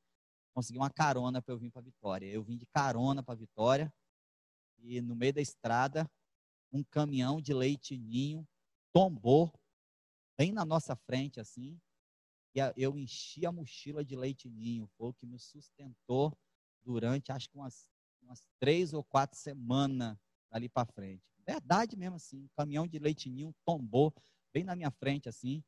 conseguir 0.55 0.79
uma 0.79 0.91
carona 0.91 1.43
para 1.43 1.53
eu 1.53 1.59
vir 1.59 1.71
para 1.71 1.83
Vitória. 1.83 2.27
Eu 2.27 2.45
vim 2.45 2.57
de 2.57 2.67
carona 2.67 3.23
para 3.23 3.35
Vitória 3.35 3.93
e 4.79 5.01
no 5.01 5.17
meio 5.17 5.33
da 5.33 5.41
estrada 5.41 6.09
um 6.73 6.83
caminhão 6.85 7.41
de 7.41 7.53
leite 7.53 7.97
ninho 7.97 8.47
tombou 8.93 9.53
bem 10.37 10.53
na 10.53 10.65
nossa 10.65 10.95
frente 10.95 11.41
assim. 11.41 11.81
E 12.55 12.61
eu 12.77 12.97
enchi 12.97 13.45
a 13.45 13.51
mochila 13.51 14.05
de 14.05 14.15
leite 14.15 14.49
ninho, 14.49 14.87
foi 14.97 15.09
o 15.09 15.15
que 15.15 15.27
me 15.27 15.41
sustentou 15.41 16.33
durante 16.85 17.33
acho 17.33 17.51
que 17.51 17.57
umas, 17.57 17.91
umas 18.23 18.47
três 18.61 18.93
ou 18.93 19.03
quatro 19.03 19.37
semanas 19.37 20.17
ali 20.53 20.69
para 20.69 20.87
frente. 20.87 21.25
Verdade 21.45 21.97
mesmo 21.97 22.15
assim, 22.15 22.45
um 22.45 22.49
caminhão 22.57 22.87
de 22.87 22.99
leite 23.01 23.29
ninho 23.29 23.53
tombou 23.65 24.15
bem 24.53 24.63
na 24.63 24.77
minha 24.77 24.91
frente 24.93 25.29
assim. 25.29 25.65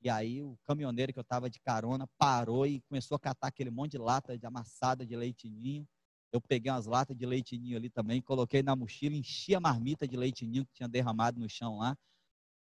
E 0.00 0.08
aí 0.08 0.40
o 0.42 0.58
caminhoneiro 0.64 1.12
que 1.12 1.18
eu 1.18 1.22
estava 1.22 1.50
de 1.50 1.60
carona 1.60 2.06
parou 2.16 2.66
e 2.66 2.80
começou 2.88 3.16
a 3.16 3.20
catar 3.20 3.48
aquele 3.48 3.70
monte 3.70 3.92
de 3.92 3.98
lata 3.98 4.38
de 4.38 4.46
amassada 4.46 5.04
de 5.04 5.14
leite 5.14 5.46
ninho. 5.46 5.86
Eu 6.32 6.40
peguei 6.40 6.72
umas 6.72 6.86
latas 6.86 7.14
de 7.14 7.26
leite 7.26 7.58
ninho 7.58 7.76
ali 7.76 7.90
também, 7.90 8.22
coloquei 8.22 8.62
na 8.62 8.74
mochila, 8.74 9.14
enchi 9.14 9.54
a 9.54 9.60
marmita 9.60 10.08
de 10.08 10.16
leite 10.16 10.46
ninho 10.46 10.64
que 10.64 10.72
tinha 10.72 10.88
derramado 10.88 11.38
no 11.38 11.50
chão 11.50 11.76
lá. 11.76 11.94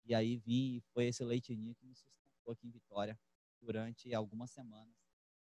E 0.05 0.13
aí 0.13 0.39
vim 0.39 0.79
e 0.79 0.81
foi 0.93 1.07
esse 1.07 1.23
leite 1.23 1.55
ninho 1.55 1.77
que 1.77 1.87
me 1.87 1.95
sustentou 1.95 2.53
aqui 2.53 2.67
em 2.67 2.71
Vitória 2.71 3.17
durante 3.61 4.13
algumas 4.15 4.51
semanas, 4.51 4.95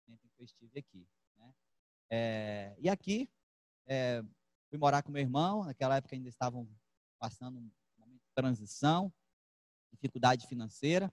tempo 0.06 0.28
que 0.28 0.42
eu 0.42 0.44
estive 0.44 0.78
aqui. 0.78 1.06
Né? 1.36 1.54
É, 2.10 2.76
e 2.78 2.88
aqui, 2.88 3.28
é, 3.86 4.22
fui 4.68 4.78
morar 4.78 5.02
com 5.02 5.12
meu 5.12 5.22
irmão, 5.22 5.64
naquela 5.64 5.96
época 5.96 6.14
ainda 6.14 6.28
estavam 6.28 6.68
passando 7.18 7.58
um 7.58 7.70
momento 7.98 8.22
de 8.22 8.32
transição, 8.34 9.12
dificuldade 9.92 10.46
financeira. 10.46 11.12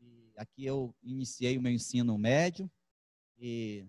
E 0.00 0.32
aqui 0.36 0.64
eu 0.64 0.94
iniciei 1.02 1.56
o 1.58 1.62
meu 1.62 1.72
ensino 1.72 2.16
médio 2.16 2.70
e 3.36 3.86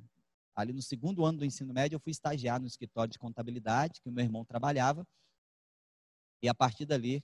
ali 0.56 0.74
no 0.74 0.82
segundo 0.82 1.26
ano 1.26 1.40
do 1.40 1.46
ensino 1.46 1.74
médio 1.74 1.96
eu 1.96 2.00
fui 2.00 2.12
estagiar 2.12 2.60
no 2.60 2.68
escritório 2.68 3.12
de 3.12 3.20
contabilidade 3.20 4.02
que 4.02 4.10
o 4.10 4.12
meu 4.12 4.24
irmão 4.24 4.44
trabalhava. 4.46 5.08
E 6.42 6.48
a 6.48 6.54
partir 6.54 6.86
dali 6.86 7.24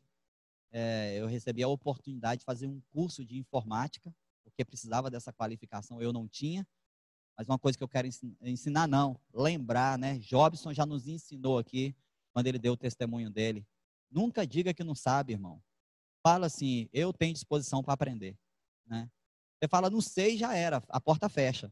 é, 0.72 1.16
eu 1.18 1.28
recebi 1.28 1.64
a 1.64 1.68
oportunidade 1.68 2.40
de 2.40 2.46
fazer 2.46 2.68
um 2.68 2.82
curso 2.90 3.24
de 3.24 3.38
informática, 3.38 4.14
porque 4.56 4.64
precisava 4.64 5.12
dessa 5.12 5.34
qualificação, 5.34 6.02
eu 6.02 6.14
não 6.14 6.28
tinha. 6.28 6.66
Mas 7.38 7.50
uma 7.50 7.60
coisa 7.60 7.78
que 7.78 7.84
eu 7.84 7.90
quero 7.90 8.08
ensinar, 8.42 8.88
não, 8.88 9.20
lembrar, 9.34 10.00
né? 10.00 10.18
Jobson 10.20 10.74
já 10.74 10.86
nos 10.86 11.06
ensinou 11.06 11.60
aqui, 11.60 11.94
quando 12.32 12.48
ele 12.48 12.58
deu 12.58 12.74
o 12.74 12.78
testemunho 12.78 13.30
dele. 13.30 13.68
Nunca 14.10 14.48
diga 14.48 14.74
que 14.74 14.84
não 14.84 14.96
sabe, 14.96 15.34
irmão. 15.34 15.62
Fala 16.24 16.48
assim, 16.48 16.90
eu 16.94 17.12
tenho 17.12 17.34
disposição 17.34 17.84
para 17.84 17.94
aprender. 17.94 18.38
Né? 18.86 19.10
Você 19.60 19.68
fala, 19.68 19.90
não 19.90 20.00
sei, 20.00 20.38
já 20.38 20.56
era, 20.56 20.82
a 20.88 21.02
porta 21.02 21.28
fecha. 21.28 21.72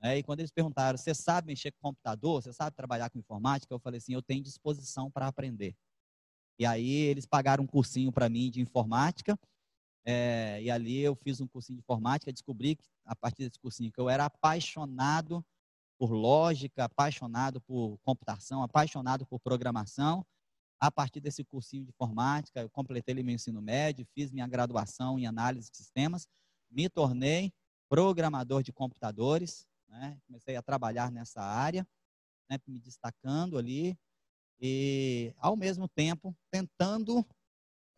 Né? 0.00 0.18
E 0.18 0.22
quando 0.22 0.38
eles 0.38 0.52
perguntaram, 0.52 0.96
você 0.96 1.12
sabe 1.12 1.48
mexer 1.48 1.72
com 1.72 1.88
computador? 1.88 2.42
Você 2.42 2.52
sabe 2.52 2.76
trabalhar 2.76 3.10
com 3.10 3.18
informática? 3.18 3.74
Eu 3.74 3.80
falei 3.80 3.98
assim, 3.98 4.14
eu 4.14 4.22
tenho 4.22 4.42
disposição 4.42 5.10
para 5.10 5.26
aprender. 5.26 5.76
E 6.58 6.64
aí 6.64 6.88
eles 6.88 7.26
pagaram 7.26 7.64
um 7.64 7.66
cursinho 7.66 8.12
para 8.12 8.28
mim 8.28 8.50
de 8.50 8.60
informática. 8.60 9.36
É, 10.04 10.60
e 10.62 10.70
ali 10.70 11.00
eu 11.00 11.14
fiz 11.14 11.40
um 11.40 11.46
cursinho 11.46 11.76
de 11.76 11.82
informática, 11.82 12.32
descobri 12.32 12.76
que, 12.76 12.84
a 13.04 13.14
partir 13.14 13.44
desse 13.44 13.58
cursinho 13.58 13.92
que 13.92 14.00
eu 14.00 14.08
era 14.08 14.24
apaixonado 14.24 15.44
por 15.98 16.12
lógica, 16.12 16.84
apaixonado 16.84 17.60
por 17.60 17.98
computação, 18.02 18.62
apaixonado 18.62 19.26
por 19.26 19.38
programação. 19.38 20.24
A 20.80 20.90
partir 20.90 21.20
desse 21.20 21.44
cursinho 21.44 21.84
de 21.84 21.90
informática, 21.90 22.60
eu 22.60 22.70
completei 22.70 23.14
meu 23.22 23.34
ensino 23.34 23.60
médio, 23.60 24.06
fiz 24.14 24.30
minha 24.30 24.46
graduação 24.46 25.18
em 25.18 25.26
análise 25.26 25.70
de 25.70 25.76
sistemas 25.76 26.26
me 26.70 26.88
tornei 26.88 27.52
programador 27.88 28.62
de 28.62 28.72
computadores, 28.72 29.66
né? 29.88 30.16
comecei 30.26 30.54
a 30.54 30.62
trabalhar 30.62 31.10
nessa 31.10 31.42
área, 31.42 31.86
né? 32.48 32.58
me 32.66 32.78
destacando 32.78 33.58
ali 33.58 33.98
e, 34.60 35.34
ao 35.38 35.56
mesmo 35.56 35.88
tempo, 35.88 36.36
tentando 36.50 37.26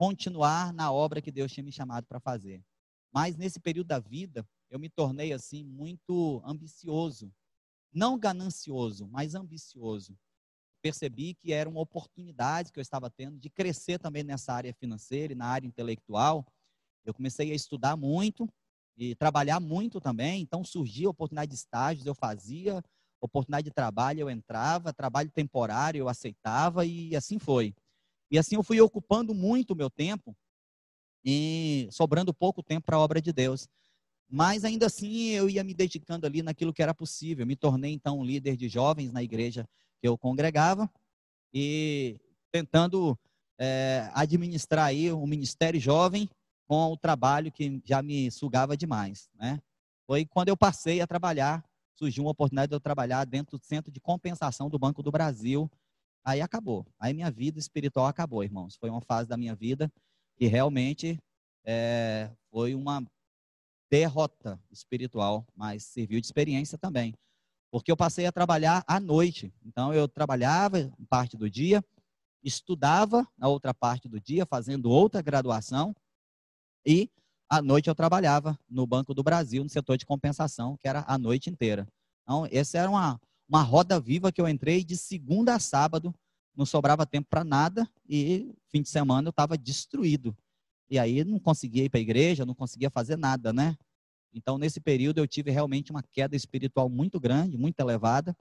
continuar 0.03 0.73
na 0.73 0.91
obra 0.91 1.23
que 1.23 1.31
Deus 1.31 1.53
tinha 1.53 1.63
me 1.63 1.71
chamado 1.71 2.09
para 2.09 2.19
fazer. 2.19 2.61
Mas 3.15 3.37
nesse 3.37 3.61
período 3.61 3.87
da 3.87 4.01
vida, 4.01 4.45
eu 4.69 4.77
me 4.77 4.89
tornei 4.89 5.33
assim 5.33 5.63
muito 5.63 6.43
ambicioso, 6.45 7.33
não 7.95 8.19
ganancioso, 8.19 9.07
mas 9.07 9.37
ambicioso. 9.37 10.19
Percebi 10.83 11.35
que 11.35 11.53
era 11.53 11.71
uma 11.71 11.81
oportunidade 11.81 12.73
que 12.73 12.81
eu 12.81 12.83
estava 12.83 13.09
tendo 13.09 13.39
de 13.39 13.49
crescer 13.49 14.01
também 14.01 14.25
nessa 14.25 14.53
área 14.53 14.75
financeira 14.75 15.35
e 15.35 15.37
na 15.37 15.47
área 15.47 15.69
intelectual. 15.69 16.45
Eu 17.05 17.15
comecei 17.15 17.53
a 17.53 17.55
estudar 17.55 17.97
muito, 17.97 18.49
e 18.97 19.15
trabalhar 19.15 19.61
muito 19.61 20.01
também. 20.01 20.43
Então 20.43 20.65
surgia 20.65 21.09
oportunidade 21.09 21.51
de 21.51 21.57
estágios, 21.59 22.07
eu 22.07 22.15
fazia, 22.17 22.83
oportunidade 23.21 23.67
de 23.67 23.71
trabalho, 23.71 24.19
eu 24.19 24.31
entrava, 24.31 24.93
trabalho 24.93 25.31
temporário, 25.31 26.01
eu 26.01 26.09
aceitava 26.09 26.85
e 26.85 27.15
assim 27.15 27.39
foi. 27.39 27.73
E 28.33 28.39
assim 28.39 28.57
eu 28.57 28.63
fui 28.63 28.81
ocupando 28.81 29.35
muito 29.35 29.73
o 29.73 29.77
meu 29.77 29.91
tempo 29.91 30.35
e 31.23 31.87
sobrando 31.91 32.33
pouco 32.33 32.63
tempo 32.63 32.87
para 32.87 32.97
a 32.97 33.01
obra 33.01 33.21
de 33.21 33.31
Deus. 33.31 33.69
Mas 34.27 34.65
ainda 34.65 34.87
assim 34.87 35.29
eu 35.29 35.51
ia 35.51 35.63
me 35.63 35.75
dedicando 35.75 36.27
ali 36.27 36.43
naquilo 36.43 36.73
que 36.73 36.83
era 36.83 36.95
possível. 36.95 37.47
Me 37.47 37.55
tornei 37.55 37.93
então 37.93 38.19
um 38.19 38.25
líder 38.25 38.57
de 38.57 38.71
jovens 38.71 39.13
na 39.13 39.23
igreja 39.23 39.69
que 40.01 40.09
eu 40.09 40.17
congregava 40.17 40.91
e 41.53 42.19
tentando 42.51 43.19
é, 43.59 44.11
administrar 44.15 44.87
aí 44.87 45.13
o 45.13 45.27
ministério 45.27 45.79
jovem 45.79 46.27
com 46.67 46.91
o 46.91 46.97
trabalho 46.97 47.53
que 47.53 47.83
já 47.85 48.01
me 48.01 48.31
sugava 48.31 48.75
demais, 48.75 49.29
né? 49.35 49.61
Foi 50.07 50.25
quando 50.25 50.49
eu 50.49 50.57
passei 50.57 51.03
a 51.03 51.07
trabalhar, 51.07 51.63
surgiu 51.95 52.25
uma 52.25 52.31
oportunidade 52.31 52.71
de 52.71 52.75
eu 52.75 52.81
trabalhar 52.81 53.27
dentro 53.27 53.59
do 53.59 53.65
Centro 53.65 53.93
de 53.93 54.01
Compensação 54.01 54.71
do 54.71 54.79
Banco 54.79 55.03
do 55.03 55.13
Brasil. 55.13 55.71
Aí 56.25 56.41
acabou. 56.41 56.87
Aí 56.99 57.13
minha 57.13 57.31
vida 57.31 57.59
espiritual 57.59 58.07
acabou, 58.07 58.45
irmãos. 58.45 58.77
Foi 58.77 58.89
uma 58.89 59.01
fase 59.01 59.29
da 59.29 59.37
minha 59.37 59.55
vida 59.55 59.91
que 60.37 60.47
realmente 60.47 61.19
é, 61.65 62.31
foi 62.51 62.75
uma 62.75 63.05
derrota 63.91 64.59
espiritual, 64.71 65.47
mas 65.55 65.85
serviu 65.85 66.21
de 66.21 66.27
experiência 66.27 66.79
também. 66.79 67.15
Porque 67.71 67.91
eu 67.91 67.97
passei 67.97 68.27
a 68.27 68.33
trabalhar 68.33 68.85
à 68.87 69.01
noite. 69.01 69.53
Então 69.65 69.93
eu 69.93 70.07
trabalhava 70.07 70.93
parte 71.09 71.37
do 71.37 71.51
dia, 71.51 71.85
estudava 72.43 73.27
na 73.37 73.49
outra 73.49 73.75
parte 73.75 74.09
do 74.09 74.21
dia, 74.21 74.47
fazendo 74.47 74.91
outra 74.91 75.23
graduação, 75.23 75.95
e 76.85 77.11
à 77.49 77.63
noite 77.63 77.89
eu 77.89 77.95
trabalhava 77.95 78.59
no 78.69 78.87
Banco 78.87 79.15
do 79.15 79.23
Brasil, 79.23 79.63
no 79.63 79.69
setor 79.69 79.97
de 79.97 80.07
compensação, 80.07 80.77
que 80.77 80.89
era 80.89 81.05
a 81.07 81.19
noite 81.19 81.51
inteira. 81.51 81.87
Então, 82.23 82.47
essa 82.51 82.79
era 82.79 82.91
uma, 82.91 83.21
uma 83.49 83.63
roda 83.63 84.01
viva 84.01 84.33
que 84.33 84.41
eu 84.41 84.49
entrei 84.49 84.85
de 84.85 84.97
segunda 84.97 85.55
a 85.55 85.59
sábado, 85.59 86.15
não 86.55 86.67
sobrava 86.67 87.07
tempo 87.07 87.29
para 87.29 87.45
nada 87.45 87.89
e 88.09 88.55
fim 88.69 88.83
de 88.83 88.89
semana 88.89 89.29
eu 89.29 89.31
estava 89.31 89.57
destruído. 89.57 90.37
E 90.89 90.99
aí 90.99 91.25
não 91.25 91.39
conseguia 91.39 91.85
ir 91.85 91.89
para 91.89 91.99
a 91.99 92.03
igreja, 92.03 92.45
não 92.45 92.55
conseguia 92.55 92.91
fazer 92.91 93.17
nada, 93.17 93.53
né? 93.53 93.77
Então, 94.35 94.59
nesse 94.59 94.81
período, 94.81 95.19
eu 95.19 95.27
tive 95.27 95.51
realmente 95.51 95.91
uma 95.91 96.03
queda 96.03 96.35
espiritual 96.35 96.89
muito 96.89 97.21
grande, 97.21 97.59
muito 97.59 97.79
elevada, 97.81 98.37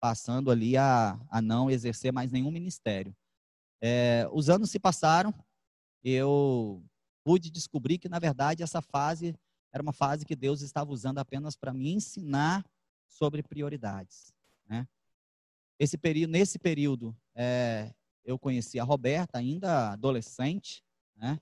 passando 0.00 0.50
ali 0.50 0.76
a, 0.76 1.18
a 1.28 1.40
não 1.40 1.70
exercer 1.70 2.12
mais 2.12 2.30
nenhum 2.30 2.50
ministério. 2.50 3.14
É, 3.80 4.28
os 4.32 4.48
anos 4.48 4.70
se 4.70 4.78
passaram, 4.78 5.32
eu 6.02 6.82
pude 7.24 7.50
descobrir 7.50 7.98
que, 7.98 8.08
na 8.08 8.18
verdade, 8.18 8.62
essa 8.62 8.80
fase 8.80 9.34
era 9.72 9.82
uma 9.82 9.92
fase 9.92 10.24
que 10.24 10.34
Deus 10.34 10.62
estava 10.62 10.90
usando 10.90 11.18
apenas 11.18 11.56
para 11.56 11.72
me 11.72 11.92
ensinar 11.92 12.64
sobre 13.06 13.42
prioridades. 13.42 14.32
Né? 14.68 14.86
Esse 15.78 15.96
período, 15.96 16.30
nesse 16.30 16.58
período, 16.58 17.16
é, 17.34 17.92
eu 18.24 18.38
conheci 18.38 18.78
a 18.78 18.84
Roberta, 18.84 19.38
ainda 19.38 19.92
adolescente, 19.92 20.84
né? 21.16 21.40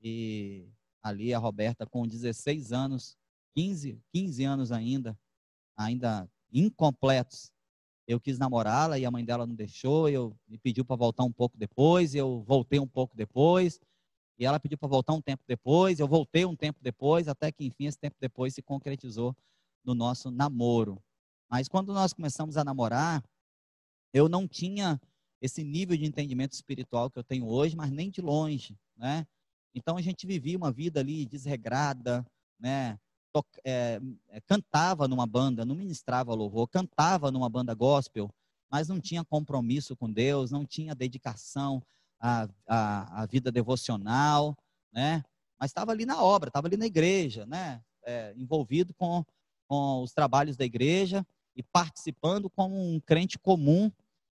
e 0.00 0.68
ali 1.02 1.32
a 1.32 1.38
Roberta 1.38 1.86
com 1.86 2.06
16 2.06 2.72
anos, 2.72 3.16
15, 3.54 4.00
15 4.12 4.44
anos 4.44 4.72
ainda, 4.72 5.18
ainda 5.76 6.28
incompletos. 6.52 7.50
Eu 8.06 8.18
quis 8.18 8.38
namorá-la 8.38 8.98
e 8.98 9.04
a 9.04 9.10
mãe 9.10 9.24
dela 9.24 9.46
não 9.46 9.54
deixou, 9.54 10.08
eu 10.08 10.36
me 10.46 10.58
pediu 10.58 10.84
para 10.84 10.96
voltar 10.96 11.24
um 11.24 11.32
pouco 11.32 11.56
depois, 11.58 12.14
eu 12.14 12.42
voltei 12.42 12.78
um 12.78 12.86
pouco 12.86 13.14
depois, 13.14 13.80
e 14.38 14.46
ela 14.46 14.58
pediu 14.58 14.78
para 14.78 14.88
voltar 14.88 15.12
um 15.12 15.20
tempo 15.20 15.42
depois, 15.46 15.98
eu 15.98 16.08
voltei 16.08 16.44
um 16.44 16.56
tempo 16.56 16.78
depois, 16.80 17.28
até 17.28 17.52
que 17.52 17.64
enfim 17.64 17.86
esse 17.86 17.98
tempo 17.98 18.16
depois 18.20 18.54
se 18.54 18.62
concretizou 18.62 19.36
no 19.84 19.94
nosso 19.94 20.30
namoro. 20.30 21.02
Mas 21.50 21.68
quando 21.68 21.92
nós 21.92 22.12
começamos 22.12 22.56
a 22.56 22.64
namorar, 22.64 23.22
eu 24.12 24.28
não 24.28 24.46
tinha 24.46 25.00
esse 25.40 25.62
nível 25.62 25.96
de 25.96 26.04
entendimento 26.04 26.52
espiritual 26.52 27.10
que 27.10 27.18
eu 27.18 27.24
tenho 27.24 27.46
hoje, 27.46 27.76
mas 27.76 27.90
nem 27.90 28.10
de 28.10 28.20
longe, 28.20 28.76
né? 28.96 29.26
Então 29.74 29.96
a 29.96 30.02
gente 30.02 30.26
vivia 30.26 30.56
uma 30.56 30.72
vida 30.72 31.00
ali 31.00 31.24
desregrada, 31.24 32.26
né? 32.58 32.98
É, 33.64 34.00
é, 34.30 34.40
cantava 34.40 35.06
numa 35.06 35.26
banda, 35.26 35.64
não 35.64 35.76
ministrava 35.76 36.34
louvor, 36.34 36.66
cantava 36.66 37.30
numa 37.30 37.48
banda 37.48 37.72
gospel, 37.72 38.28
mas 38.68 38.88
não 38.88 39.00
tinha 39.00 39.24
compromisso 39.24 39.96
com 39.96 40.10
Deus, 40.10 40.50
não 40.50 40.66
tinha 40.66 40.94
dedicação 40.94 41.80
à, 42.18 42.48
à, 42.66 43.22
à 43.22 43.26
vida 43.26 43.52
devocional, 43.52 44.56
né? 44.92 45.22
Mas 45.60 45.70
estava 45.70 45.92
ali 45.92 46.04
na 46.04 46.20
obra, 46.20 46.48
estava 46.48 46.66
ali 46.66 46.76
na 46.76 46.86
igreja, 46.86 47.46
né? 47.46 47.80
É, 48.04 48.34
envolvido 48.36 48.92
com, 48.94 49.24
com 49.68 50.02
os 50.02 50.12
trabalhos 50.12 50.56
da 50.56 50.64
igreja 50.64 51.24
e 51.58 51.62
participando 51.64 52.48
como 52.48 52.80
um 52.80 53.00
crente 53.00 53.36
comum, 53.36 53.90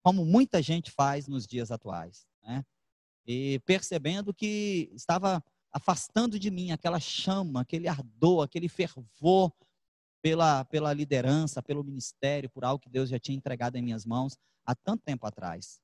como 0.04 0.26
muita 0.26 0.60
gente 0.60 0.90
faz 0.90 1.28
nos 1.28 1.46
dias 1.46 1.70
atuais, 1.70 2.26
né? 2.42 2.66
e 3.28 3.60
percebendo 3.60 4.34
que 4.34 4.90
estava 4.92 5.44
afastando 5.72 6.40
de 6.40 6.50
mim 6.50 6.72
aquela 6.72 7.00
chama, 7.00 7.62
aquele 7.62 7.88
ardor, 7.88 8.44
aquele 8.44 8.68
fervor 8.68 9.54
pela, 10.20 10.66
pela 10.66 10.92
liderança, 10.92 11.62
pelo 11.62 11.84
ministério, 11.84 12.50
por 12.50 12.66
algo 12.66 12.82
que 12.82 12.90
Deus 12.90 13.08
já 13.08 13.20
tinha 13.20 13.38
entregado 13.38 13.76
em 13.76 13.84
minhas 13.84 14.04
mãos 14.04 14.36
há 14.66 14.74
tanto 14.74 15.04
tempo 15.04 15.28
atrás. 15.28 15.80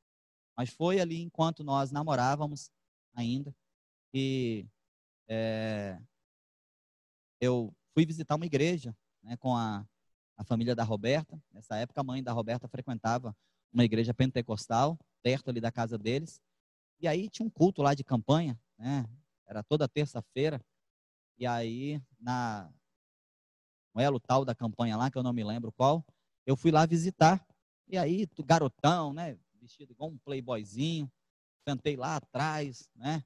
Mas 0.58 0.72
foi 0.72 1.00
ali 1.00 1.22
enquanto 1.22 1.64
nós 1.64 1.92
namorávamos 1.92 2.72
ainda 3.14 3.56
que 4.12 4.68
é, 5.30 6.00
eu 7.40 7.72
fui 7.94 8.08
visitar 8.08 8.36
uma 8.36 8.46
igreja 8.48 8.98
né, 9.22 9.38
com 9.38 9.56
a, 9.56 9.88
a 10.38 10.44
família 10.44 10.76
da 10.76 10.84
Roberta. 10.84 11.42
Nessa 11.52 11.76
época, 11.78 12.00
a 12.00 12.04
mãe 12.04 12.24
da 12.24 12.32
Roberta 12.32 12.68
frequentava 12.68 13.36
uma 13.74 13.84
igreja 13.84 14.14
pentecostal, 14.14 14.98
perto 15.22 15.50
ali 15.50 15.60
da 15.60 15.72
casa 15.72 15.98
deles. 15.98 16.40
E 17.00 17.08
aí 17.08 17.30
tinha 17.30 17.46
um 17.46 17.50
culto 17.50 17.82
lá 17.82 17.94
de 17.94 18.04
campanha, 18.04 18.60
né? 18.78 19.06
Era 19.46 19.64
toda 19.64 19.88
terça-feira. 19.88 20.62
E 21.38 21.46
aí, 21.46 22.02
na 22.20 22.72
no 23.94 24.02
elo 24.02 24.20
tal 24.20 24.46
da 24.46 24.54
campanha 24.54 24.96
lá, 24.96 25.10
que 25.10 25.18
eu 25.18 25.24
não 25.24 25.34
me 25.34 25.44
lembro 25.44 25.72
qual, 25.72 26.06
eu 26.46 26.56
fui 26.56 26.70
lá 26.72 26.86
visitar. 26.86 27.44
E 27.88 27.98
aí, 27.98 28.28
garotão, 28.46 29.12
né? 29.12 29.38
Vestido 29.60 29.92
igual 29.92 30.12
um 30.12 30.18
playboyzinho. 30.20 31.12
Sentei 31.68 31.96
lá 31.98 32.16
atrás, 32.16 32.90
né? 32.96 33.24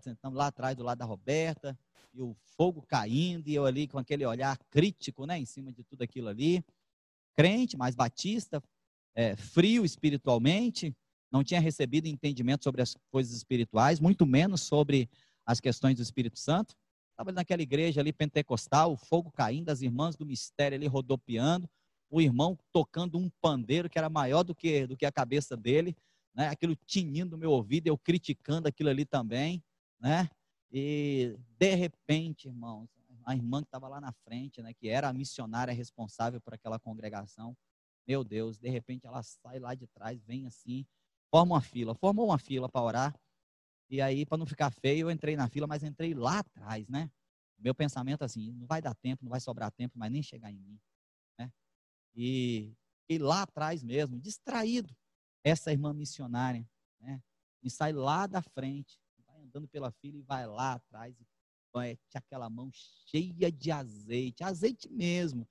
Sentamos 0.00 0.36
lá 0.36 0.48
atrás 0.48 0.76
do 0.76 0.82
lado 0.82 0.98
da 0.98 1.04
Roberta. 1.04 1.78
E 2.16 2.22
o 2.22 2.34
fogo 2.56 2.80
caindo, 2.80 3.46
e 3.46 3.54
eu 3.54 3.66
ali 3.66 3.86
com 3.86 3.98
aquele 3.98 4.24
olhar 4.24 4.56
crítico, 4.70 5.26
né? 5.26 5.38
Em 5.38 5.44
cima 5.44 5.70
de 5.70 5.84
tudo 5.84 6.00
aquilo 6.00 6.28
ali. 6.28 6.64
Crente, 7.36 7.76
mas 7.76 7.94
batista, 7.94 8.62
é, 9.14 9.36
frio 9.36 9.84
espiritualmente, 9.84 10.96
não 11.30 11.44
tinha 11.44 11.60
recebido 11.60 12.06
entendimento 12.06 12.64
sobre 12.64 12.80
as 12.80 12.96
coisas 13.10 13.36
espirituais, 13.36 14.00
muito 14.00 14.24
menos 14.24 14.62
sobre 14.62 15.10
as 15.44 15.60
questões 15.60 15.96
do 15.96 16.02
Espírito 16.02 16.38
Santo. 16.38 16.74
Estava 17.10 17.32
naquela 17.32 17.60
igreja 17.60 18.00
ali 18.00 18.12
pentecostal, 18.12 18.92
o 18.92 18.96
fogo 18.96 19.30
caindo, 19.30 19.68
as 19.68 19.82
irmãs 19.82 20.16
do 20.16 20.24
mistério 20.24 20.76
ali 20.76 20.86
rodopiando, 20.86 21.68
o 22.10 22.20
irmão 22.20 22.58
tocando 22.72 23.18
um 23.18 23.30
pandeiro 23.40 23.90
que 23.90 23.98
era 23.98 24.08
maior 24.08 24.42
do 24.42 24.54
que, 24.54 24.86
do 24.86 24.96
que 24.96 25.04
a 25.04 25.12
cabeça 25.12 25.54
dele, 25.54 25.94
né? 26.34 26.48
aquilo 26.48 26.74
tinindo 26.86 27.32
no 27.32 27.38
meu 27.38 27.50
ouvido, 27.50 27.88
eu 27.88 27.98
criticando 27.98 28.68
aquilo 28.68 28.88
ali 28.88 29.04
também, 29.04 29.62
né? 30.00 30.30
E 30.78 31.34
de 31.58 31.74
repente, 31.74 32.48
irmãos, 32.48 32.90
a 33.24 33.34
irmã 33.34 33.62
que 33.62 33.68
estava 33.68 33.88
lá 33.88 33.98
na 33.98 34.12
frente, 34.12 34.60
né, 34.60 34.74
que 34.74 34.90
era 34.90 35.08
a 35.08 35.12
missionária 35.14 35.72
responsável 35.72 36.38
por 36.38 36.52
aquela 36.52 36.78
congregação, 36.78 37.56
meu 38.06 38.22
Deus, 38.22 38.58
de 38.58 38.68
repente 38.68 39.06
ela 39.06 39.22
sai 39.22 39.58
lá 39.58 39.74
de 39.74 39.86
trás, 39.86 40.22
vem 40.24 40.44
assim, 40.44 40.86
forma 41.30 41.54
uma 41.54 41.62
fila. 41.62 41.94
Formou 41.94 42.26
uma 42.26 42.36
fila 42.36 42.68
para 42.68 42.82
orar. 42.82 43.20
E 43.88 44.02
aí, 44.02 44.26
para 44.26 44.36
não 44.36 44.44
ficar 44.44 44.70
feio, 44.70 45.06
eu 45.06 45.10
entrei 45.10 45.34
na 45.34 45.48
fila, 45.48 45.66
mas 45.66 45.82
entrei 45.82 46.12
lá 46.12 46.40
atrás, 46.40 46.86
né? 46.88 47.10
Meu 47.58 47.74
pensamento 47.74 48.22
assim, 48.22 48.52
não 48.52 48.66
vai 48.66 48.82
dar 48.82 48.94
tempo, 48.96 49.24
não 49.24 49.30
vai 49.30 49.40
sobrar 49.40 49.72
tempo, 49.72 49.98
mas 49.98 50.12
nem 50.12 50.22
chegar 50.22 50.52
em 50.52 50.58
mim. 50.58 50.78
Né? 51.38 51.50
E, 52.14 52.76
e 53.08 53.16
lá 53.16 53.44
atrás 53.44 53.82
mesmo, 53.82 54.20
distraído, 54.20 54.94
essa 55.42 55.72
irmã 55.72 55.94
missionária, 55.94 56.68
né? 57.00 57.22
E 57.62 57.70
sai 57.70 57.94
lá 57.94 58.26
da 58.26 58.42
frente, 58.42 59.00
vai 59.56 59.60
andando 59.60 59.68
pela 59.68 59.90
fila 59.90 60.18
e 60.18 60.22
vai 60.22 60.46
lá 60.46 60.74
atrás 60.74 61.18
e 61.18 61.26
vai 61.72 61.98
aquela 62.14 62.48
mão 62.48 62.70
cheia 62.72 63.50
de 63.50 63.70
azeite, 63.70 64.44
azeite 64.44 64.88
mesmo. 64.88 65.48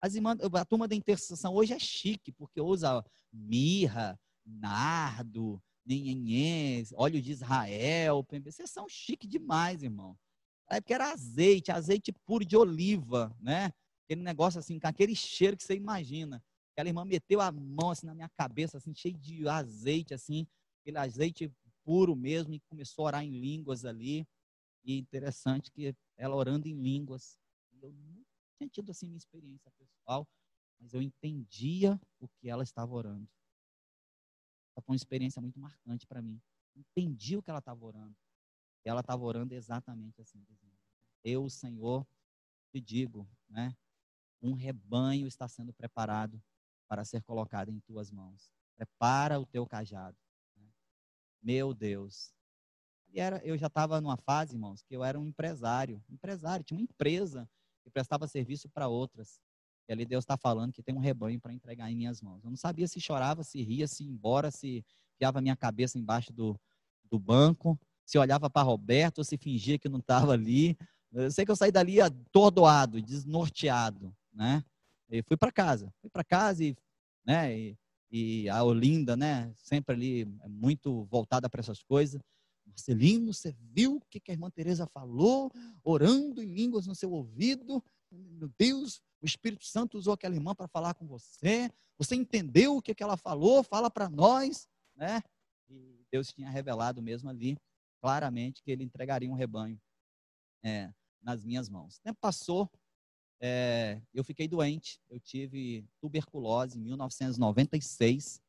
As 0.00 0.14
irmãs, 0.14 0.38
a 0.40 0.64
turma 0.64 0.86
da 0.86 0.94
intercessão 0.94 1.54
hoje 1.54 1.72
é 1.72 1.78
chique, 1.78 2.32
porque 2.32 2.60
usa 2.60 3.04
mirra, 3.32 4.18
nardo, 4.44 5.62
nhenhenhê, 5.84 6.84
óleo 6.94 7.20
de 7.20 7.32
Israel, 7.32 8.24
vocês 8.44 8.70
são 8.70 8.88
chique 8.88 9.26
demais, 9.26 9.82
irmão. 9.82 10.16
É 10.70 10.80
porque 10.80 10.94
era 10.94 11.12
azeite, 11.12 11.70
azeite 11.70 12.12
puro 12.12 12.44
de 12.44 12.56
oliva, 12.56 13.34
né? 13.40 13.72
Aquele 14.04 14.22
negócio 14.22 14.58
assim, 14.58 14.78
com 14.78 14.86
aquele 14.86 15.14
cheiro 15.14 15.56
que 15.56 15.62
você 15.62 15.74
imagina. 15.74 16.42
Aquela 16.72 16.88
irmã 16.88 17.04
meteu 17.04 17.40
a 17.40 17.50
mão 17.50 17.90
assim 17.90 18.06
na 18.06 18.14
minha 18.14 18.28
cabeça, 18.28 18.76
assim, 18.76 18.94
cheio 18.94 19.16
de 19.16 19.48
azeite, 19.48 20.12
assim, 20.12 20.46
aquele 20.82 20.98
azeite 20.98 21.50
puro 21.86 22.16
mesmo, 22.16 22.52
e 22.52 22.60
começou 22.68 23.04
a 23.04 23.08
orar 23.08 23.24
em 23.24 23.30
línguas 23.30 23.84
ali. 23.84 24.26
E 24.84 24.98
interessante 24.98 25.70
que 25.70 25.94
ela 26.16 26.34
orando 26.34 26.66
em 26.66 26.74
línguas. 26.74 27.38
Eu 27.80 27.92
não 27.92 28.24
tinha 28.58 28.68
tido 28.68 28.90
assim 28.90 29.06
minha 29.06 29.18
experiência 29.18 29.70
pessoal, 29.78 30.26
mas 30.80 30.92
eu 30.92 31.00
entendia 31.00 32.00
o 32.18 32.28
que 32.28 32.48
ela 32.48 32.64
estava 32.64 32.92
orando. 32.92 33.28
Foi 34.74 34.92
uma 34.92 34.96
experiência 34.96 35.40
muito 35.40 35.58
marcante 35.58 36.06
para 36.06 36.20
mim. 36.20 36.40
Entendi 36.74 37.36
o 37.36 37.42
que 37.42 37.50
ela 37.50 37.60
estava 37.60 37.84
orando. 37.84 38.16
E 38.84 38.88
ela 38.88 39.00
estava 39.00 39.24
orando 39.24 39.54
exatamente 39.54 40.20
assim, 40.20 40.44
eu, 41.24 41.48
Senhor, 41.48 42.06
te 42.70 42.80
digo, 42.80 43.28
né? 43.48 43.74
Um 44.40 44.52
rebanho 44.52 45.26
está 45.26 45.48
sendo 45.48 45.72
preparado 45.72 46.40
para 46.86 47.04
ser 47.04 47.22
colocado 47.22 47.70
em 47.70 47.80
tuas 47.80 48.10
mãos. 48.10 48.48
Prepara 48.76 49.40
o 49.40 49.46
teu 49.46 49.66
cajado. 49.66 50.16
Meu 51.42 51.72
Deus. 51.74 52.32
E 53.12 53.20
era, 53.20 53.40
eu 53.44 53.56
já 53.56 53.66
estava 53.66 54.00
numa 54.00 54.16
fase, 54.16 54.54
irmãos, 54.54 54.82
que 54.82 54.94
eu 54.94 55.02
era 55.02 55.18
um 55.18 55.26
empresário. 55.26 56.02
Empresário, 56.10 56.64
tinha 56.64 56.78
uma 56.78 56.84
empresa 56.84 57.48
que 57.82 57.90
prestava 57.90 58.26
serviço 58.26 58.68
para 58.68 58.88
outras. 58.88 59.40
E 59.88 59.92
ali 59.92 60.04
Deus 60.04 60.24
está 60.24 60.36
falando 60.36 60.72
que 60.72 60.82
tem 60.82 60.94
um 60.94 61.00
rebanho 61.00 61.40
para 61.40 61.52
entregar 61.52 61.90
em 61.90 61.96
minhas 61.96 62.20
mãos. 62.20 62.42
Eu 62.42 62.50
não 62.50 62.56
sabia 62.56 62.88
se 62.88 63.00
chorava, 63.00 63.44
se 63.44 63.62
ria, 63.62 63.86
se 63.86 64.04
ia 64.04 64.10
embora, 64.10 64.50
se 64.50 64.84
piava 65.18 65.40
minha 65.40 65.56
cabeça 65.56 65.98
embaixo 65.98 66.32
do, 66.32 66.60
do 67.04 67.18
banco, 67.18 67.78
se 68.04 68.18
olhava 68.18 68.50
para 68.50 68.62
Roberto 68.62 69.18
ou 69.18 69.24
se 69.24 69.38
fingia 69.38 69.78
que 69.78 69.88
não 69.88 70.00
estava 70.00 70.32
ali. 70.32 70.76
Eu 71.12 71.30
sei 71.30 71.44
que 71.44 71.50
eu 71.50 71.56
saí 71.56 71.70
dali 71.70 72.00
atordoado, 72.00 73.00
desnorteado, 73.00 74.14
né? 74.32 74.64
E 75.08 75.22
fui 75.22 75.36
para 75.36 75.52
casa. 75.52 75.92
Fui 76.00 76.10
para 76.10 76.24
casa 76.24 76.64
e, 76.64 76.76
né, 77.24 77.56
e, 77.56 77.78
e, 78.10 78.48
a 78.48 78.62
Olinda, 78.62 79.16
né, 79.16 79.52
sempre 79.56 79.94
ali 79.94 80.24
muito 80.48 81.04
voltada 81.04 81.48
para 81.48 81.60
essas 81.60 81.82
coisas. 81.82 82.20
Marcelino, 82.66 83.32
você 83.32 83.54
viu 83.72 83.96
o 83.96 84.00
que 84.00 84.20
a 84.28 84.32
irmã 84.32 84.50
Teresa 84.50 84.86
falou? 84.86 85.50
Orando 85.82 86.42
em 86.42 86.52
línguas 86.52 86.86
no 86.86 86.94
seu 86.94 87.12
ouvido. 87.12 87.82
Meu 88.10 88.50
Deus, 88.58 89.00
o 89.20 89.26
Espírito 89.26 89.64
Santo 89.64 89.96
usou 89.96 90.12
aquela 90.12 90.34
irmã 90.34 90.54
para 90.54 90.68
falar 90.68 90.94
com 90.94 91.06
você. 91.06 91.70
Você 91.98 92.14
entendeu 92.14 92.76
o 92.76 92.82
que, 92.82 92.94
que 92.94 93.02
ela 93.02 93.16
falou? 93.16 93.62
Fala 93.62 93.90
para 93.90 94.08
nós, 94.08 94.68
né? 94.94 95.22
E 95.68 96.04
Deus 96.10 96.32
tinha 96.32 96.50
revelado 96.50 97.02
mesmo 97.02 97.28
ali, 97.28 97.56
claramente, 98.00 98.62
que 98.62 98.70
ele 98.70 98.84
entregaria 98.84 99.30
um 99.30 99.34
rebanho 99.34 99.80
é, 100.62 100.92
nas 101.22 101.44
minhas 101.44 101.68
mãos. 101.68 101.96
O 101.96 102.02
tempo 102.02 102.18
passou, 102.20 102.70
é, 103.40 104.00
eu 104.14 104.24
fiquei 104.24 104.48
doente. 104.48 105.00
Eu 105.08 105.20
tive 105.20 105.84
tuberculose 106.00 106.78
em 106.78 106.82
1996. 106.82 108.42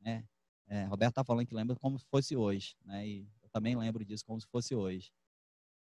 Né? 0.00 0.24
É, 0.68 0.84
Roberto 0.84 1.12
está 1.12 1.24
falando 1.24 1.46
que 1.46 1.54
lembra 1.54 1.76
como 1.76 1.98
se 1.98 2.04
fosse 2.06 2.36
hoje, 2.36 2.76
né? 2.84 3.06
E 3.06 3.28
eu 3.42 3.48
também 3.50 3.76
lembro 3.76 4.04
disso 4.04 4.24
como 4.24 4.40
se 4.40 4.46
fosse 4.48 4.74
hoje. 4.74 5.12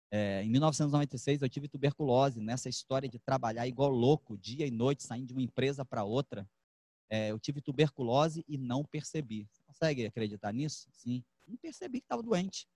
É, 0.10 0.42
em 0.44 0.50
1996 0.50 1.42
eu 1.42 1.50
tive 1.50 1.68
tuberculose. 1.68 2.40
Nessa 2.40 2.70
história 2.70 3.08
de 3.08 3.20
trabalhar 3.20 3.68
igual 3.68 3.90
louco, 3.90 4.38
dia 4.38 4.66
e 4.66 4.72
noite, 4.72 5.04
saindo 5.04 5.28
de 5.28 5.34
uma 5.34 5.42
empresa 5.42 5.86
para 5.86 6.04
outra, 6.04 6.50
é, 7.10 7.32
eu 7.32 7.40
tive 7.40 7.62
tuberculose 7.62 8.44
e 8.48 8.58
não 8.58 8.84
percebi. 8.84 9.48
Você 9.52 9.62
consegue 9.64 10.06
acreditar 10.06 10.52
nisso? 10.54 10.88
Sim. 10.92 11.24
Não 11.46 11.58
percebi 11.58 12.00
que 12.00 12.06
estava 12.06 12.24
doente, 12.24 12.68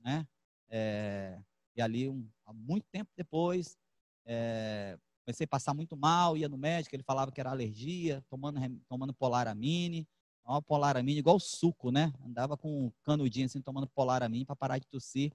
né? 0.00 0.26
É, 0.68 1.40
e 1.76 1.82
ali, 1.82 2.08
um, 2.08 2.28
há 2.44 2.52
muito 2.52 2.86
tempo 2.90 3.10
depois, 3.16 3.76
é, 4.24 4.98
comecei 5.24 5.44
a 5.44 5.48
passar 5.48 5.74
muito 5.74 5.96
mal, 5.96 6.36
ia 6.36 6.48
no 6.48 6.58
médico, 6.58 6.94
ele 6.94 7.02
falava 7.02 7.32
que 7.32 7.40
era 7.40 7.50
alergia, 7.50 8.22
tomando, 8.28 8.60
tomando 8.88 9.14
polaramine, 9.14 10.06
uma 10.44 10.60
polaramine 10.60 11.18
igual 11.18 11.40
suco, 11.40 11.90
né? 11.90 12.12
Andava 12.24 12.56
com 12.56 12.86
um 12.86 12.92
canudinho 13.02 13.46
assim, 13.46 13.62
tomando 13.62 13.88
polaramine 13.88 14.44
para 14.44 14.54
parar 14.54 14.78
de 14.78 14.86
tossir. 14.86 15.32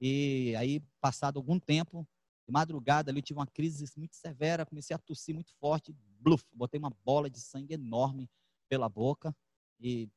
E 0.00 0.54
aí, 0.56 0.80
passado 1.00 1.38
algum 1.38 1.58
tempo, 1.58 2.06
de 2.46 2.52
madrugada 2.52 3.10
ali, 3.10 3.20
eu 3.20 3.22
tive 3.22 3.38
uma 3.38 3.46
crise 3.46 3.84
muito 3.96 4.16
severa, 4.16 4.66
comecei 4.66 4.94
a 4.94 4.98
tossir 4.98 5.34
muito 5.34 5.54
forte, 5.60 5.94
bluf, 6.20 6.44
botei 6.52 6.78
uma 6.78 6.90
bola 7.04 7.30
de 7.30 7.40
sangue 7.40 7.74
enorme 7.74 8.28
pela 8.68 8.88
boca 8.88 9.34
e 9.80 10.10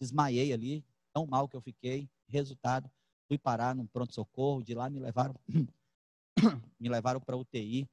desmaiei 0.00 0.52
ali, 0.52 0.84
tão 1.12 1.26
mal 1.26 1.48
que 1.48 1.56
eu 1.56 1.60
fiquei. 1.60 2.08
Resultado, 2.28 2.90
fui 3.26 3.36
parar 3.36 3.74
num 3.74 3.86
pronto-socorro, 3.86 4.62
de 4.62 4.74
lá 4.74 4.88
me 4.88 5.00
levaram 5.00 5.34
me 6.78 6.88
levaram 6.88 7.20
para 7.20 7.36
UTI. 7.36 7.88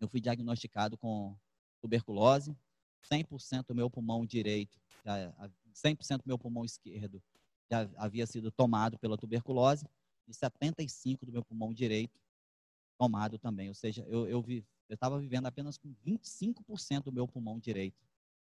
Eu 0.00 0.08
fui 0.08 0.20
diagnosticado 0.20 0.96
com 0.96 1.36
tuberculose, 1.80 2.56
100% 3.10 3.66
do 3.68 3.74
meu 3.74 3.90
pulmão 3.90 4.26
direito, 4.26 4.78
100% 5.74 6.18
do 6.18 6.26
meu 6.26 6.38
pulmão 6.38 6.64
esquerdo 6.64 7.22
já 7.70 7.88
havia 7.96 8.26
sido 8.26 8.50
tomado 8.50 8.98
pela 8.98 9.16
tuberculose 9.16 9.86
e 10.26 10.32
75% 10.32 11.24
do 11.24 11.32
meu 11.32 11.44
pulmão 11.44 11.72
direito 11.72 12.20
tomado 12.98 13.38
também. 13.38 13.68
Ou 13.68 13.74
seja, 13.74 14.04
eu, 14.08 14.26
eu 14.28 14.44
estava 14.88 15.18
vivendo 15.18 15.46
apenas 15.46 15.76
com 15.76 15.92
25% 16.06 17.04
do 17.04 17.12
meu 17.12 17.26
pulmão 17.28 17.58
direito, 17.58 18.00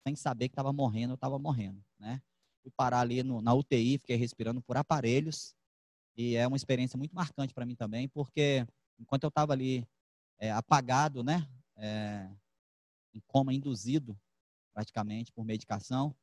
sem 0.07 0.15
saber 0.17 0.49
que 0.49 0.53
estava 0.53 0.73
morrendo, 0.73 1.13
eu 1.13 1.17
estava 1.17 1.39
morrendo, 1.39 1.85
né? 1.99 2.23
Fui 2.63 2.71
parar 2.77 3.01
ali 3.01 3.23
no, 3.23 3.41
na 3.41 3.55
UTI, 3.55 3.99
fiquei 3.99 4.17
respirando 4.17 4.61
por 4.63 4.77
aparelhos, 4.77 5.55
e 6.17 6.37
é 6.37 6.47
uma 6.47 6.57
experiência 6.57 6.97
muito 6.97 7.15
marcante 7.15 7.55
para 7.55 7.65
mim 7.65 7.75
também, 7.75 8.09
porque 8.09 8.67
enquanto 8.99 9.25
eu 9.25 9.29
estava 9.29 9.53
ali 9.53 9.87
é, 10.41 10.51
apagado, 10.51 11.23
né, 11.23 11.49
é, 11.77 12.29
em 13.15 13.21
coma 13.29 13.55
induzido, 13.55 14.19
praticamente, 14.73 15.31
por 15.33 15.45
medicação, 15.45 16.17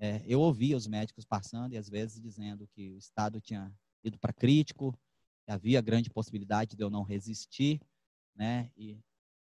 é, 0.00 0.22
eu 0.26 0.40
ouvia 0.40 0.76
os 0.76 0.86
médicos 0.86 1.24
passando 1.24 1.72
e 1.74 1.76
às 1.76 1.88
vezes 1.88 2.20
dizendo 2.20 2.66
que 2.68 2.90
o 2.90 2.98
estado 2.98 3.40
tinha 3.40 3.72
ido 4.02 4.18
para 4.18 4.32
crítico, 4.32 4.96
que 5.44 5.50
havia 5.50 5.80
grande 5.80 6.08
possibilidade 6.08 6.76
de 6.76 6.82
eu 6.82 6.88
não 6.88 7.02
resistir, 7.02 7.80
né? 8.34 8.70
E 8.76 8.98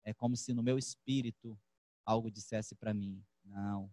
é 0.05 0.13
como 0.13 0.35
se 0.37 0.53
no 0.53 0.63
meu 0.63 0.77
espírito 0.77 1.59
algo 2.05 2.31
dissesse 2.31 2.73
para 2.73 2.93
mim: 2.93 3.21
não, 3.43 3.91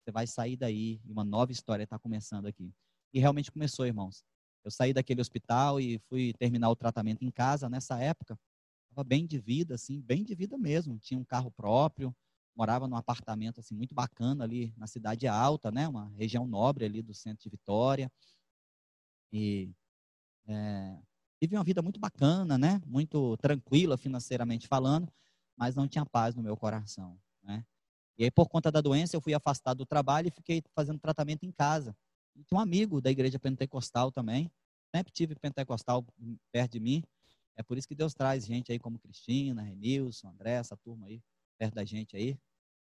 você 0.00 0.10
vai 0.10 0.26
sair 0.26 0.56
daí 0.56 1.00
e 1.04 1.12
uma 1.12 1.24
nova 1.24 1.52
história 1.52 1.84
está 1.84 1.98
começando 1.98 2.46
aqui. 2.46 2.72
E 3.12 3.20
realmente 3.20 3.52
começou, 3.52 3.86
irmãos. 3.86 4.24
Eu 4.64 4.70
saí 4.70 4.92
daquele 4.92 5.20
hospital 5.20 5.78
e 5.80 5.98
fui 6.08 6.32
terminar 6.38 6.70
o 6.70 6.76
tratamento 6.76 7.22
em 7.22 7.30
casa. 7.30 7.68
Nessa 7.68 7.98
época, 7.98 8.38
estava 8.90 9.04
bem 9.04 9.26
de 9.26 9.38
vida, 9.38 9.74
assim, 9.74 10.00
bem 10.00 10.24
de 10.24 10.34
vida 10.34 10.58
mesmo. 10.58 10.98
Tinha 10.98 11.18
um 11.18 11.24
carro 11.24 11.50
próprio, 11.50 12.14
morava 12.56 12.88
num 12.88 12.96
apartamento 12.96 13.60
assim 13.60 13.74
muito 13.74 13.94
bacana 13.94 14.44
ali 14.44 14.74
na 14.76 14.86
cidade 14.86 15.26
alta, 15.28 15.70
né? 15.70 15.86
Uma 15.86 16.08
região 16.16 16.46
nobre 16.46 16.84
ali 16.84 17.02
do 17.02 17.14
centro 17.14 17.44
de 17.44 17.50
Vitória. 17.50 18.10
E 19.32 19.70
é, 20.46 20.98
uma 21.52 21.64
vida 21.64 21.82
muito 21.82 22.00
bacana, 22.00 22.58
né? 22.58 22.80
Muito 22.86 23.36
tranquila 23.36 23.96
financeiramente 23.96 24.66
falando, 24.66 25.12
mas 25.56 25.76
não 25.76 25.86
tinha 25.86 26.04
paz 26.04 26.34
no 26.34 26.42
meu 26.42 26.56
coração, 26.56 27.18
né? 27.42 27.64
E 28.18 28.24
aí, 28.24 28.30
por 28.32 28.48
conta 28.48 28.72
da 28.72 28.80
doença, 28.80 29.14
eu 29.14 29.20
fui 29.20 29.32
afastado 29.32 29.78
do 29.78 29.86
trabalho 29.86 30.26
e 30.26 30.30
fiquei 30.32 30.60
fazendo 30.74 30.98
tratamento 30.98 31.44
em 31.44 31.52
casa. 31.52 31.96
Tinha 32.46 32.58
um 32.58 32.60
amigo 32.60 33.00
da 33.00 33.10
igreja 33.10 33.38
pentecostal 33.38 34.10
também. 34.10 34.50
Sempre 34.94 35.12
tive 35.12 35.36
pentecostal 35.36 36.04
perto 36.50 36.72
de 36.72 36.80
mim. 36.80 37.04
É 37.58 37.62
por 37.62 37.76
isso 37.76 37.88
que 37.88 37.94
Deus 37.94 38.14
traz 38.14 38.46
gente 38.46 38.70
aí 38.70 38.78
como 38.78 39.00
Cristina, 39.00 39.62
Renilson, 39.62 40.28
André, 40.28 40.52
essa 40.52 40.76
turma 40.76 41.06
aí, 41.06 41.20
perto 41.58 41.74
da 41.74 41.84
gente 41.84 42.16
aí. 42.16 42.38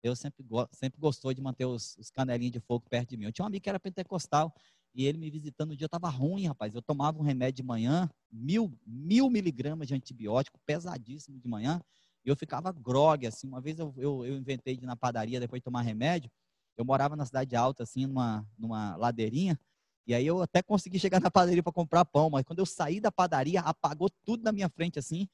Deus 0.03 0.19
sempre, 0.19 0.45
sempre 0.71 0.99
gostou 0.99 1.33
de 1.33 1.41
manter 1.41 1.65
os, 1.65 1.97
os 1.97 2.11
canelinhos 2.11 2.53
de 2.53 2.59
fogo 2.59 2.85
perto 2.87 3.09
de 3.09 3.17
mim. 3.17 3.25
Eu 3.25 3.31
tinha 3.31 3.43
um 3.43 3.47
amigo 3.47 3.63
que 3.63 3.69
era 3.69 3.79
pentecostal 3.79 4.53
e 4.93 5.05
ele 5.05 5.17
me 5.17 5.31
visitando 5.31 5.71
um 5.71 5.75
dia, 5.75 5.85
estava 5.85 6.09
ruim, 6.09 6.47
rapaz. 6.47 6.75
Eu 6.75 6.81
tomava 6.81 7.17
um 7.19 7.23
remédio 7.23 7.63
de 7.63 7.63
manhã, 7.63 8.09
mil, 8.31 8.71
mil 8.85 9.29
miligramas 9.31 9.87
de 9.87 9.95
antibiótico, 9.95 10.59
pesadíssimo 10.65 11.39
de 11.39 11.47
manhã, 11.47 11.81
e 12.23 12.29
eu 12.29 12.35
ficava 12.35 12.71
grogue, 12.71 13.25
assim. 13.25 13.47
Uma 13.47 13.61
vez 13.61 13.79
eu, 13.79 13.93
eu, 13.97 14.25
eu, 14.25 14.37
inventei 14.37 14.77
de 14.77 14.83
ir 14.83 14.87
na 14.87 14.95
padaria 14.95 15.39
depois 15.39 15.59
de 15.59 15.63
tomar 15.63 15.81
remédio. 15.81 16.29
Eu 16.77 16.85
morava 16.85 17.15
na 17.15 17.25
cidade 17.25 17.55
alta, 17.55 17.83
assim, 17.83 18.05
numa, 18.05 18.47
numa 18.57 18.95
ladeirinha, 18.95 19.59
e 20.07 20.13
aí 20.13 20.25
eu 20.25 20.41
até 20.41 20.61
consegui 20.61 20.99
chegar 20.99 21.19
na 21.19 21.29
padaria 21.29 21.61
para 21.61 21.71
comprar 21.71 22.05
pão, 22.05 22.29
mas 22.29 22.43
quando 22.43 22.59
eu 22.59 22.65
saí 22.65 22.99
da 22.99 23.11
padaria, 23.11 23.61
apagou 23.61 24.09
tudo 24.25 24.43
na 24.43 24.51
minha 24.51 24.69
frente, 24.69 24.97
assim. 24.97 25.27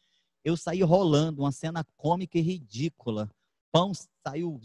Eu 0.43 0.55
saí 0.55 0.81
rolando, 0.81 1.41
uma 1.41 1.51
cena 1.51 1.85
cômica 1.95 2.37
e 2.37 2.41
ridícula. 2.41 3.29
Pão 3.71 3.91
saiu 4.25 4.59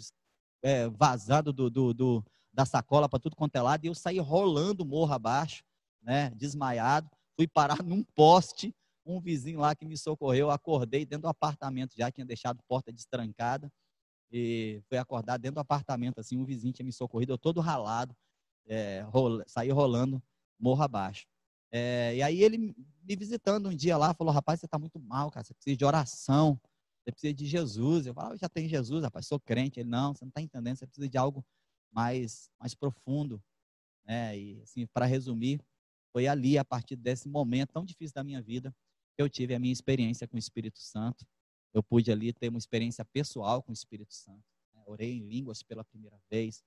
é, 0.62 0.88
vazado 0.88 1.52
do, 1.52 1.70
do, 1.70 1.94
do 1.94 2.24
da 2.52 2.66
sacola 2.66 3.08
para 3.08 3.18
tudo 3.18 3.34
quanto 3.34 3.56
é 3.56 3.62
lado, 3.62 3.84
e 3.84 3.88
eu 3.88 3.94
saí 3.94 4.18
rolando 4.18 4.84
morro 4.84 5.12
abaixo, 5.12 5.64
né, 6.02 6.30
desmaiado, 6.30 7.08
fui 7.34 7.48
parar 7.48 7.78
num 7.82 8.04
poste, 8.14 8.74
um 9.04 9.20
vizinho 9.20 9.60
lá 9.60 9.74
que 9.74 9.86
me 9.86 9.96
socorreu, 9.96 10.50
acordei 10.50 11.06
dentro 11.06 11.22
do 11.22 11.28
apartamento, 11.28 11.94
já 11.96 12.10
tinha 12.10 12.26
deixado 12.26 12.62
porta 12.68 12.92
destrancada, 12.92 13.72
e 14.30 14.82
fui 14.88 14.98
acordar 14.98 15.38
dentro 15.38 15.56
do 15.56 15.60
apartamento, 15.60 16.18
assim, 16.18 16.36
um 16.36 16.44
vizinho 16.44 16.72
tinha 16.72 16.84
me 16.84 16.92
socorrido, 16.92 17.32
eu 17.32 17.38
todo 17.38 17.60
ralado, 17.60 18.14
é, 18.66 19.00
rola, 19.02 19.44
saí 19.46 19.70
rolando 19.70 20.22
morro 20.58 20.82
abaixo. 20.82 21.26
É, 21.70 22.14
e 22.16 22.22
aí 22.22 22.42
ele 22.42 22.58
me 22.58 23.16
visitando 23.16 23.68
um 23.68 23.74
dia 23.74 23.96
lá, 23.96 24.14
falou, 24.14 24.32
rapaz, 24.32 24.60
você 24.60 24.66
está 24.66 24.78
muito 24.78 25.00
mal, 25.00 25.30
cara, 25.30 25.44
você 25.44 25.54
precisa 25.54 25.76
de 25.76 25.84
oração, 25.84 26.60
você 27.02 27.10
precisa 27.10 27.34
de 27.34 27.46
Jesus. 27.46 28.06
Eu 28.06 28.14
falei, 28.14 28.34
ah, 28.34 28.36
já 28.36 28.48
tem 28.48 28.68
Jesus, 28.68 29.02
rapaz, 29.02 29.26
sou 29.26 29.40
crente. 29.40 29.80
Ele, 29.80 29.88
não, 29.88 30.14
você 30.14 30.24
não 30.24 30.28
está 30.28 30.40
entendendo, 30.40 30.76
você 30.76 30.86
precisa 30.86 31.08
de 31.08 31.18
algo 31.18 31.44
mais, 31.90 32.50
mais 32.60 32.74
profundo. 32.74 33.42
Né? 34.04 34.38
E, 34.38 34.60
assim, 34.62 34.86
para 34.86 35.04
resumir, 35.06 35.60
foi 36.12 36.28
ali, 36.28 36.58
a 36.58 36.64
partir 36.64 36.94
desse 36.94 37.28
momento 37.28 37.72
tão 37.72 37.84
difícil 37.84 38.14
da 38.14 38.22
minha 38.22 38.40
vida, 38.40 38.74
que 39.16 39.22
eu 39.22 39.28
tive 39.28 39.54
a 39.54 39.58
minha 39.58 39.72
experiência 39.72 40.28
com 40.28 40.36
o 40.36 40.38
Espírito 40.38 40.78
Santo. 40.78 41.26
Eu 41.74 41.82
pude 41.82 42.12
ali 42.12 42.32
ter 42.32 42.48
uma 42.48 42.58
experiência 42.58 43.04
pessoal 43.04 43.62
com 43.62 43.72
o 43.72 43.74
Espírito 43.74 44.14
Santo. 44.14 44.44
Né? 44.74 44.82
Orei 44.86 45.16
em 45.16 45.26
línguas 45.26 45.62
pela 45.62 45.84
primeira 45.84 46.18
vez, 46.30 46.62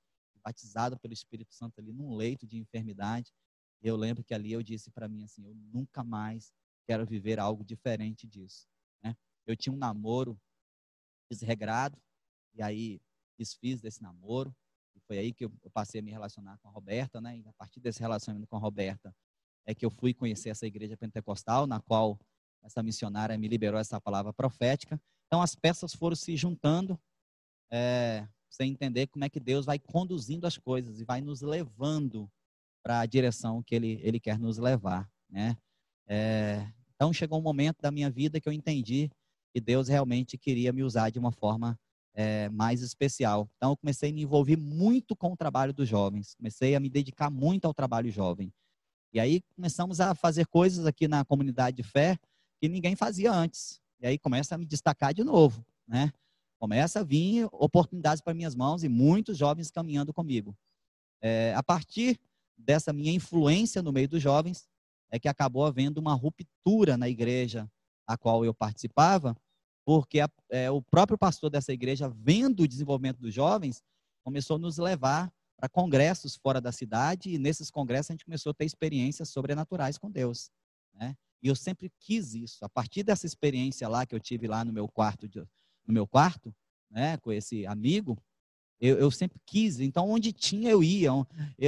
batizado 0.45 0.99
pelo 0.99 1.13
Espírito 1.13 1.53
Santo 1.53 1.79
ali 1.79 1.91
num 1.91 2.15
leito 2.15 2.45
de 2.45 2.57
enfermidade. 2.57 3.33
Eu 3.81 3.95
lembro 3.95 4.23
que 4.23 4.33
ali 4.33 4.51
eu 4.51 4.61
disse 4.61 4.91
para 4.91 5.07
mim 5.07 5.23
assim, 5.23 5.43
eu 5.45 5.55
nunca 5.55 6.03
mais 6.03 6.53
quero 6.87 7.05
viver 7.05 7.39
algo 7.39 7.63
diferente 7.63 8.27
disso. 8.27 8.67
Né? 9.03 9.15
Eu 9.47 9.55
tinha 9.55 9.73
um 9.73 9.77
namoro 9.77 10.39
desregrado, 11.29 11.99
e 12.53 12.61
aí 12.61 13.01
desfiz 13.37 13.81
desse 13.81 14.01
namoro, 14.01 14.55
foi 15.07 15.17
aí 15.17 15.33
que 15.33 15.45
eu 15.45 15.51
passei 15.71 15.99
a 15.99 16.03
me 16.03 16.11
relacionar 16.11 16.57
com 16.59 16.67
a 16.67 16.71
Roberta, 16.71 17.21
né? 17.21 17.37
E 17.37 17.47
a 17.47 17.53
partir 17.53 17.79
desse 17.79 17.99
relacionamento 17.99 18.47
com 18.47 18.55
a 18.55 18.59
Roberta 18.59 19.15
é 19.65 19.73
que 19.73 19.85
eu 19.85 19.89
fui 19.89 20.13
conhecer 20.13 20.49
essa 20.49 20.65
igreja 20.65 20.97
pentecostal, 20.97 21.67
na 21.67 21.79
qual 21.79 22.19
essa 22.63 22.81
missionária 22.81 23.37
me 23.37 23.47
liberou 23.47 23.79
essa 23.79 23.99
palavra 24.01 24.33
profética. 24.33 24.99
Então 25.27 25.41
as 25.41 25.55
peças 25.55 25.93
foram 25.93 26.15
se 26.15 26.35
juntando, 26.35 26.99
é, 27.71 28.27
sem 28.49 28.71
entender 28.71 29.07
como 29.07 29.25
é 29.25 29.29
que 29.29 29.39
Deus 29.39 29.65
vai 29.65 29.79
conduzindo 29.79 30.45
as 30.45 30.57
coisas 30.57 30.99
e 30.99 31.05
vai 31.05 31.21
nos 31.21 31.41
levando 31.41 32.29
para 32.83 32.99
a 32.99 33.05
direção 33.05 33.63
que 33.63 33.75
Ele, 33.75 33.99
Ele 34.03 34.19
quer 34.19 34.37
nos 34.39 34.57
levar, 34.57 35.09
né? 35.29 35.57
É, 36.07 36.67
então 36.93 37.11
chegou 37.11 37.39
um 37.39 37.43
momento 37.43 37.81
da 37.81 37.91
minha 37.91 38.09
vida 38.09 38.39
que 38.39 38.47
eu 38.47 38.53
entendi 38.53 39.09
que 39.53 39.59
Deus 39.59 39.87
realmente 39.87 40.37
queria 40.37 40.71
me 40.71 40.83
usar 40.83 41.09
de 41.09 41.17
uma 41.17 41.31
forma 41.31 41.79
é, 42.15 42.49
mais 42.49 42.81
especial. 42.81 43.49
Então, 43.57 43.71
eu 43.71 43.77
comecei 43.77 44.09
a 44.09 44.13
me 44.13 44.21
envolver 44.21 44.57
muito 44.57 45.15
com 45.15 45.33
o 45.33 45.37
trabalho 45.37 45.73
dos 45.73 45.87
jovens, 45.87 46.33
comecei 46.35 46.75
a 46.75 46.79
me 46.79 46.89
dedicar 46.89 47.29
muito 47.29 47.65
ao 47.65 47.73
trabalho 47.73 48.09
jovem. 48.09 48.51
E 49.13 49.19
aí 49.19 49.41
começamos 49.55 50.01
a 50.01 50.13
fazer 50.13 50.45
coisas 50.47 50.85
aqui 50.85 51.07
na 51.07 51.23
comunidade 51.23 51.77
de 51.77 51.83
fé 51.83 52.17
que 52.61 52.67
ninguém 52.67 52.95
fazia 52.95 53.31
antes. 53.31 53.79
E 54.01 54.07
aí 54.07 54.17
começa 54.17 54.55
a 54.55 54.57
me 54.57 54.65
destacar 54.65 55.13
de 55.13 55.23
novo, 55.23 55.65
né? 55.87 56.11
Começa 56.59 57.01
a 57.01 57.03
vir 57.03 57.47
oportunidades 57.51 58.21
para 58.21 58.33
minhas 58.33 58.55
mãos 58.55 58.83
e 58.83 58.89
muitos 58.89 59.37
jovens 59.37 59.69
caminhando 59.69 60.13
comigo. 60.13 60.55
É, 61.21 61.53
a 61.55 61.63
partir 61.63 62.19
dessa 62.57 62.93
minha 62.93 63.11
influência 63.11 63.81
no 63.81 63.91
meio 63.91 64.07
dos 64.07 64.21
jovens, 64.21 64.67
é 65.09 65.19
que 65.19 65.27
acabou 65.27 65.65
havendo 65.65 65.99
uma 65.99 66.13
ruptura 66.13 66.97
na 66.97 67.07
igreja 67.07 67.69
a 68.07 68.17
qual 68.17 68.45
eu 68.45 68.53
participava, 68.53 69.35
porque 69.85 70.19
a, 70.19 70.29
é, 70.49 70.69
o 70.71 70.81
próprio 70.81 71.17
pastor 71.17 71.49
dessa 71.49 71.73
igreja, 71.73 72.09
vendo 72.09 72.63
o 72.63 72.67
desenvolvimento 72.67 73.19
dos 73.19 73.33
jovens, 73.33 73.83
começou 74.23 74.55
a 74.55 74.59
nos 74.59 74.77
levar 74.77 75.31
para 75.57 75.69
congressos 75.69 76.35
fora 76.35 76.59
da 76.59 76.71
cidade, 76.71 77.29
e 77.29 77.37
nesses 77.37 77.71
congressos 77.71 78.11
a 78.11 78.13
gente 78.13 78.25
começou 78.25 78.51
a 78.51 78.53
ter 78.53 78.65
experiências 78.65 79.29
sobrenaturais 79.29 79.97
com 79.97 80.11
Deus. 80.11 80.49
Né? 80.93 81.15
E 81.41 81.47
eu 81.47 81.55
sempre 81.55 81.91
quis 81.99 82.33
isso. 82.33 82.65
A 82.65 82.69
partir 82.69 83.03
dessa 83.03 83.25
experiência 83.25 83.87
lá 83.87 84.05
que 84.05 84.15
eu 84.15 84.19
tive 84.19 84.47
lá 84.47 84.65
no 84.65 84.73
meu 84.73 84.87
quarto, 84.87 85.27
de, 85.27 85.43
no 85.85 85.93
meu 85.93 86.07
quarto, 86.07 86.53
né, 86.89 87.17
com 87.17 87.31
esse 87.31 87.65
amigo, 87.65 88.17
eu, 88.79 88.97
eu, 88.97 89.09
sempre 89.09 89.39
quis. 89.45 89.79
Então, 89.79 90.09
onde 90.09 90.33
tinha, 90.33 90.69
eu 90.69 90.83
ia. 90.83 91.11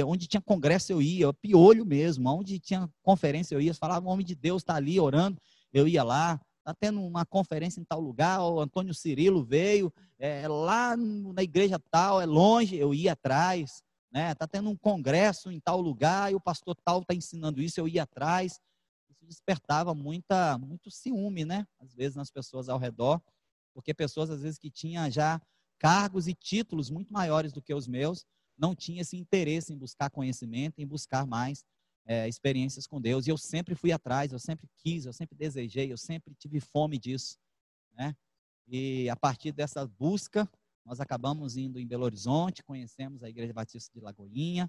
Onde 0.06 0.26
tinha 0.26 0.40
congresso, 0.40 0.92
eu 0.92 1.00
ia. 1.00 1.32
Piolho 1.32 1.84
mesmo. 1.84 2.28
Onde 2.28 2.58
tinha 2.58 2.88
conferência, 3.02 3.54
eu 3.54 3.60
ia. 3.60 3.74
Falava, 3.74 4.06
o 4.06 4.10
homem 4.10 4.24
de 4.24 4.34
Deus 4.34 4.62
está 4.62 4.74
ali 4.74 5.00
orando. 5.00 5.40
Eu 5.72 5.88
ia 5.88 6.02
lá. 6.02 6.40
Está 6.58 6.74
tendo 6.74 7.02
uma 7.02 7.24
conferência 7.24 7.80
em 7.80 7.84
tal 7.84 8.00
lugar. 8.00 8.40
O 8.42 8.60
Antônio 8.60 8.94
Cirilo 8.94 9.42
veio. 9.42 9.92
É, 10.18 10.46
lá 10.46 10.96
na 10.96 11.42
igreja 11.42 11.78
tal, 11.90 12.20
é 12.20 12.26
longe. 12.26 12.76
Eu 12.76 12.92
ia 12.92 13.12
atrás. 13.12 13.70
Está 13.70 13.82
né? 14.12 14.34
Tá 14.34 14.46
tendo 14.46 14.68
um 14.68 14.76
congresso 14.76 15.50
em 15.50 15.58
tal 15.58 15.80
lugar. 15.80 16.30
E 16.30 16.34
o 16.34 16.40
pastor 16.40 16.76
tal 16.84 17.00
está 17.00 17.14
ensinando 17.14 17.62
isso. 17.62 17.80
Eu 17.80 17.88
ia 17.88 18.02
atrás. 18.02 18.60
Isso 19.08 19.24
despertava 19.24 19.94
muita, 19.94 20.58
muito 20.58 20.90
ciúme, 20.90 21.46
né? 21.46 21.66
Às 21.80 21.94
vezes, 21.94 22.16
nas 22.16 22.30
pessoas 22.30 22.68
ao 22.68 22.78
redor. 22.78 23.18
Porque 23.78 23.94
pessoas, 23.94 24.28
às 24.28 24.42
vezes, 24.42 24.58
que 24.58 24.72
tinham 24.72 25.08
já 25.08 25.40
cargos 25.78 26.26
e 26.26 26.34
títulos 26.34 26.90
muito 26.90 27.12
maiores 27.12 27.52
do 27.52 27.62
que 27.62 27.72
os 27.72 27.86
meus, 27.86 28.26
não 28.58 28.74
tinha 28.74 29.02
esse 29.02 29.16
interesse 29.16 29.72
em 29.72 29.78
buscar 29.78 30.10
conhecimento, 30.10 30.80
em 30.80 30.86
buscar 30.86 31.24
mais 31.24 31.64
é, 32.04 32.28
experiências 32.28 32.88
com 32.88 33.00
Deus. 33.00 33.28
E 33.28 33.30
eu 33.30 33.38
sempre 33.38 33.76
fui 33.76 33.92
atrás, 33.92 34.32
eu 34.32 34.38
sempre 34.40 34.68
quis, 34.78 35.06
eu 35.06 35.12
sempre 35.12 35.36
desejei, 35.38 35.92
eu 35.92 35.96
sempre 35.96 36.34
tive 36.34 36.58
fome 36.58 36.98
disso. 36.98 37.38
Né? 37.92 38.16
E 38.66 39.08
a 39.08 39.14
partir 39.14 39.52
dessa 39.52 39.86
busca, 39.86 40.50
nós 40.84 40.98
acabamos 40.98 41.56
indo 41.56 41.78
em 41.78 41.86
Belo 41.86 42.04
Horizonte, 42.04 42.64
conhecemos 42.64 43.22
a 43.22 43.28
Igreja 43.28 43.52
Batista 43.52 43.92
de 43.94 44.00
Lagoinha, 44.00 44.68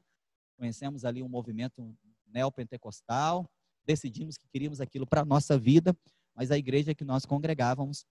conhecemos 0.56 1.04
ali 1.04 1.24
um 1.24 1.30
movimento 1.30 1.98
neopentecostal, 2.28 3.50
decidimos 3.84 4.38
que 4.38 4.48
queríamos 4.50 4.80
aquilo 4.80 5.08
para 5.08 5.22
a 5.22 5.26
nossa 5.26 5.58
vida, 5.58 5.98
mas 6.36 6.52
a 6.52 6.58
igreja 6.60 6.94
que 6.94 7.04
nós 7.04 7.26
congregávamos 7.26 8.06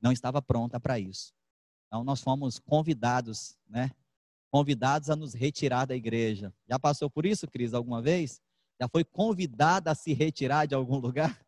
não 0.00 0.12
estava 0.12 0.40
pronta 0.40 0.80
para 0.80 0.98
isso. 0.98 1.32
Então, 1.86 2.04
nós 2.04 2.20
fomos 2.20 2.58
convidados, 2.58 3.58
né? 3.68 3.90
Convidados 4.50 5.10
a 5.10 5.16
nos 5.16 5.34
retirar 5.34 5.84
da 5.84 5.94
igreja. 5.94 6.52
Já 6.68 6.78
passou 6.78 7.10
por 7.10 7.26
isso, 7.26 7.48
Cris, 7.48 7.74
alguma 7.74 8.00
vez? 8.00 8.40
Já 8.80 8.88
foi 8.88 9.04
convidada 9.04 9.90
a 9.90 9.94
se 9.94 10.12
retirar 10.12 10.66
de 10.66 10.74
algum 10.74 10.96
lugar? 10.98 11.38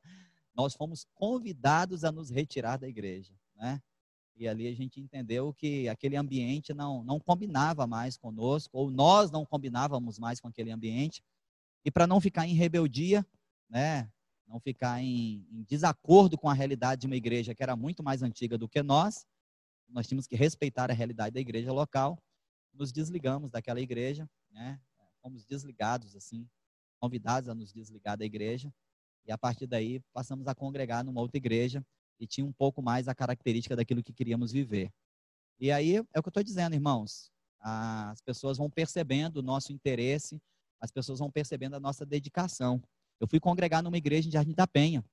Nós 0.54 0.74
fomos 0.74 1.06
convidados 1.14 2.04
a 2.04 2.12
nos 2.12 2.28
retirar 2.28 2.76
da 2.76 2.88
igreja, 2.88 3.32
né? 3.54 3.80
E 4.36 4.48
ali 4.48 4.66
a 4.66 4.74
gente 4.74 5.00
entendeu 5.00 5.52
que 5.52 5.88
aquele 5.88 6.16
ambiente 6.16 6.74
não, 6.74 7.04
não 7.04 7.20
combinava 7.20 7.86
mais 7.86 8.16
conosco, 8.16 8.76
ou 8.76 8.90
nós 8.90 9.30
não 9.30 9.44
combinávamos 9.44 10.18
mais 10.18 10.40
com 10.40 10.48
aquele 10.48 10.70
ambiente. 10.70 11.22
E 11.84 11.90
para 11.90 12.06
não 12.06 12.20
ficar 12.20 12.46
em 12.46 12.54
rebeldia, 12.54 13.24
né? 13.68 14.10
Não 14.46 14.60
ficar 14.60 15.00
em, 15.00 15.46
em 15.50 15.62
desacordo 15.64 16.36
com 16.36 16.48
a 16.48 16.54
realidade 16.54 17.02
de 17.02 17.06
uma 17.06 17.16
igreja 17.16 17.54
que 17.54 17.62
era 17.62 17.74
muito 17.74 18.02
mais 18.02 18.22
antiga 18.22 18.58
do 18.58 18.68
que 18.68 18.82
nós, 18.82 19.26
nós 19.88 20.06
tínhamos 20.06 20.26
que 20.26 20.36
respeitar 20.36 20.90
a 20.90 20.94
realidade 20.94 21.34
da 21.34 21.40
igreja 21.40 21.72
local. 21.72 22.18
Nos 22.72 22.92
desligamos 22.92 23.50
daquela 23.50 23.80
igreja, 23.80 24.28
né? 24.50 24.80
Fomos 25.20 25.44
desligados 25.44 26.16
assim, 26.16 26.48
convidados 26.98 27.48
a 27.48 27.54
nos 27.54 27.72
desligar 27.72 28.16
da 28.16 28.24
igreja. 28.24 28.72
E 29.24 29.30
a 29.30 29.38
partir 29.38 29.66
daí 29.66 30.00
passamos 30.12 30.48
a 30.48 30.54
congregar 30.54 31.04
numa 31.04 31.20
outra 31.20 31.36
igreja 31.36 31.84
e 32.18 32.26
tinha 32.26 32.46
um 32.46 32.52
pouco 32.52 32.82
mais 32.82 33.08
a 33.08 33.14
característica 33.14 33.76
daquilo 33.76 34.02
que 34.02 34.12
queríamos 34.12 34.50
viver. 34.52 34.92
E 35.60 35.70
aí 35.70 35.96
é 35.96 36.00
o 36.00 36.22
que 36.22 36.28
eu 36.28 36.30
estou 36.30 36.42
dizendo, 36.42 36.74
irmãos. 36.74 37.30
As 37.60 38.20
pessoas 38.20 38.58
vão 38.58 38.68
percebendo 38.68 39.36
o 39.36 39.42
nosso 39.42 39.72
interesse, 39.72 40.40
as 40.80 40.90
pessoas 40.90 41.20
vão 41.20 41.30
percebendo 41.30 41.76
a 41.76 41.80
nossa 41.80 42.04
dedicação. 42.04 42.82
Eu 43.22 43.28
fui 43.28 43.38
congregar 43.38 43.84
numa 43.84 43.96
igreja 43.96 44.28
em 44.28 44.32
Jardim 44.32 44.52
da 44.52 44.66
Penha. 44.66 45.04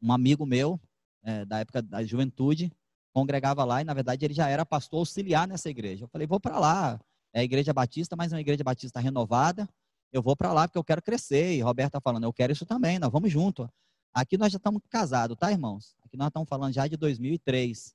Um 0.00 0.12
amigo 0.12 0.46
meu, 0.46 0.80
é, 1.24 1.44
da 1.44 1.58
época 1.58 1.82
da 1.82 2.04
juventude, 2.04 2.72
congregava 3.12 3.64
lá 3.64 3.80
e, 3.80 3.84
na 3.84 3.92
verdade, 3.92 4.24
ele 4.24 4.32
já 4.32 4.48
era 4.48 4.64
pastor 4.64 5.00
auxiliar 5.00 5.48
nessa 5.48 5.68
igreja. 5.68 6.04
Eu 6.04 6.08
falei, 6.08 6.24
vou 6.24 6.38
para 6.38 6.56
lá. 6.56 7.00
É 7.32 7.40
a 7.40 7.42
igreja 7.42 7.72
batista, 7.72 8.14
mas 8.14 8.32
é 8.32 8.36
uma 8.36 8.40
igreja 8.40 8.62
batista 8.62 9.00
renovada. 9.00 9.68
Eu 10.12 10.22
vou 10.22 10.36
para 10.36 10.52
lá 10.52 10.68
porque 10.68 10.78
eu 10.78 10.84
quero 10.84 11.02
crescer. 11.02 11.56
E 11.56 11.60
Roberto 11.60 11.88
está 11.88 12.00
falando, 12.00 12.22
eu 12.22 12.32
quero 12.32 12.52
isso 12.52 12.64
também, 12.64 13.00
nós 13.00 13.10
vamos 13.10 13.32
junto. 13.32 13.68
Aqui 14.14 14.38
nós 14.38 14.52
já 14.52 14.58
estamos 14.58 14.80
casados, 14.88 15.36
tá, 15.36 15.50
irmãos? 15.50 15.96
Aqui 16.04 16.16
nós 16.16 16.28
estamos 16.28 16.48
falando 16.48 16.72
já 16.72 16.86
de 16.86 16.96
2003. 16.96 17.92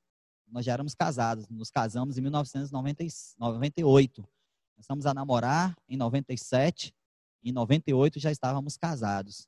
Nós 0.52 0.66
já 0.66 0.74
éramos 0.74 0.94
casados, 0.94 1.48
nos 1.48 1.72
casamos 1.72 2.18
em 2.18 2.22
1998. 2.22 4.28
Começamos 4.76 5.06
a 5.06 5.14
namorar 5.14 5.74
em 5.88 5.96
97, 5.96 6.94
em 7.44 7.52
98 7.52 8.20
já 8.20 8.32
estávamos 8.32 8.78
casados. 8.78 9.48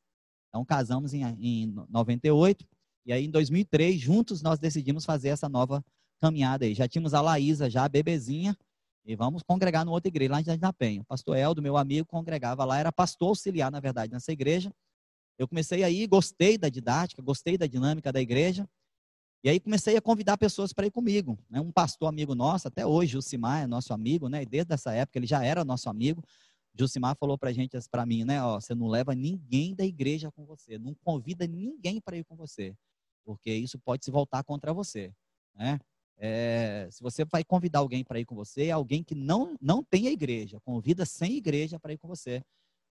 Então 0.49 0.63
casamos 0.65 1.13
em, 1.13 1.23
em 1.23 1.73
98 1.89 2.65
e 3.05 3.13
aí, 3.13 3.25
em 3.25 3.29
2003, 3.29 3.99
juntos 4.01 4.41
nós 4.41 4.57
decidimos 4.57 5.05
fazer 5.05 5.29
essa 5.29 5.47
nova 5.47 5.85
caminhada 6.19 6.65
aí. 6.65 6.73
Já 6.73 6.87
tínhamos 6.87 7.13
a 7.13 7.21
Laísa, 7.21 7.69
já 7.69 7.87
bebezinha, 7.87 8.57
e 9.05 9.15
vamos 9.15 9.43
congregar 9.43 9.85
no 9.85 9.91
outra 9.91 10.07
igreja, 10.07 10.31
lá 10.31 10.41
em 10.41 10.43
Jardim 10.43 10.61
da 10.61 10.73
Penha. 10.73 11.01
O 11.01 11.05
pastor 11.05 11.37
Eldo, 11.37 11.61
meu 11.61 11.77
amigo, 11.77 12.07
congregava 12.07 12.65
lá, 12.65 12.79
era 12.79 12.91
pastor 12.91 13.29
auxiliar, 13.29 13.71
na 13.71 13.79
verdade, 13.79 14.11
nessa 14.11 14.31
igreja. 14.31 14.73
Eu 15.37 15.47
comecei 15.47 15.83
aí, 15.83 16.07
gostei 16.07 16.57
da 16.57 16.67
didática, 16.67 17.21
gostei 17.21 17.57
da 17.59 17.67
dinâmica 17.67 18.11
da 18.11 18.19
igreja. 18.19 18.67
E 19.43 19.49
aí 19.49 19.59
comecei 19.59 19.95
a 19.95 20.01
convidar 20.01 20.37
pessoas 20.39 20.73
para 20.73 20.87
ir 20.87 20.91
comigo. 20.91 21.37
Né? 21.47 21.61
Um 21.61 21.71
pastor 21.71 22.09
amigo 22.09 22.33
nosso, 22.33 22.67
até 22.67 22.83
hoje, 22.83 23.15
o 23.15 23.21
Simar 23.21 23.61
é 23.61 23.67
nosso 23.67 23.93
amigo, 23.93 24.27
né? 24.27 24.41
E 24.41 24.45
desde 24.47 24.73
essa 24.73 24.91
época 24.91 25.19
ele 25.19 25.27
já 25.27 25.43
era 25.43 25.63
nosso 25.63 25.87
amigo. 25.87 26.23
Jusimar 26.77 27.15
falou 27.17 27.37
para 27.37 27.53
gente, 27.53 27.77
para 27.89 28.05
mim, 28.05 28.23
né? 28.25 28.43
Ó, 28.43 28.59
você 28.59 28.75
não 28.75 28.87
leva 28.87 29.15
ninguém 29.15 29.73
da 29.73 29.85
igreja 29.85 30.31
com 30.31 30.45
você, 30.45 30.77
não 30.77 30.93
convida 31.03 31.47
ninguém 31.47 32.01
para 32.01 32.17
ir 32.17 32.25
com 32.25 32.35
você 32.35 32.75
porque 33.25 33.51
isso 33.53 33.79
pode 33.79 34.05
se 34.05 34.11
voltar 34.11 34.43
contra 34.43 34.71
você, 34.71 35.11
né? 35.55 35.79
É, 36.17 36.87
se 36.89 37.03
você 37.03 37.25
vai 37.25 37.43
convidar 37.43 37.79
alguém 37.79 38.01
para 38.01 38.19
ir 38.19 38.25
com 38.25 38.35
você, 38.35 38.67
é 38.67 38.71
alguém 38.71 39.03
que 39.03 39.13
não, 39.13 39.57
não 39.59 39.83
tem 39.83 40.07
a 40.07 40.11
igreja, 40.11 40.61
convida 40.61 41.05
sem 41.05 41.33
igreja 41.33 41.77
para 41.77 41.91
ir 41.91 41.97
com 41.97 42.07
você. 42.07 42.41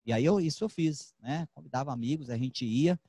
E 0.05 0.13
aí 0.13 0.23
eu, 0.23 0.39
isso 0.39 0.63
eu 0.63 0.69
fiz, 0.69 1.15
né? 1.19 1.47
Convidava 1.55 1.91
amigos, 1.91 2.29
a 2.29 2.37
gente 2.37 2.63
ia. 2.63 2.99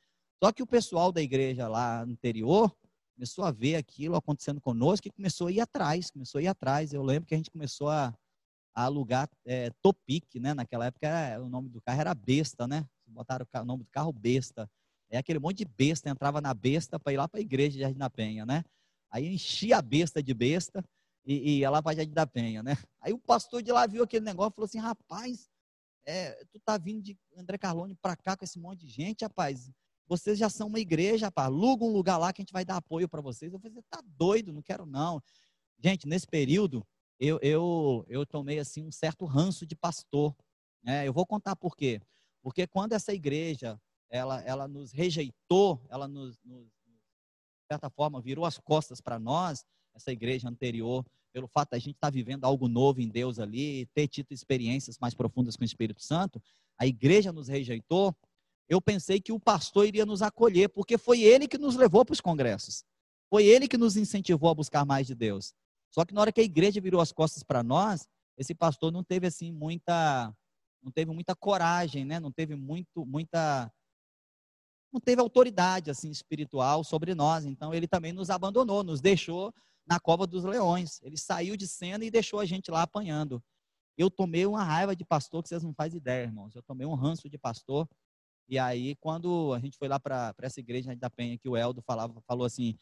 Só 0.42 0.50
que 0.50 0.62
o 0.62 0.66
pessoal 0.66 1.12
da 1.12 1.20
igreja 1.20 1.68
lá 1.68 2.02
anterior 2.02 2.74
começou 3.14 3.44
a 3.44 3.50
ver 3.50 3.74
aquilo 3.74 4.16
acontecendo 4.16 4.60
conosco 4.60 5.08
e 5.08 5.10
começou 5.10 5.48
a 5.48 5.52
ir 5.52 5.60
atrás, 5.60 6.10
começou 6.10 6.38
a 6.38 6.42
ir 6.42 6.46
atrás. 6.46 6.94
Eu 6.94 7.02
lembro 7.02 7.26
que 7.26 7.34
a 7.34 7.36
gente 7.36 7.50
começou 7.50 7.90
a, 7.90 8.16
a 8.74 8.84
alugar 8.84 9.28
é, 9.44 9.70
Topic, 9.82 10.36
né? 10.36 10.54
Naquela 10.54 10.86
época 10.86 11.06
era, 11.06 11.42
o 11.42 11.48
nome 11.48 11.68
do 11.68 11.80
carro 11.80 12.00
era 12.00 12.14
Besta, 12.14 12.66
né? 12.66 12.86
Botaram 13.06 13.46
o 13.52 13.64
nome 13.64 13.84
do 13.84 13.90
carro 13.90 14.12
Besta. 14.12 14.70
É 15.10 15.18
aquele 15.18 15.38
monte 15.38 15.58
de 15.58 15.64
besta, 15.64 16.10
entrava 16.10 16.40
na 16.40 16.52
besta 16.52 16.98
para 17.00 17.12
ir 17.12 17.16
lá 17.16 17.26
para 17.26 17.40
a 17.40 17.42
igreja 17.42 17.70
de 17.70 17.78
Jardim 17.80 17.98
da 17.98 18.10
Penha, 18.10 18.44
né? 18.44 18.62
Aí 19.10 19.26
enchia 19.26 19.78
a 19.78 19.82
besta 19.82 20.22
de 20.22 20.34
besta 20.34 20.84
e, 21.24 21.34
e 21.34 21.58
ia 21.60 21.70
lá 21.70 21.82
para 21.82 21.96
Jardim 21.96 22.12
da 22.12 22.26
Penha, 22.26 22.62
né? 22.62 22.76
Aí 23.00 23.12
o 23.12 23.18
pastor 23.18 23.62
de 23.62 23.72
lá 23.72 23.86
viu 23.86 24.02
aquele 24.02 24.24
negócio 24.24 24.52
e 24.52 24.54
falou 24.54 24.66
assim, 24.66 24.78
rapaz, 24.78 25.48
é, 26.04 26.44
tu 26.52 26.60
tá 26.60 26.76
vindo 26.76 27.02
de 27.02 27.16
André 27.36 27.56
Carlone 27.56 27.94
para 27.94 28.16
cá 28.16 28.36
com 28.36 28.44
esse 28.44 28.58
monte 28.58 28.84
de 28.84 28.88
gente, 28.88 29.22
rapaz. 29.24 29.70
Vocês 30.06 30.38
já 30.38 30.48
são 30.48 30.68
uma 30.68 30.78
igreja, 30.78 31.26
rapaz. 31.26 31.48
Aluga 31.48 31.84
um 31.84 31.92
lugar 31.92 32.18
lá 32.18 32.32
que 32.32 32.42
a 32.42 32.44
gente 32.44 32.52
vai 32.52 32.64
dar 32.64 32.76
apoio 32.76 33.08
para 33.08 33.20
vocês. 33.20 33.52
Eu 33.52 33.58
falei, 33.58 33.74
você 33.74 33.86
tá 33.90 34.02
doido, 34.04 34.52
não 34.52 34.62
quero 34.62 34.84
não. 34.84 35.22
Gente, 35.82 36.06
nesse 36.06 36.26
período, 36.26 36.86
eu, 37.18 37.38
eu, 37.42 38.04
eu 38.08 38.26
tomei 38.26 38.58
assim 38.58 38.82
um 38.84 38.92
certo 38.92 39.24
ranço 39.24 39.66
de 39.66 39.74
pastor. 39.74 40.34
Né? 40.82 41.06
Eu 41.06 41.12
vou 41.12 41.26
contar 41.26 41.56
por 41.56 41.76
quê. 41.76 42.00
Porque 42.42 42.66
quando 42.66 42.92
essa 42.92 43.12
igreja 43.12 43.80
ela, 44.10 44.40
ela 44.42 44.68
nos 44.68 44.92
rejeitou, 44.92 45.82
ela 45.88 46.08
nos, 46.08 46.38
nos 46.44 46.66
de 46.66 47.74
certa 47.74 47.90
forma, 47.90 48.20
virou 48.20 48.46
as 48.46 48.58
costas 48.58 49.00
para 49.00 49.18
nós, 49.18 49.64
essa 49.94 50.10
igreja 50.10 50.48
anterior, 50.48 51.04
pelo 51.32 51.46
fato 51.46 51.70
da 51.70 51.78
gente 51.78 51.96
estar 51.96 52.06
tá 52.06 52.10
vivendo 52.10 52.44
algo 52.44 52.66
novo 52.66 53.00
em 53.00 53.08
Deus 53.08 53.38
ali, 53.38 53.86
ter 53.94 54.08
tido 54.08 54.32
experiências 54.32 54.98
mais 54.98 55.14
profundas 55.14 55.54
com 55.54 55.62
o 55.62 55.66
Espírito 55.66 56.02
Santo, 56.02 56.42
a 56.78 56.86
igreja 56.86 57.30
nos 57.30 57.48
rejeitou, 57.48 58.16
eu 58.68 58.80
pensei 58.80 59.20
que 59.20 59.32
o 59.32 59.40
pastor 59.40 59.86
iria 59.86 60.06
nos 60.06 60.22
acolher, 60.22 60.68
porque 60.68 60.96
foi 60.96 61.22
ele 61.22 61.48
que 61.48 61.58
nos 61.58 61.76
levou 61.76 62.04
para 62.04 62.12
os 62.12 62.20
congressos. 62.20 62.84
Foi 63.28 63.44
ele 63.44 63.68
que 63.68 63.76
nos 63.76 63.96
incentivou 63.96 64.50
a 64.50 64.54
buscar 64.54 64.84
mais 64.84 65.06
de 65.06 65.14
Deus. 65.14 65.54
Só 65.90 66.04
que 66.04 66.14
na 66.14 66.20
hora 66.20 66.32
que 66.32 66.40
a 66.40 66.44
igreja 66.44 66.80
virou 66.80 67.00
as 67.00 67.12
costas 67.12 67.42
para 67.42 67.62
nós, 67.62 68.08
esse 68.36 68.54
pastor 68.54 68.92
não 68.92 69.02
teve 69.02 69.26
assim 69.26 69.52
muita 69.52 70.34
não 70.82 70.92
teve 70.92 71.10
muita 71.12 71.34
coragem, 71.34 72.04
né? 72.04 72.20
Não 72.20 72.30
teve 72.30 72.54
muito 72.54 73.04
muita 73.04 73.72
não 74.92 75.00
teve 75.00 75.20
autoridade 75.20 75.90
assim 75.90 76.10
espiritual 76.10 76.84
sobre 76.84 77.14
nós. 77.14 77.44
Então 77.44 77.74
ele 77.74 77.86
também 77.86 78.12
nos 78.12 78.30
abandonou, 78.30 78.82
nos 78.82 79.00
deixou 79.00 79.52
na 79.86 79.98
cova 79.98 80.26
dos 80.26 80.44
leões. 80.44 81.00
Ele 81.02 81.16
saiu 81.16 81.56
de 81.56 81.66
cena 81.66 82.04
e 82.04 82.10
deixou 82.10 82.40
a 82.40 82.44
gente 82.44 82.70
lá 82.70 82.82
apanhando. 82.82 83.42
Eu 83.96 84.10
tomei 84.10 84.46
uma 84.46 84.62
raiva 84.62 84.94
de 84.94 85.04
pastor 85.04 85.42
que 85.42 85.48
vocês 85.48 85.62
não 85.62 85.74
fazem 85.74 85.98
ideia, 85.98 86.24
irmãos. 86.24 86.54
Eu 86.54 86.62
tomei 86.62 86.86
um 86.86 86.94
ranço 86.94 87.28
de 87.28 87.36
pastor. 87.36 87.88
E 88.48 88.58
aí, 88.58 88.94
quando 88.96 89.52
a 89.52 89.58
gente 89.58 89.76
foi 89.76 89.88
lá 89.88 89.98
para 89.98 90.34
essa 90.40 90.60
igreja 90.60 90.94
da 90.96 91.10
Penha, 91.10 91.36
que 91.36 91.48
o 91.48 91.56
Eldo 91.56 91.82
falava, 91.82 92.18
falou 92.26 92.46
assim: 92.46 92.78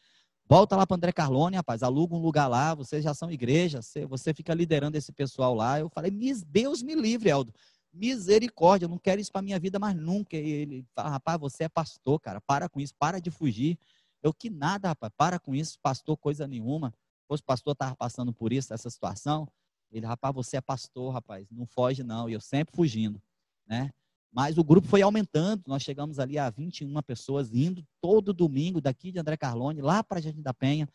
volta 0.47 0.75
lá 0.75 0.87
para 0.87 0.95
André 0.95 1.11
Carlone, 1.11 1.57
rapaz, 1.57 1.83
aluga 1.83 2.15
um 2.15 2.21
lugar 2.21 2.47
lá, 2.47 2.73
vocês 2.73 3.03
já 3.03 3.13
são 3.13 3.31
igreja, 3.31 3.81
você, 4.07 4.33
fica 4.33 4.53
liderando 4.53 4.97
esse 4.97 5.11
pessoal 5.11 5.53
lá. 5.53 5.79
Eu 5.79 5.89
falei: 5.89 6.11
Deus 6.47 6.81
me 6.81 6.95
livre, 6.95 7.29
Eldo. 7.29 7.53
Misericórdia, 7.93 8.85
eu 8.85 8.89
não 8.89 8.97
quero 8.97 9.19
isso 9.19 9.31
para 9.31 9.41
minha 9.41 9.59
vida 9.59 9.79
mais 9.79 9.95
nunca. 9.95 10.37
E 10.37 10.49
ele 10.49 10.85
fala, 10.95 11.09
rapaz, 11.09 11.39
você 11.39 11.63
é 11.63 11.69
pastor, 11.69 12.19
cara, 12.19 12.39
para 12.39 12.69
com 12.69 12.79
isso, 12.79 12.93
para 12.97 13.19
de 13.19 13.31
fugir. 13.31 13.77
Eu 14.21 14.33
que 14.33 14.49
nada, 14.49 14.89
rapaz, 14.89 15.11
para 15.17 15.39
com 15.39 15.55
isso, 15.55 15.79
pastor, 15.81 16.15
coisa 16.17 16.47
nenhuma. 16.47 16.93
O 17.27 17.41
pastor 17.43 17.73
estava 17.73 17.95
passando 17.95 18.31
por 18.31 18.53
isso, 18.53 18.73
essa 18.73 18.89
situação. 18.89 19.47
Ele, 19.91 20.05
rapaz, 20.05 20.33
você 20.33 20.57
é 20.57 20.61
pastor, 20.61 21.11
rapaz, 21.13 21.47
não 21.49 21.65
foge 21.65 22.03
não. 22.03 22.29
E 22.29 22.33
eu 22.33 22.41
sempre 22.41 22.75
fugindo, 22.75 23.21
né? 23.65 23.91
Mas 24.31 24.57
o 24.57 24.63
grupo 24.63 24.87
foi 24.87 25.01
aumentando, 25.01 25.63
nós 25.67 25.81
chegamos 25.81 26.19
ali 26.19 26.37
a 26.37 26.49
21 26.49 27.01
pessoas 27.01 27.51
indo 27.53 27.83
todo 28.01 28.33
domingo 28.33 28.79
daqui 28.81 29.11
de 29.11 29.19
André 29.19 29.37
Carlone, 29.37 29.81
lá 29.81 30.03
para 30.03 30.21
Jardim 30.21 30.41
da 30.41 30.53
Penha. 30.53 30.87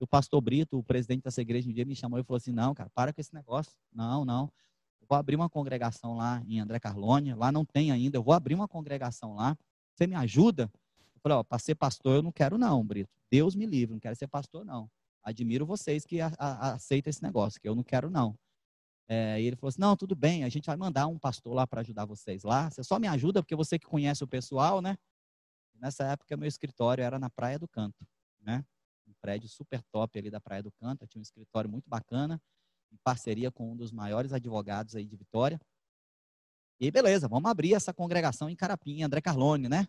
O 0.00 0.06
pastor 0.06 0.40
Brito, 0.40 0.78
o 0.78 0.82
presidente 0.82 1.24
dessa 1.24 1.42
igreja, 1.42 1.68
um 1.68 1.72
dia 1.72 1.84
me 1.84 1.94
chamou 1.94 2.18
e 2.18 2.22
falou 2.22 2.36
assim: 2.36 2.52
Não, 2.52 2.72
cara, 2.72 2.88
para 2.94 3.12
com 3.12 3.20
esse 3.20 3.34
negócio. 3.34 3.72
Não, 3.92 4.24
não. 4.24 4.44
Eu 5.00 5.06
vou 5.08 5.18
abrir 5.18 5.34
uma 5.34 5.48
congregação 5.48 6.16
lá 6.16 6.42
em 6.46 6.60
André 6.60 6.78
Carlone, 6.78 7.34
lá 7.34 7.50
não 7.50 7.64
tem 7.64 7.90
ainda, 7.90 8.16
eu 8.16 8.22
vou 8.22 8.32
abrir 8.32 8.54
uma 8.54 8.68
congregação 8.68 9.34
lá. 9.34 9.56
Você 9.94 10.06
me 10.06 10.14
ajuda? 10.14 10.70
Eu 11.14 11.20
falei: 11.20 11.38
Ó, 11.38 11.42
para 11.42 11.58
ser 11.58 11.74
pastor 11.74 12.16
eu 12.16 12.22
não 12.22 12.30
quero, 12.30 12.56
não, 12.56 12.84
Brito. 12.86 13.10
Deus 13.30 13.56
me 13.56 13.66
livre, 13.66 13.94
não 13.94 14.00
quero 14.00 14.14
ser 14.14 14.28
pastor, 14.28 14.64
não. 14.64 14.88
Admiro 15.22 15.66
vocês 15.66 16.06
que 16.06 16.20
a, 16.20 16.32
a, 16.38 16.72
aceitam 16.74 17.10
esse 17.10 17.22
negócio, 17.22 17.60
que 17.60 17.68
eu 17.68 17.74
não 17.74 17.82
quero, 17.82 18.08
não. 18.08 18.38
É, 19.08 19.40
e 19.40 19.46
ele 19.46 19.56
falou 19.56 19.70
assim: 19.70 19.80
não, 19.80 19.96
tudo 19.96 20.14
bem, 20.14 20.44
a 20.44 20.48
gente 20.50 20.66
vai 20.66 20.76
mandar 20.76 21.06
um 21.06 21.18
pastor 21.18 21.54
lá 21.54 21.66
para 21.66 21.80
ajudar 21.80 22.04
vocês 22.04 22.42
lá. 22.42 22.70
Você 22.70 22.84
só 22.84 22.98
me 22.98 23.08
ajuda, 23.08 23.42
porque 23.42 23.56
você 23.56 23.78
que 23.78 23.86
conhece 23.86 24.22
o 24.22 24.28
pessoal, 24.28 24.82
né? 24.82 24.98
Nessa 25.74 26.04
época, 26.04 26.36
meu 26.36 26.46
escritório 26.46 27.02
era 27.02 27.18
na 27.18 27.30
Praia 27.30 27.58
do 27.58 27.66
Canto, 27.66 28.06
né? 28.40 28.64
Um 29.06 29.14
prédio 29.22 29.48
super 29.48 29.82
top 29.90 30.18
ali 30.18 30.30
da 30.30 30.40
Praia 30.40 30.62
do 30.62 30.70
Canto. 30.72 31.02
Eu 31.02 31.08
tinha 31.08 31.20
um 31.20 31.22
escritório 31.22 31.70
muito 31.70 31.88
bacana, 31.88 32.40
em 32.92 32.96
parceria 33.02 33.50
com 33.50 33.72
um 33.72 33.76
dos 33.76 33.90
maiores 33.92 34.32
advogados 34.32 34.94
aí 34.94 35.06
de 35.06 35.16
Vitória. 35.16 35.58
E 36.78 36.90
beleza, 36.90 37.26
vamos 37.26 37.50
abrir 37.50 37.74
essa 37.74 37.94
congregação 37.94 38.50
em 38.50 38.54
Carapinha, 38.54 39.06
André 39.06 39.20
Carlone, 39.20 39.68
né? 39.68 39.88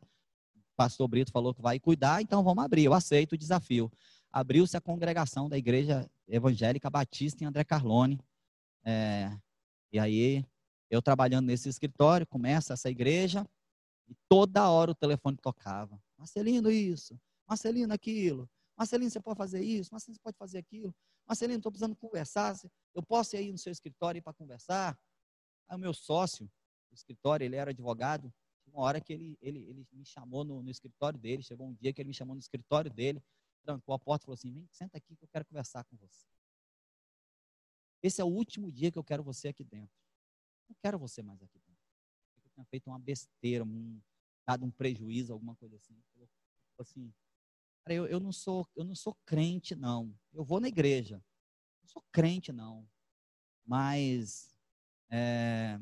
O 0.56 0.76
pastor 0.78 1.08
Brito 1.08 1.32
falou 1.32 1.54
que 1.54 1.62
vai 1.62 1.80
cuidar, 1.80 2.22
então 2.22 2.42
vamos 2.44 2.64
abrir. 2.64 2.86
Eu 2.86 2.94
aceito 2.94 3.34
o 3.34 3.38
desafio. 3.38 3.92
Abriu-se 4.32 4.78
a 4.78 4.82
congregação 4.82 5.50
da 5.50 5.58
Igreja 5.58 6.10
Evangélica 6.28 6.90
Batista 6.90 7.44
em 7.44 7.48
André 7.48 7.64
Carlone 7.64 8.20
é, 8.86 9.38
e 9.92 10.00
aí, 10.00 10.46
eu 10.90 11.02
trabalhando 11.02 11.48
nesse 11.48 11.70
escritório, 11.70 12.26
começa 12.26 12.74
essa 12.74 12.90
igreja, 12.90 13.48
e 14.08 14.16
toda 14.28 14.70
hora 14.70 14.92
o 14.92 14.96
telefone 14.96 15.38
tocava. 15.38 16.02
Marcelino, 16.18 16.72
isso. 16.72 17.20
Marcelino, 17.48 17.94
aquilo. 17.94 18.50
Marcelino, 18.78 19.10
você 19.10 19.20
pode 19.20 19.38
fazer 19.38 19.62
isso. 19.62 19.90
Marcelino, 19.92 20.16
você 20.16 20.24
pode 20.24 20.38
fazer 20.38 20.58
aquilo. 20.58 20.96
Marcelino, 21.28 21.60
estou 21.60 21.72
precisando 21.72 21.96
conversar. 21.96 22.56
Eu 22.96 23.04
posso 23.04 23.36
ir 23.36 23.52
no 23.52 23.58
seu 23.58 23.72
escritório 23.72 24.22
para 24.22 24.34
conversar? 24.34 24.98
Aí 25.68 25.76
o 25.76 25.80
meu 25.80 25.94
sócio, 25.94 26.50
o 26.90 26.94
escritório, 26.94 27.46
ele 27.46 27.56
era 27.56 27.72
advogado. 27.72 28.34
Uma 28.66 28.84
hora 28.84 29.02
que 29.02 29.14
ele, 29.14 29.38
ele, 29.42 29.60
ele 29.70 29.88
me 29.92 30.06
chamou 30.06 30.44
no, 30.44 30.62
no 30.64 30.70
escritório 30.70 31.20
dele. 31.20 31.44
Chegou 31.44 31.68
um 31.68 31.74
dia 31.74 31.94
que 31.94 32.02
ele 32.02 32.10
me 32.10 32.16
chamou 32.16 32.36
no 32.36 32.40
escritório 32.40 32.92
dele, 32.92 33.22
trancou 33.64 33.94
a 33.94 34.00
porta 34.00 34.24
e 34.24 34.26
falou 34.26 34.36
assim: 34.36 34.52
Vem, 34.52 34.68
senta 34.72 34.98
aqui 34.98 35.16
que 35.16 35.24
eu 35.24 35.30
quero 35.30 35.46
conversar 35.46 35.84
com 35.84 35.96
você. 35.98 36.26
Esse 38.02 38.22
é 38.22 38.24
o 38.24 38.28
último 38.28 38.72
dia 38.72 38.92
que 38.92 38.98
eu 38.98 39.04
quero 39.04 39.24
você 39.24 39.50
aqui 39.50 39.64
dentro. 39.64 39.96
Não 40.68 40.76
quero 40.82 40.98
você 40.98 41.22
mais 41.22 41.42
aqui 41.42 41.60
dentro. 41.60 41.84
Eu 42.44 42.52
tinha 42.52 42.66
feito 42.66 42.88
uma 42.88 43.00
besteira, 43.00 43.64
um, 43.64 44.02
dado 44.48 44.66
um 44.66 44.72
prejuízo, 44.72 45.34
alguma 45.34 45.56
coisa 45.56 45.76
assim. 45.76 45.96
assim, 46.80 47.14
cara, 47.84 47.94
eu, 47.94 48.08
eu, 48.08 48.20
não 48.20 48.32
sou, 48.32 48.68
eu 48.76 48.86
não 48.86 48.96
sou 48.96 49.16
crente, 49.26 49.76
não. 49.76 50.16
Eu 50.32 50.44
vou 50.44 50.60
na 50.60 50.68
igreja. 50.68 51.24
Não 51.82 51.90
sou 51.90 52.04
crente, 52.12 52.52
não. 52.52 52.88
Mas 53.66 54.56
é, 55.10 55.80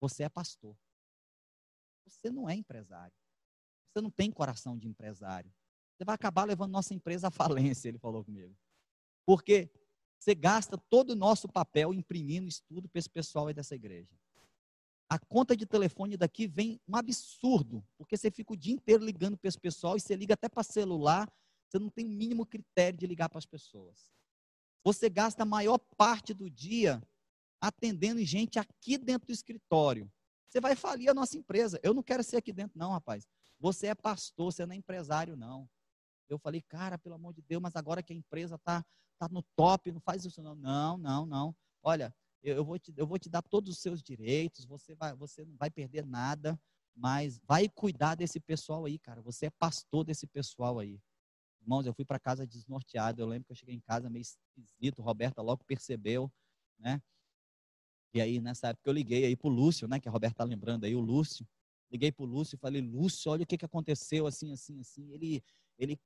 você 0.00 0.24
é 0.24 0.28
pastor. 0.28 0.76
Você 2.06 2.30
não 2.30 2.48
é 2.48 2.54
empresário. 2.54 3.16
Você 3.88 4.00
não 4.00 4.10
tem 4.10 4.30
coração 4.30 4.76
de 4.76 4.88
empresário. 4.88 5.52
Você 5.94 6.04
vai 6.04 6.14
acabar 6.14 6.44
levando 6.44 6.72
nossa 6.72 6.92
empresa 6.92 7.28
à 7.28 7.30
falência, 7.30 7.88
ele 7.88 7.98
falou 7.98 8.24
comigo. 8.24 8.54
Porque 9.24 9.70
você 10.18 10.34
gasta 10.34 10.78
todo 10.78 11.10
o 11.10 11.16
nosso 11.16 11.48
papel 11.48 11.92
imprimindo 11.92 12.48
estudo 12.48 12.88
para 12.88 12.98
esse 12.98 13.10
pessoal 13.10 13.46
aí 13.46 13.54
dessa 13.54 13.74
igreja. 13.74 14.10
A 15.08 15.18
conta 15.18 15.56
de 15.56 15.66
telefone 15.66 16.16
daqui 16.16 16.46
vem 16.46 16.80
um 16.88 16.96
absurdo, 16.96 17.84
porque 17.98 18.16
você 18.16 18.30
fica 18.30 18.52
o 18.52 18.56
dia 18.56 18.72
inteiro 18.72 19.04
ligando 19.04 19.36
para 19.36 19.48
esse 19.48 19.58
pessoal 19.58 19.96
e 19.96 20.00
você 20.00 20.16
liga 20.16 20.34
até 20.34 20.48
para 20.48 20.62
celular, 20.62 21.30
você 21.68 21.78
não 21.78 21.90
tem 21.90 22.06
o 22.06 22.08
mínimo 22.08 22.46
critério 22.46 22.98
de 22.98 23.06
ligar 23.06 23.28
para 23.28 23.38
as 23.38 23.46
pessoas. 23.46 24.10
Você 24.82 25.08
gasta 25.08 25.42
a 25.42 25.46
maior 25.46 25.78
parte 25.96 26.32
do 26.34 26.50
dia 26.50 27.02
atendendo 27.60 28.22
gente 28.24 28.58
aqui 28.58 28.98
dentro 28.98 29.26
do 29.26 29.32
escritório. 29.32 30.10
Você 30.48 30.60
vai 30.60 30.76
falir 30.76 31.08
a 31.08 31.14
nossa 31.14 31.36
empresa. 31.36 31.80
Eu 31.82 31.94
não 31.94 32.02
quero 32.02 32.22
ser 32.22 32.36
aqui 32.36 32.52
dentro, 32.52 32.78
não, 32.78 32.92
rapaz. 32.92 33.26
Você 33.58 33.88
é 33.88 33.94
pastor, 33.94 34.52
você 34.52 34.64
não 34.66 34.74
é 34.74 34.76
empresário, 34.76 35.36
não. 35.36 35.68
Eu 36.28 36.38
falei, 36.38 36.62
cara, 36.62 36.98
pelo 36.98 37.14
amor 37.14 37.34
de 37.34 37.42
Deus, 37.42 37.62
mas 37.62 37.76
agora 37.76 38.02
que 38.02 38.12
a 38.12 38.16
empresa 38.16 38.54
está 38.56 38.84
tá 39.18 39.28
no 39.28 39.42
top, 39.56 39.90
não 39.92 40.00
faz 40.00 40.24
isso 40.24 40.42
não. 40.42 40.54
Não, 40.54 40.98
não, 40.98 41.26
não. 41.26 41.56
Olha, 41.82 42.14
eu, 42.42 42.56
eu, 42.56 42.64
vou, 42.64 42.78
te, 42.78 42.92
eu 42.96 43.06
vou 43.06 43.18
te 43.18 43.28
dar 43.28 43.42
todos 43.42 43.72
os 43.72 43.78
seus 43.78 44.02
direitos, 44.02 44.64
você, 44.64 44.94
vai, 44.94 45.14
você 45.14 45.44
não 45.44 45.56
vai 45.56 45.70
perder 45.70 46.04
nada, 46.04 46.60
mas 46.94 47.40
vai 47.46 47.68
cuidar 47.68 48.14
desse 48.14 48.38
pessoal 48.38 48.84
aí, 48.84 48.98
cara. 48.98 49.22
Você 49.22 49.46
é 49.46 49.50
pastor 49.50 50.04
desse 50.04 50.26
pessoal 50.26 50.78
aí. 50.78 51.00
Irmãos, 51.60 51.86
eu 51.86 51.94
fui 51.94 52.04
para 52.04 52.20
casa 52.20 52.46
desnorteado. 52.46 53.20
Eu 53.20 53.26
lembro 53.26 53.46
que 53.46 53.52
eu 53.52 53.56
cheguei 53.56 53.74
em 53.74 53.80
casa 53.80 54.10
meio 54.10 54.22
esquisito. 54.22 55.02
Roberta 55.02 55.40
logo 55.40 55.64
percebeu, 55.64 56.30
né? 56.78 57.02
E 58.12 58.20
aí, 58.20 58.38
nessa 58.40 58.68
época, 58.68 58.88
eu 58.88 58.92
liguei 58.92 59.24
aí 59.24 59.34
pro 59.34 59.48
Lúcio, 59.48 59.88
né? 59.88 59.98
Que 59.98 60.08
a 60.08 60.12
Roberta 60.12 60.36
tá 60.36 60.44
lembrando 60.44 60.84
aí, 60.84 60.94
o 60.94 61.00
Lúcio. 61.00 61.44
Liguei 61.90 62.12
pro 62.12 62.24
Lúcio 62.24 62.54
e 62.54 62.58
falei, 62.58 62.80
Lúcio, 62.80 63.30
olha 63.30 63.42
o 63.42 63.46
que, 63.46 63.56
que 63.56 63.64
aconteceu, 63.64 64.26
assim, 64.26 64.52
assim, 64.52 64.78
assim. 64.78 65.10
Ele, 65.10 65.42
ele, 65.78 65.98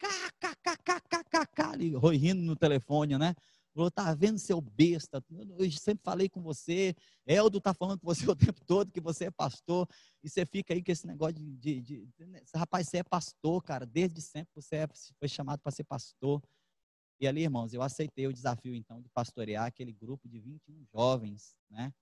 kkkkkk, 1.47 2.16
rindo 2.16 2.43
no 2.43 2.57
telefone, 2.57 3.16
né? 3.18 3.34
Falou, 3.74 3.91
tá 3.91 4.12
vendo, 4.12 4.39
seu 4.39 4.61
besta? 4.61 5.24
Eu 5.30 5.70
sempre 5.70 6.03
falei 6.03 6.28
com 6.28 6.43
você, 6.43 6.95
Eldo 7.24 7.61
tá 7.61 7.72
falando 7.72 8.01
com 8.01 8.07
você 8.07 8.24
o 8.30 8.34
tempo 8.34 8.64
todo 8.64 8.91
que 8.91 9.01
você 9.01 9.26
é 9.26 9.30
pastor, 9.30 9.86
e 10.22 10.28
você 10.28 10.45
fica 10.45 10.74
aí 10.74 10.82
com 10.82 10.91
esse 10.91 11.07
negócio 11.07 11.34
de, 11.34 11.57
de, 11.57 11.80
de, 11.80 12.07
de 12.07 12.45
rapaz, 12.55 12.89
você 12.89 12.99
é 12.99 13.03
pastor, 13.05 13.62
cara, 13.62 13.86
desde 13.86 14.20
sempre 14.20 14.51
você 14.55 14.76
é, 14.76 14.89
foi 15.18 15.28
chamado 15.28 15.61
para 15.61 15.70
ser 15.70 15.84
pastor. 15.84 16.43
E 17.20 17.26
ali, 17.26 17.43
irmãos, 17.43 17.72
eu 17.72 17.82
aceitei 17.82 18.26
o 18.26 18.32
desafio, 18.32 18.74
então, 18.74 19.01
de 19.01 19.09
pastorear 19.11 19.66
aquele 19.66 19.93
grupo 19.93 20.28
de 20.28 20.41
21 20.41 20.84
jovens, 20.93 21.57
né? 21.70 21.93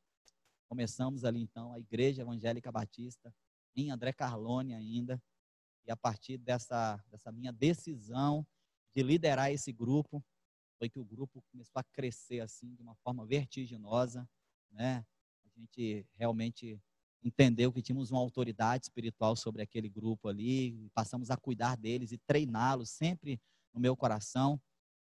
Começamos 0.68 1.24
ali, 1.24 1.41
então, 1.41 1.72
a 1.72 1.78
Igreja 1.78 2.22
Evangélica 2.22 2.72
Batista, 2.72 3.34
em 3.74 3.91
André 3.91 4.12
Carlone 4.12 4.74
ainda, 4.74 5.22
e 5.87 5.91
a 5.91 5.97
partir 5.97 6.39
dessa, 6.39 7.03
dessa 7.11 7.30
minha 7.30 7.53
decisão 7.53 8.47
de 8.97 9.03
liderar 9.03 9.53
esse 9.53 9.70
grupo, 9.70 10.24
foi 10.78 10.88
que 10.88 10.99
o 10.99 11.05
grupo 11.05 11.44
começou 11.53 11.78
a 11.78 11.84
crescer 11.84 12.40
assim 12.40 12.74
de 12.74 12.80
uma 12.80 12.94
forma 12.94 13.26
vertiginosa, 13.26 14.26
né? 14.70 15.05
A 15.44 15.61
gente 15.61 16.07
realmente 16.14 16.80
entendeu 17.22 17.70
que 17.70 17.82
tínhamos 17.82 18.11
uma 18.11 18.20
autoridade 18.20 18.86
espiritual 18.86 19.36
sobre 19.36 19.61
aquele 19.61 19.90
grupo 19.90 20.28
ali, 20.28 20.88
passamos 20.94 21.30
a 21.30 21.36
cuidar 21.36 21.76
deles 21.76 22.11
e 22.11 22.16
treiná-los 22.16 22.88
sempre 22.88 23.38
no 23.74 23.80
meu 23.80 23.94
coração. 23.94 24.59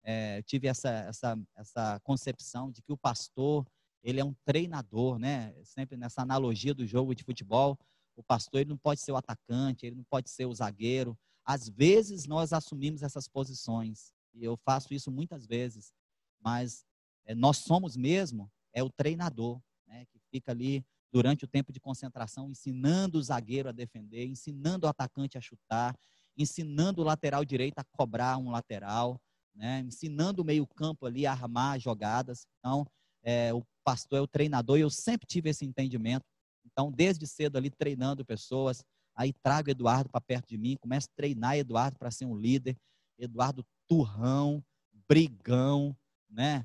É, 0.02 0.42
tive 0.42 0.68
essa, 0.68 0.90
essa, 0.90 1.38
essa 1.56 1.98
concepção 2.00 2.70
de 2.70 2.82
que 2.82 2.92
o 2.92 2.96
pastor 2.96 3.66
ele 4.02 4.20
é 4.20 4.24
um 4.24 4.34
treinador, 4.44 5.18
né? 5.18 5.54
Sempre 5.64 5.96
nessa 5.96 6.20
analogia 6.20 6.74
do 6.74 6.86
jogo 6.86 7.14
de 7.14 7.24
futebol, 7.24 7.78
o 8.14 8.22
pastor 8.22 8.60
ele 8.60 8.70
não 8.70 8.78
pode 8.78 9.00
ser 9.00 9.12
o 9.12 9.16
atacante, 9.16 9.86
ele 9.86 9.96
não 9.96 10.04
pode 10.04 10.28
ser 10.28 10.44
o 10.44 10.54
zagueiro. 10.54 11.18
Às 11.48 11.66
vezes 11.66 12.26
nós 12.26 12.52
assumimos 12.52 13.02
essas 13.02 13.26
posições, 13.26 14.12
e 14.34 14.44
eu 14.44 14.54
faço 14.54 14.92
isso 14.92 15.10
muitas 15.10 15.46
vezes, 15.46 15.94
mas 16.38 16.84
é, 17.24 17.34
nós 17.34 17.56
somos 17.56 17.96
mesmo 17.96 18.52
é 18.70 18.82
o 18.82 18.90
treinador, 18.90 19.58
né, 19.86 20.04
que 20.10 20.18
fica 20.30 20.52
ali 20.52 20.84
durante 21.10 21.46
o 21.46 21.48
tempo 21.48 21.72
de 21.72 21.80
concentração 21.80 22.50
ensinando 22.50 23.16
o 23.16 23.22
zagueiro 23.22 23.70
a 23.70 23.72
defender, 23.72 24.26
ensinando 24.26 24.86
o 24.86 24.90
atacante 24.90 25.38
a 25.38 25.40
chutar, 25.40 25.96
ensinando 26.36 27.00
o 27.00 27.04
lateral 27.04 27.42
direito 27.46 27.78
a 27.78 27.84
cobrar 27.96 28.36
um 28.36 28.50
lateral, 28.50 29.18
né, 29.54 29.80
ensinando 29.80 30.42
o 30.42 30.44
meio-campo 30.44 31.06
ali 31.06 31.24
a 31.24 31.32
armar 31.32 31.80
jogadas. 31.80 32.46
Então, 32.58 32.86
é, 33.22 33.54
o 33.54 33.64
pastor 33.82 34.18
é 34.18 34.22
o 34.22 34.28
treinador 34.28 34.76
e 34.76 34.82
eu 34.82 34.90
sempre 34.90 35.26
tive 35.26 35.48
esse 35.48 35.64
entendimento 35.64 36.26
então, 36.78 36.92
desde 36.92 37.26
cedo 37.26 37.56
ali 37.56 37.70
treinando 37.70 38.24
pessoas, 38.24 38.84
aí 39.18 39.32
trago 39.32 39.68
Eduardo 39.68 40.08
para 40.08 40.20
perto 40.20 40.48
de 40.48 40.56
mim, 40.56 40.76
começo 40.76 41.08
a 41.10 41.16
treinar 41.16 41.56
Eduardo 41.56 41.98
para 41.98 42.08
ser 42.08 42.24
um 42.24 42.36
líder. 42.36 42.78
Eduardo 43.18 43.66
turrão, 43.88 44.64
brigão, 45.08 45.94
né? 46.30 46.64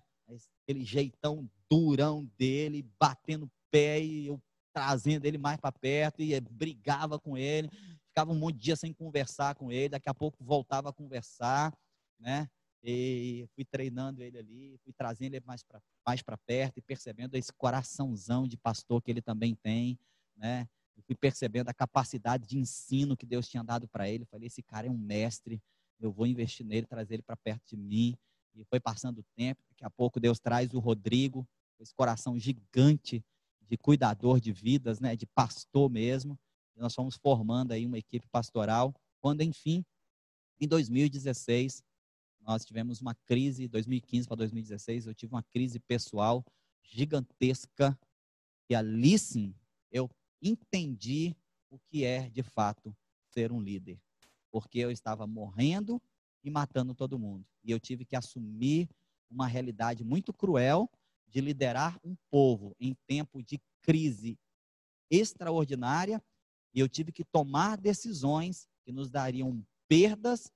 Aquele 0.61 0.85
jeitão 0.85 1.49
durão 1.67 2.29
dele, 2.37 2.87
batendo 2.99 3.51
pé 3.71 3.99
e 3.99 4.27
eu 4.27 4.39
trazendo 4.71 5.25
ele 5.25 5.39
mais 5.39 5.59
para 5.59 5.71
perto 5.71 6.21
e 6.21 6.39
brigava 6.39 7.19
com 7.19 7.35
ele. 7.35 7.69
Ficava 8.07 8.31
um 8.31 8.37
monte 8.37 8.55
de 8.55 8.61
dia 8.61 8.75
sem 8.75 8.93
conversar 8.93 9.55
com 9.55 9.71
ele, 9.71 9.89
daqui 9.89 10.07
a 10.07 10.13
pouco 10.13 10.37
voltava 10.43 10.89
a 10.89 10.93
conversar, 10.93 11.73
né? 12.19 12.47
E 12.83 13.47
fui 13.55 13.65
treinando 13.65 14.21
ele 14.21 14.37
ali, 14.37 14.77
fui 14.83 14.93
trazendo 14.93 15.33
ele 15.33 15.45
mais 15.45 15.63
para 15.63 15.81
mais 16.05 16.21
perto 16.45 16.77
e 16.77 16.81
percebendo 16.81 17.35
esse 17.35 17.51
coraçãozão 17.53 18.47
de 18.47 18.57
pastor 18.57 19.01
que 19.01 19.09
ele 19.09 19.21
também 19.21 19.55
tem, 19.55 19.97
né? 20.35 20.67
Fui 21.01 21.15
percebendo 21.15 21.69
a 21.69 21.73
capacidade 21.73 22.47
de 22.47 22.57
ensino 22.57 23.17
que 23.17 23.25
Deus 23.25 23.47
tinha 23.49 23.63
dado 23.63 23.87
para 23.87 24.09
ele. 24.09 24.25
Falei, 24.25 24.47
esse 24.47 24.61
cara 24.61 24.87
é 24.87 24.89
um 24.89 24.97
mestre, 24.97 25.61
eu 25.99 26.11
vou 26.11 26.25
investir 26.25 26.65
nele, 26.65 26.85
trazer 26.85 27.15
ele 27.15 27.23
para 27.23 27.35
perto 27.35 27.67
de 27.67 27.75
mim. 27.75 28.15
E 28.55 28.63
foi 28.65 28.79
passando 28.79 29.19
o 29.19 29.23
tempo, 29.35 29.61
daqui 29.69 29.83
a 29.83 29.89
pouco 29.89 30.19
Deus 30.19 30.39
traz 30.39 30.73
o 30.73 30.79
Rodrigo, 30.79 31.47
esse 31.79 31.93
coração 31.93 32.37
gigante 32.37 33.23
de 33.61 33.77
cuidador 33.77 34.39
de 34.39 34.51
vidas, 34.51 34.99
né, 34.99 35.15
de 35.15 35.25
pastor 35.25 35.89
mesmo. 35.89 36.39
E 36.75 36.79
nós 36.79 36.93
fomos 36.93 37.15
formando 37.15 37.71
aí 37.71 37.85
uma 37.85 37.97
equipe 37.97 38.27
pastoral, 38.29 38.93
quando 39.19 39.41
enfim, 39.41 39.83
em 40.59 40.67
2016, 40.67 41.83
nós 42.41 42.65
tivemos 42.65 43.01
uma 43.01 43.15
crise, 43.15 43.67
2015 43.67 44.27
para 44.27 44.37
2016, 44.37 45.07
eu 45.07 45.15
tive 45.15 45.33
uma 45.33 45.43
crise 45.43 45.79
pessoal 45.79 46.45
gigantesca, 46.83 47.97
e 48.69 48.75
ali 48.75 49.17
sim 49.17 49.55
eu 49.91 50.09
entendi 50.43 51.35
o 51.69 51.79
que 51.79 52.03
é 52.03 52.29
de 52.29 52.43
fato 52.43 52.95
ser 53.29 53.51
um 53.51 53.61
líder, 53.61 53.99
porque 54.51 54.79
eu 54.79 54.91
estava 54.91 55.25
morrendo 55.25 56.01
e 56.43 56.49
matando 56.49 56.93
todo 56.93 57.17
mundo, 57.17 57.45
e 57.63 57.71
eu 57.71 57.79
tive 57.79 58.05
que 58.05 58.15
assumir 58.15 58.89
uma 59.29 59.47
realidade 59.47 60.03
muito 60.03 60.33
cruel 60.33 60.89
de 61.27 61.41
liderar 61.41 61.99
um 62.03 62.15
povo 62.29 62.75
em 62.79 62.93
tempo 63.07 63.41
de 63.41 63.59
crise 63.81 64.37
extraordinária, 65.09 66.21
e 66.73 66.79
eu 66.79 66.89
tive 66.89 67.11
que 67.11 67.23
tomar 67.23 67.77
decisões 67.77 68.67
que 68.83 68.91
nos 68.91 69.09
dariam 69.09 69.65
perdas, 69.87 70.51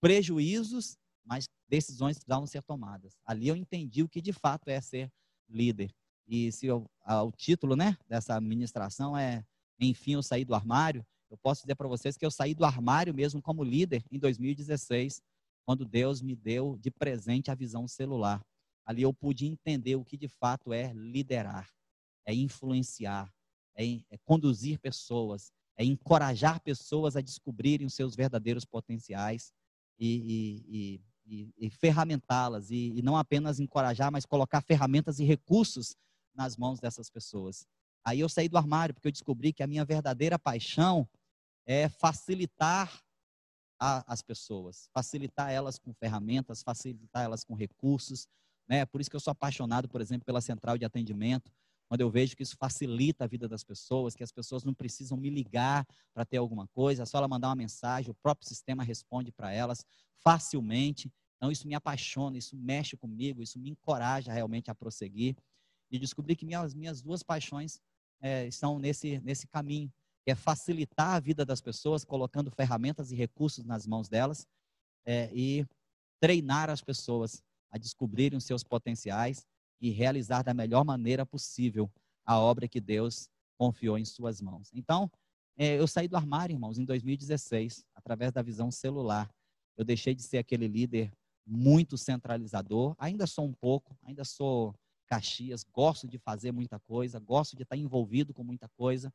prejuízos 0.00 0.96
mas 1.24 1.48
decisões 1.68 2.16
precisavam 2.16 2.46
ser 2.46 2.62
tomadas. 2.62 3.16
Ali 3.24 3.48
eu 3.48 3.56
entendi 3.56 4.02
o 4.02 4.08
que 4.08 4.20
de 4.20 4.32
fato 4.32 4.68
é 4.68 4.80
ser 4.80 5.10
líder. 5.48 5.94
E 6.32 6.50
se 6.50 6.64
eu, 6.64 6.90
a, 7.04 7.22
o 7.22 7.30
título 7.30 7.76
né, 7.76 7.94
dessa 8.08 8.40
ministração 8.40 9.14
é 9.14 9.44
Enfim 9.78 10.14
eu 10.14 10.22
saí 10.22 10.46
do 10.46 10.54
armário, 10.54 11.04
eu 11.30 11.36
posso 11.36 11.60
dizer 11.60 11.74
para 11.74 11.86
vocês 11.86 12.16
que 12.16 12.24
eu 12.24 12.30
saí 12.30 12.54
do 12.54 12.64
armário 12.64 13.12
mesmo 13.12 13.42
como 13.42 13.62
líder 13.62 14.02
em 14.10 14.18
2016, 14.18 15.20
quando 15.66 15.84
Deus 15.84 16.22
me 16.22 16.34
deu 16.34 16.78
de 16.78 16.90
presente 16.90 17.50
a 17.50 17.54
visão 17.54 17.86
celular. 17.86 18.42
Ali 18.86 19.02
eu 19.02 19.12
pude 19.12 19.44
entender 19.44 19.94
o 19.96 20.04
que 20.06 20.16
de 20.16 20.26
fato 20.26 20.72
é 20.72 20.94
liderar, 20.94 21.68
é 22.24 22.32
influenciar, 22.32 23.30
é, 23.76 23.84
é 24.10 24.16
conduzir 24.24 24.78
pessoas, 24.78 25.52
é 25.76 25.84
encorajar 25.84 26.62
pessoas 26.62 27.14
a 27.14 27.20
descobrirem 27.20 27.86
os 27.86 27.92
seus 27.92 28.16
verdadeiros 28.16 28.64
potenciais 28.64 29.52
e, 29.98 30.16
e, 30.16 30.96
e 30.96 31.00
e, 31.56 31.70
ferramentá-las, 31.70 32.70
e, 32.70 32.92
e 32.96 33.00
não 33.00 33.16
apenas 33.16 33.60
encorajar, 33.60 34.10
mas 34.10 34.26
colocar 34.26 34.60
ferramentas 34.60 35.20
e 35.20 35.24
recursos 35.24 35.94
nas 36.34 36.56
mãos 36.56 36.80
dessas 36.80 37.10
pessoas. 37.10 37.66
Aí 38.04 38.20
eu 38.20 38.28
saí 38.28 38.48
do 38.48 38.56
armário, 38.56 38.94
porque 38.94 39.08
eu 39.08 39.12
descobri 39.12 39.52
que 39.52 39.62
a 39.62 39.66
minha 39.66 39.84
verdadeira 39.84 40.38
paixão 40.38 41.08
é 41.66 41.88
facilitar 41.88 43.02
a, 43.78 44.12
as 44.12 44.22
pessoas, 44.22 44.88
facilitar 44.92 45.50
elas 45.50 45.78
com 45.78 45.92
ferramentas, 45.92 46.62
facilitar 46.62 47.24
elas 47.24 47.44
com 47.44 47.54
recursos. 47.54 48.26
Né? 48.68 48.84
Por 48.86 49.00
isso 49.00 49.10
que 49.10 49.16
eu 49.16 49.20
sou 49.20 49.32
apaixonado, 49.32 49.88
por 49.88 50.00
exemplo, 50.00 50.24
pela 50.24 50.40
central 50.40 50.78
de 50.78 50.84
atendimento, 50.84 51.52
quando 51.92 52.00
eu 52.00 52.10
vejo 52.10 52.34
que 52.34 52.42
isso 52.42 52.56
facilita 52.56 53.24
a 53.24 53.26
vida 53.26 53.46
das 53.46 53.62
pessoas, 53.62 54.14
que 54.14 54.22
as 54.22 54.32
pessoas 54.32 54.64
não 54.64 54.72
precisam 54.72 55.18
me 55.18 55.28
ligar 55.28 55.86
para 56.14 56.24
ter 56.24 56.38
alguma 56.38 56.66
coisa, 56.68 57.02
é 57.02 57.06
só 57.06 57.18
ela 57.18 57.28
mandar 57.28 57.48
uma 57.48 57.56
mensagem, 57.56 58.10
o 58.10 58.14
próprio 58.14 58.48
sistema 58.48 58.82
responde 58.82 59.30
para 59.30 59.52
elas 59.52 59.84
facilmente. 60.24 61.12
Então, 61.36 61.50
isso 61.52 61.68
me 61.68 61.74
apaixona, 61.74 62.38
isso 62.38 62.56
mexe 62.56 62.96
comigo, 62.96 63.42
isso 63.42 63.58
me 63.58 63.68
encoraja 63.68 64.32
realmente 64.32 64.70
a 64.70 64.74
prosseguir. 64.74 65.36
E 65.92 65.98
descobri 65.98 66.34
que 66.34 66.46
minhas, 66.46 66.74
minhas 66.74 67.02
duas 67.02 67.22
paixões 67.22 67.78
é, 68.20 68.46
estão 68.46 68.78
nesse, 68.78 69.20
nesse 69.20 69.46
caminho, 69.46 69.92
que 70.24 70.30
é 70.30 70.34
facilitar 70.34 71.14
a 71.14 71.20
vida 71.20 71.44
das 71.44 71.60
pessoas, 71.60 72.04
colocando 72.04 72.50
ferramentas 72.50 73.12
e 73.12 73.14
recursos 73.14 73.64
nas 73.64 73.86
mãos 73.86 74.08
delas, 74.08 74.46
é, 75.04 75.30
e 75.34 75.66
treinar 76.18 76.70
as 76.70 76.80
pessoas 76.80 77.42
a 77.70 77.76
descobrirem 77.76 78.38
os 78.38 78.44
seus 78.44 78.64
potenciais 78.64 79.46
e 79.80 79.90
realizar 79.90 80.42
da 80.42 80.54
melhor 80.54 80.84
maneira 80.84 81.26
possível 81.26 81.90
a 82.24 82.38
obra 82.38 82.68
que 82.68 82.80
Deus 82.80 83.28
confiou 83.58 83.98
em 83.98 84.04
suas 84.04 84.40
mãos. 84.40 84.70
Então, 84.72 85.10
é, 85.56 85.78
eu 85.78 85.86
saí 85.86 86.08
do 86.08 86.16
armário, 86.16 86.54
irmãos, 86.54 86.78
em 86.78 86.84
2016, 86.84 87.84
através 87.94 88.32
da 88.32 88.40
visão 88.40 88.70
celular. 88.70 89.30
Eu 89.76 89.84
deixei 89.84 90.14
de 90.14 90.22
ser 90.22 90.38
aquele 90.38 90.68
líder 90.68 91.12
muito 91.44 91.98
centralizador, 91.98 92.94
ainda 92.98 93.26
sou 93.26 93.44
um 93.44 93.52
pouco, 93.52 93.96
ainda 94.04 94.24
sou 94.24 94.74
Caxias, 95.16 95.64
gosto 95.64 96.06
de 96.08 96.18
fazer 96.18 96.52
muita 96.52 96.78
coisa, 96.80 97.18
gosto 97.18 97.56
de 97.56 97.62
estar 97.62 97.76
envolvido 97.76 98.32
com 98.32 98.42
muita 98.42 98.68
coisa, 98.76 99.12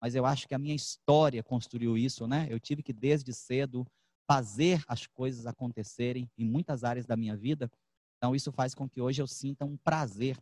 mas 0.00 0.14
eu 0.14 0.24
acho 0.26 0.46
que 0.46 0.54
a 0.54 0.58
minha 0.58 0.74
história 0.74 1.42
construiu 1.42 1.96
isso, 1.96 2.26
né? 2.26 2.46
Eu 2.50 2.60
tive 2.60 2.82
que 2.82 2.92
desde 2.92 3.32
cedo 3.32 3.86
fazer 4.26 4.82
as 4.86 5.06
coisas 5.06 5.46
acontecerem 5.46 6.30
em 6.36 6.44
muitas 6.44 6.84
áreas 6.84 7.06
da 7.06 7.16
minha 7.16 7.36
vida 7.36 7.70
então, 8.18 8.34
isso 8.34 8.52
faz 8.52 8.74
com 8.74 8.88
que 8.88 9.00
hoje 9.00 9.22
eu 9.22 9.26
sinta 9.26 9.64
um 9.64 9.76
prazer. 9.76 10.36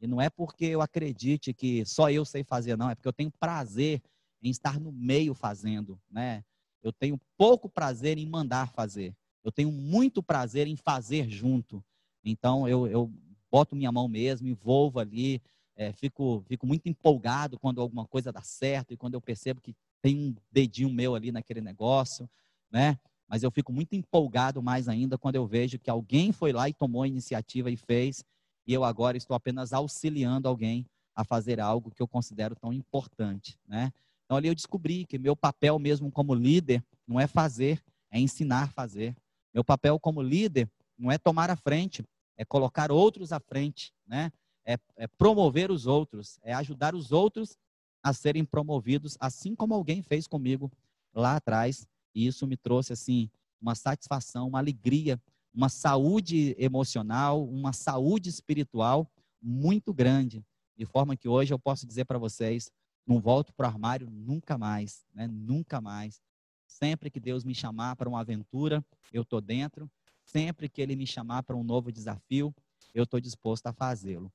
E 0.00 0.06
não 0.06 0.20
é 0.20 0.28
porque 0.28 0.66
eu 0.66 0.82
acredite 0.82 1.54
que 1.54 1.84
só 1.84 2.10
eu 2.10 2.24
sei 2.24 2.42
fazer, 2.42 2.76
não. 2.76 2.90
É 2.90 2.94
porque 2.94 3.08
eu 3.08 3.12
tenho 3.12 3.30
prazer 3.30 4.02
em 4.42 4.50
estar 4.50 4.80
no 4.80 4.90
meio 4.92 5.32
fazendo, 5.32 6.00
né? 6.10 6.44
Eu 6.82 6.92
tenho 6.92 7.20
pouco 7.36 7.68
prazer 7.68 8.18
em 8.18 8.26
mandar 8.26 8.72
fazer. 8.72 9.14
Eu 9.44 9.52
tenho 9.52 9.70
muito 9.70 10.22
prazer 10.22 10.66
em 10.66 10.76
fazer 10.76 11.28
junto. 11.28 11.84
Então, 12.24 12.66
eu, 12.66 12.86
eu 12.86 13.12
boto 13.50 13.76
minha 13.76 13.90
mão 13.90 14.08
mesmo, 14.08 14.48
envolvo 14.48 14.98
ali, 14.98 15.42
é, 15.76 15.92
fico, 15.92 16.44
fico 16.46 16.66
muito 16.66 16.88
empolgado 16.88 17.58
quando 17.58 17.80
alguma 17.80 18.06
coisa 18.06 18.32
dá 18.32 18.42
certo 18.42 18.92
e 18.92 18.96
quando 18.96 19.14
eu 19.14 19.20
percebo 19.20 19.60
que 19.60 19.74
tem 20.02 20.16
um 20.16 20.34
dedinho 20.50 20.90
meu 20.90 21.14
ali 21.14 21.32
naquele 21.32 21.60
negócio, 21.60 22.28
né? 22.70 22.98
mas 23.30 23.44
eu 23.44 23.50
fico 23.50 23.72
muito 23.72 23.94
empolgado 23.94 24.60
mais 24.60 24.88
ainda 24.88 25.16
quando 25.16 25.36
eu 25.36 25.46
vejo 25.46 25.78
que 25.78 25.88
alguém 25.88 26.32
foi 26.32 26.52
lá 26.52 26.68
e 26.68 26.74
tomou 26.74 27.04
a 27.04 27.08
iniciativa 27.08 27.70
e 27.70 27.76
fez, 27.76 28.24
e 28.66 28.72
eu 28.74 28.82
agora 28.82 29.16
estou 29.16 29.36
apenas 29.36 29.72
auxiliando 29.72 30.48
alguém 30.48 30.84
a 31.14 31.22
fazer 31.22 31.60
algo 31.60 31.92
que 31.92 32.02
eu 32.02 32.08
considero 32.08 32.56
tão 32.56 32.72
importante, 32.72 33.56
né? 33.68 33.92
Então 34.24 34.36
ali 34.36 34.48
eu 34.48 34.54
descobri 34.54 35.04
que 35.04 35.16
meu 35.16 35.36
papel 35.36 35.78
mesmo 35.78 36.10
como 36.10 36.34
líder 36.34 36.82
não 37.06 37.20
é 37.20 37.28
fazer, 37.28 37.80
é 38.10 38.18
ensinar 38.18 38.64
a 38.64 38.68
fazer. 38.68 39.16
Meu 39.54 39.62
papel 39.62 39.98
como 39.98 40.20
líder 40.20 40.68
não 40.98 41.10
é 41.10 41.16
tomar 41.16 41.50
a 41.50 41.56
frente, 41.56 42.04
é 42.40 42.44
colocar 42.46 42.90
outros 42.90 43.32
à 43.32 43.38
frente, 43.38 43.92
né? 44.06 44.32
É, 44.64 44.78
é 44.96 45.06
promover 45.06 45.70
os 45.70 45.86
outros, 45.86 46.38
é 46.42 46.54
ajudar 46.54 46.94
os 46.94 47.12
outros 47.12 47.58
a 48.02 48.14
serem 48.14 48.46
promovidos, 48.46 49.14
assim 49.20 49.54
como 49.54 49.74
alguém 49.74 50.00
fez 50.02 50.26
comigo 50.26 50.72
lá 51.12 51.36
atrás 51.36 51.86
e 52.14 52.26
isso 52.26 52.46
me 52.46 52.56
trouxe 52.56 52.94
assim 52.94 53.30
uma 53.60 53.74
satisfação, 53.74 54.48
uma 54.48 54.58
alegria, 54.58 55.20
uma 55.52 55.68
saúde 55.68 56.56
emocional, 56.58 57.44
uma 57.44 57.74
saúde 57.74 58.30
espiritual 58.30 59.06
muito 59.42 59.92
grande, 59.92 60.42
de 60.78 60.86
forma 60.86 61.18
que 61.18 61.28
hoje 61.28 61.52
eu 61.52 61.58
posso 61.58 61.86
dizer 61.86 62.06
para 62.06 62.18
vocês, 62.18 62.70
não 63.06 63.20
volto 63.20 63.52
para 63.52 63.66
o 63.66 63.70
armário 63.70 64.08
nunca 64.10 64.56
mais, 64.56 65.04
né? 65.12 65.26
Nunca 65.26 65.78
mais. 65.78 66.22
Sempre 66.66 67.10
que 67.10 67.20
Deus 67.20 67.44
me 67.44 67.54
chamar 67.54 67.96
para 67.96 68.08
uma 68.08 68.20
aventura, 68.20 68.82
eu 69.12 69.22
estou 69.22 69.42
dentro. 69.42 69.90
Sempre 70.30 70.68
que 70.68 70.80
Ele 70.80 70.94
me 70.94 71.08
chamar 71.08 71.42
para 71.42 71.56
um 71.56 71.64
novo 71.64 71.90
desafio, 71.90 72.54
eu 72.94 73.02
estou 73.02 73.18
disposto 73.18 73.66
a 73.66 73.72
fazê-lo. 73.72 74.32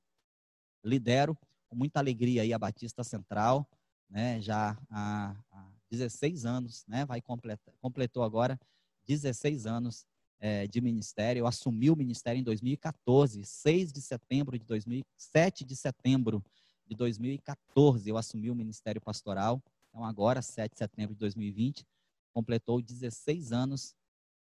Lidero 0.83 1.37
com 1.69 1.75
muita 1.77 1.99
alegria 1.99 2.41
aí 2.41 2.51
a 2.51 2.59
Batista 2.59 3.01
Central, 3.01 3.65
né? 4.09 4.41
Já 4.41 4.77
há, 4.89 5.33
há 5.49 5.71
16 5.89 6.45
anos, 6.45 6.85
né? 6.85 7.05
Vai 7.05 7.21
completar, 7.21 7.73
completou 7.79 8.23
agora 8.23 8.59
16 9.07 9.65
anos 9.65 10.05
é, 10.37 10.67
de 10.67 10.81
ministério. 10.81 11.39
Eu 11.39 11.47
assumi 11.47 11.89
o 11.89 11.95
ministério 11.95 12.39
em 12.39 12.43
2014, 12.43 13.45
6 13.45 13.93
de 13.93 14.01
setembro 14.01 14.59
de 14.59 14.65
2007 14.65 15.63
de 15.63 15.77
setembro 15.77 16.43
de 16.85 16.93
2014 16.93 18.09
eu 18.09 18.17
assumi 18.17 18.51
o 18.51 18.55
ministério 18.55 18.99
pastoral. 18.99 19.63
Então 19.87 20.03
agora, 20.03 20.41
7 20.41 20.73
de 20.73 20.77
setembro 20.77 21.13
de 21.13 21.19
2020, 21.19 21.87
completou 22.33 22.81
16 22.81 23.53
anos 23.53 23.95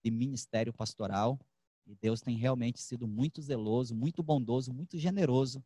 de 0.07 0.11
ministério 0.11 0.73
pastoral. 0.73 1.39
E 1.85 1.97
Deus 1.97 2.21
tem 2.21 2.37
realmente 2.37 2.81
sido 2.81 3.09
muito 3.09 3.43
zeloso, 3.43 3.95
muito 3.95 4.23
bondoso, 4.23 4.73
muito 4.73 4.97
generoso 4.97 5.63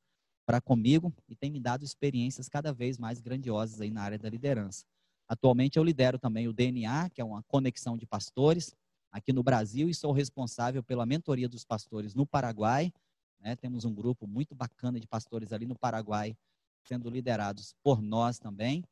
para 0.46 0.60
comigo 0.60 1.12
e 1.28 1.36
tem 1.36 1.50
me 1.50 1.60
dado 1.60 1.84
experiências 1.84 2.48
cada 2.48 2.72
vez 2.72 2.98
mais 2.98 3.20
grandiosas 3.20 3.80
aí 3.80 3.90
na 3.90 4.02
área 4.02 4.18
da 4.18 4.28
liderança. 4.28 4.84
Atualmente 5.28 5.78
eu 5.78 5.84
lidero 5.84 6.18
também 6.18 6.48
o 6.48 6.52
DNA, 6.52 7.10
que 7.10 7.20
é 7.20 7.24
uma 7.24 7.42
conexão 7.42 7.96
de 7.96 8.06
pastores 8.06 8.74
aqui 9.12 9.32
no 9.32 9.42
Brasil 9.42 9.88
e 9.88 9.94
sou 9.94 10.12
responsável 10.12 10.82
pela 10.82 11.04
mentoria 11.04 11.48
dos 11.48 11.64
pastores 11.64 12.14
no 12.14 12.26
Paraguai. 12.26 12.92
Né? 13.38 13.54
Temos 13.56 13.84
um 13.84 13.94
grupo 13.94 14.26
muito 14.26 14.54
bacana 14.54 14.98
de 14.98 15.06
pastores 15.06 15.52
ali 15.52 15.66
no 15.66 15.78
Paraguai, 15.78 16.34
sendo 16.82 17.10
liderados 17.10 17.74
por 17.82 18.00
nós 18.00 18.38
também. 18.38 18.82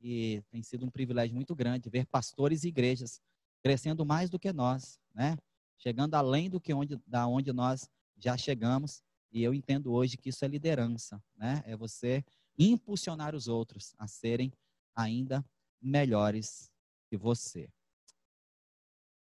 E 0.00 0.42
tem 0.50 0.62
sido 0.62 0.84
um 0.84 0.90
privilégio 0.90 1.34
muito 1.34 1.54
grande 1.54 1.88
ver 1.88 2.06
pastores 2.06 2.64
e 2.64 2.68
igrejas 2.68 3.20
crescendo 3.62 4.04
mais 4.04 4.30
do 4.30 4.38
que 4.38 4.52
nós, 4.52 4.98
né? 5.14 5.36
chegando 5.78 6.14
além 6.14 6.50
do 6.50 6.60
que 6.60 6.74
onde, 6.74 7.00
da 7.06 7.26
onde 7.26 7.52
nós 7.52 7.88
já 8.16 8.36
chegamos. 8.36 9.02
E 9.32 9.42
eu 9.42 9.54
entendo 9.54 9.92
hoje 9.92 10.16
que 10.16 10.30
isso 10.30 10.44
é 10.44 10.48
liderança, 10.48 11.22
né? 11.36 11.62
É 11.64 11.76
você 11.76 12.24
impulsionar 12.58 13.34
os 13.34 13.46
outros 13.46 13.94
a 13.98 14.06
serem 14.06 14.52
ainda 14.94 15.44
melhores 15.80 16.70
que 17.08 17.16
você. 17.16 17.70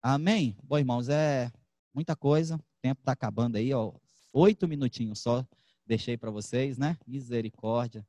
Amém? 0.03 0.57
Bom, 0.63 0.79
irmãos, 0.79 1.09
é 1.09 1.51
muita 1.95 2.15
coisa. 2.15 2.57
O 2.57 2.81
tempo 2.83 3.01
está 3.01 3.13
acabando 3.13 3.57
aí, 3.57 3.73
ó. 3.73 3.95
Oito 4.33 4.69
minutinhos 4.69 5.21
só 5.21 5.47
deixei 5.87 6.17
para 6.17 6.31
vocês, 6.31 6.77
né? 6.77 6.99
Misericórdia. 7.07 8.07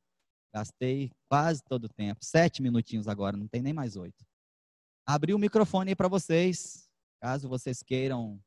Gastei 0.52 1.10
quase 1.28 1.62
todo 1.62 1.84
o 1.84 1.88
tempo. 1.88 2.24
Sete 2.24 2.60
minutinhos 2.60 3.08
agora, 3.08 3.36
não 3.36 3.46
tem 3.46 3.62
nem 3.62 3.72
mais 3.72 3.96
oito. 3.96 4.26
Abri 5.08 5.32
o 5.32 5.38
microfone 5.38 5.94
para 5.94 6.08
vocês, 6.08 6.90
caso 7.20 7.48
vocês 7.48 7.80
queiram 7.80 8.42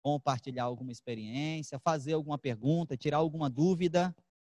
compartilhar 0.00 0.62
alguma 0.62 0.92
experiência, 0.92 1.80
fazer 1.80 2.12
alguma 2.12 2.38
pergunta, 2.38 2.96
tirar 2.96 3.16
alguma 3.16 3.50
dúvida. 3.50 4.14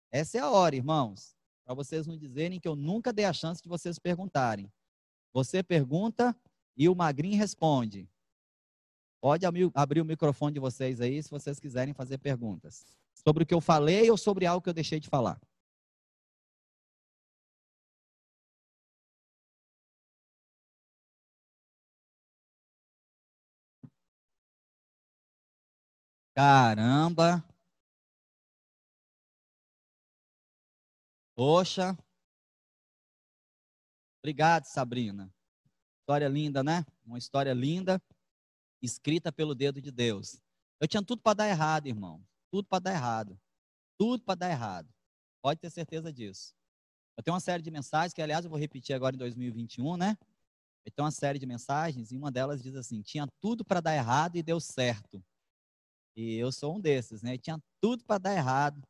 Essa 0.10 0.38
é 0.38 0.42
a 0.42 0.50
hora, 0.50 0.78
irmãos, 0.78 1.36
para 1.66 1.76
vocês 1.76 2.08
não 2.08 2.18
dizerem 2.18 2.58
que 2.58 2.68
eu 2.70 2.76
nunca 2.76 3.12
dei 3.12 3.26
a 3.26 3.34
chance 3.34 3.62
de 3.62 3.68
vocês 3.68 4.00
perguntarem. 4.00 4.72
Você 5.34 5.62
pergunta 5.62 6.34
e 6.78 6.88
o 6.88 6.96
Magrinho 6.96 7.38
responde. 7.38 8.10
Pode 9.20 9.46
abrir 9.46 10.02
o 10.02 10.06
microfone 10.06 10.54
de 10.54 10.60
vocês 10.62 11.02
aí, 11.02 11.22
se 11.22 11.30
vocês 11.30 11.60
quiserem 11.60 11.94
fazer 11.94 12.18
perguntas. 12.18 12.86
Sobre 13.14 13.44
o 13.44 13.46
que 13.46 13.54
eu 13.54 13.62
falei 13.62 14.10
ou 14.10 14.16
sobre 14.16 14.46
algo 14.46 14.64
que 14.64 14.70
eu 14.70 14.74
deixei 14.74 15.02
de 15.02 15.10
falar. 15.10 15.38
Caramba! 26.36 27.44
Poxa! 31.36 31.98
Obrigado, 34.20 34.66
Sabrina. 34.66 35.32
História 36.00 36.28
linda, 36.28 36.64
né? 36.64 36.86
Uma 37.06 37.18
história 37.18 37.54
linda, 37.54 38.02
escrita 38.82 39.32
pelo 39.32 39.54
dedo 39.54 39.82
de 39.82 39.92
Deus. 39.92 40.42
Eu 40.80 40.88
tinha 40.88 41.04
tudo 41.04 41.22
para 41.22 41.36
dar 41.36 41.48
errado, 41.48 41.88
irmão. 41.88 42.26
Tudo 42.52 42.68
para 42.68 42.80
dar 42.80 42.94
errado. 42.94 43.40
Tudo 43.98 44.24
para 44.24 44.36
dar 44.36 44.50
errado. 44.50 44.90
Pode 45.42 45.60
ter 45.60 45.70
certeza 45.70 46.12
disso. 46.12 46.56
Eu 47.16 47.24
tenho 47.24 47.34
uma 47.34 47.40
série 47.40 47.62
de 47.62 47.70
mensagens, 47.70 48.14
que 48.14 48.22
aliás 48.22 48.44
eu 48.44 48.50
vou 48.50 48.60
repetir 48.60 48.96
agora 48.96 49.16
em 49.16 49.20
2021, 49.20 49.98
né? 49.98 50.18
Eu 50.86 50.92
tenho 50.92 51.06
uma 51.06 51.12
série 51.12 51.38
de 51.38 51.46
mensagens 51.46 52.12
e 52.12 52.18
uma 52.18 52.32
delas 52.32 52.62
diz 52.62 52.76
assim: 52.76 53.02
tinha 53.02 53.28
tudo 53.40 53.64
para 53.64 53.82
dar 53.82 53.96
errado 53.96 54.36
e 54.36 54.44
deu 54.44 54.60
certo. 54.60 55.24
E 56.16 56.36
eu 56.36 56.52
sou 56.52 56.76
um 56.76 56.80
desses, 56.80 57.22
né? 57.22 57.38
Tinha 57.38 57.62
tudo 57.82 58.04
para 58.06 58.18
dar 58.20 58.36
errado 58.36 58.82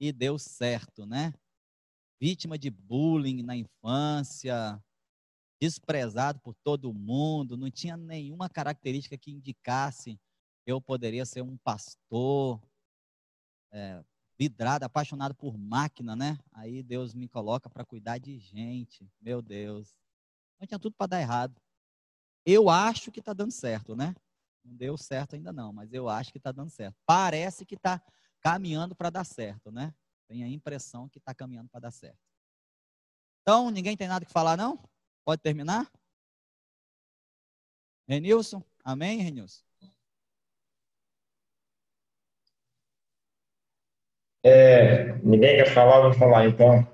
e 0.00 0.12
deu 0.12 0.38
certo, 0.38 1.06
né? 1.06 1.32
Vítima 2.20 2.58
de 2.58 2.70
bullying 2.70 3.42
na 3.42 3.56
infância, 3.56 4.82
desprezado 5.60 6.40
por 6.40 6.54
todo 6.64 6.92
mundo, 6.92 7.56
não 7.56 7.70
tinha 7.70 7.96
nenhuma 7.96 8.48
característica 8.48 9.16
que 9.16 9.30
indicasse 9.30 10.18
eu 10.66 10.80
poderia 10.82 11.24
ser 11.24 11.40
um 11.40 11.56
pastor, 11.56 12.60
é, 13.72 14.04
vidrado, 14.38 14.84
apaixonado 14.84 15.34
por 15.34 15.56
máquina, 15.56 16.14
né? 16.14 16.38
Aí 16.52 16.82
Deus 16.82 17.14
me 17.14 17.26
coloca 17.26 17.70
para 17.70 17.84
cuidar 17.84 18.18
de 18.18 18.38
gente, 18.38 19.10
meu 19.20 19.40
Deus. 19.40 19.96
Não 20.60 20.66
tinha 20.66 20.78
tudo 20.78 20.94
para 20.94 21.06
dar 21.06 21.20
errado. 21.20 21.60
Eu 22.44 22.68
acho 22.68 23.10
que 23.10 23.20
está 23.20 23.32
dando 23.32 23.50
certo, 23.50 23.96
né? 23.96 24.14
Não 24.64 24.76
deu 24.76 24.96
certo 24.96 25.34
ainda 25.34 25.52
não, 25.52 25.72
mas 25.72 25.92
eu 25.92 26.08
acho 26.08 26.30
que 26.30 26.38
está 26.38 26.52
dando 26.52 26.70
certo. 26.70 26.96
Parece 27.06 27.64
que 27.64 27.74
está 27.74 28.02
caminhando 28.40 28.94
para 28.94 29.10
dar 29.10 29.24
certo, 29.24 29.70
né? 29.70 29.94
Tem 30.28 30.44
a 30.44 30.48
impressão 30.48 31.08
que 31.08 31.18
está 31.18 31.34
caminhando 31.34 31.68
para 31.68 31.80
dar 31.80 31.90
certo. 31.90 32.18
Então, 33.42 33.70
ninguém 33.70 33.96
tem 33.96 34.08
nada 34.08 34.24
que 34.26 34.32
falar, 34.32 34.56
não? 34.56 34.78
Pode 35.24 35.40
terminar? 35.40 35.90
Renilson? 38.06 38.62
Amém, 38.84 39.22
Renilson? 39.22 39.62
É, 44.44 45.14
ninguém 45.18 45.56
quer 45.56 45.72
falar, 45.72 46.00
vou 46.00 46.12
falar 46.12 46.46
então. 46.46 46.86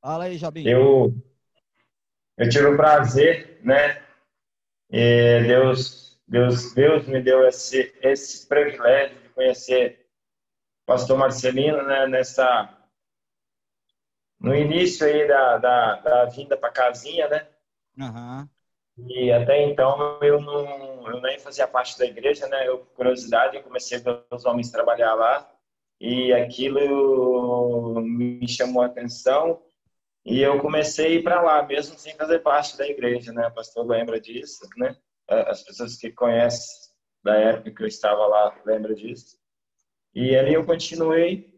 Fala 0.00 0.24
aí, 0.24 0.38
Jabinho. 0.38 0.68
Eu, 0.68 1.14
eu 2.38 2.48
tive 2.48 2.66
o 2.66 2.76
prazer, 2.76 3.60
né? 3.64 4.02
E 4.90 5.42
Deus 5.46 6.05
Deus, 6.28 6.74
Deus 6.74 7.06
me 7.06 7.22
deu 7.22 7.46
esse, 7.46 7.94
esse 8.02 8.46
privilégio 8.48 9.18
de 9.20 9.28
conhecer 9.30 10.08
o 10.82 10.86
pastor 10.86 11.16
Marcelino 11.16 11.82
né, 11.82 12.06
nessa 12.06 12.72
no 14.38 14.54
início 14.54 15.06
aí 15.06 15.26
da, 15.26 15.56
da, 15.58 15.94
da 15.96 16.24
vinda 16.26 16.56
para 16.56 16.72
casinha, 16.72 17.28
né? 17.28 17.48
Uhum. 17.98 18.48
E 19.08 19.32
até 19.32 19.62
então 19.62 20.18
eu 20.22 20.40
não 20.40 21.08
eu 21.10 21.20
nem 21.20 21.38
fazia 21.38 21.66
parte 21.66 21.98
da 21.98 22.06
igreja, 22.06 22.46
né? 22.48 22.66
Eu, 22.66 22.78
por 22.78 22.96
curiosidade, 22.96 23.56
eu 23.56 23.62
comecei 23.62 23.98
a 23.98 24.00
ver 24.00 24.24
os 24.30 24.44
homens 24.44 24.70
trabalhar 24.70 25.14
lá 25.14 25.50
e 26.00 26.32
aquilo 26.32 28.00
me 28.02 28.46
chamou 28.48 28.82
a 28.82 28.86
atenção 28.86 29.62
e 30.24 30.42
eu 30.42 30.58
comecei 30.60 31.06
a 31.06 31.10
ir 31.10 31.22
para 31.22 31.40
lá, 31.40 31.62
mesmo 31.62 31.96
sem 31.98 32.14
fazer 32.16 32.40
parte 32.40 32.76
da 32.76 32.86
igreja, 32.86 33.32
né? 33.32 33.46
O 33.46 33.54
pastor 33.54 33.86
lembra 33.86 34.20
disso, 34.20 34.68
né? 34.76 34.96
As 35.28 35.62
pessoas 35.62 35.96
que 35.96 36.10
conhecem 36.10 36.92
da 37.22 37.36
época 37.36 37.70
que 37.72 37.82
eu 37.82 37.86
estava 37.86 38.26
lá 38.26 38.60
lembram 38.64 38.94
disso. 38.94 39.36
E 40.14 40.36
ali 40.36 40.54
eu 40.54 40.64
continuei 40.64 41.56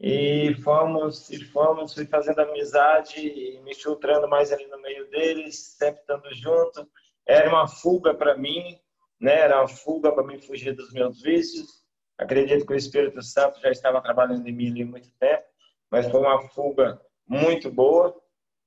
e 0.00 0.54
fomos, 0.62 1.30
e 1.30 1.44
fomos, 1.44 1.94
fui 1.94 2.06
fazendo 2.06 2.40
amizade 2.40 3.20
e 3.20 3.60
me 3.62 3.74
filtrando 3.74 4.28
mais 4.28 4.52
ali 4.52 4.66
no 4.66 4.80
meio 4.80 5.08
deles, 5.10 5.76
sempre 5.76 6.00
estando 6.00 6.32
junto. 6.34 6.88
Era 7.26 7.48
uma 7.48 7.66
fuga 7.66 8.14
para 8.14 8.36
mim, 8.36 8.78
né? 9.20 9.40
Era 9.40 9.60
uma 9.60 9.68
fuga 9.68 10.12
para 10.12 10.24
me 10.24 10.38
fugir 10.38 10.74
dos 10.74 10.92
meus 10.92 11.20
vícios. 11.22 11.84
Acredito 12.16 12.66
que 12.66 12.72
o 12.72 12.76
Espírito 12.76 13.20
Santo 13.22 13.60
já 13.60 13.70
estava 13.70 14.00
trabalhando 14.00 14.46
em 14.46 14.52
mim 14.52 14.70
ali 14.70 14.82
há 14.82 14.86
muito 14.86 15.10
tempo, 15.18 15.44
mas 15.90 16.08
foi 16.08 16.20
uma 16.20 16.48
fuga 16.48 17.00
muito 17.26 17.70
boa. 17.70 18.14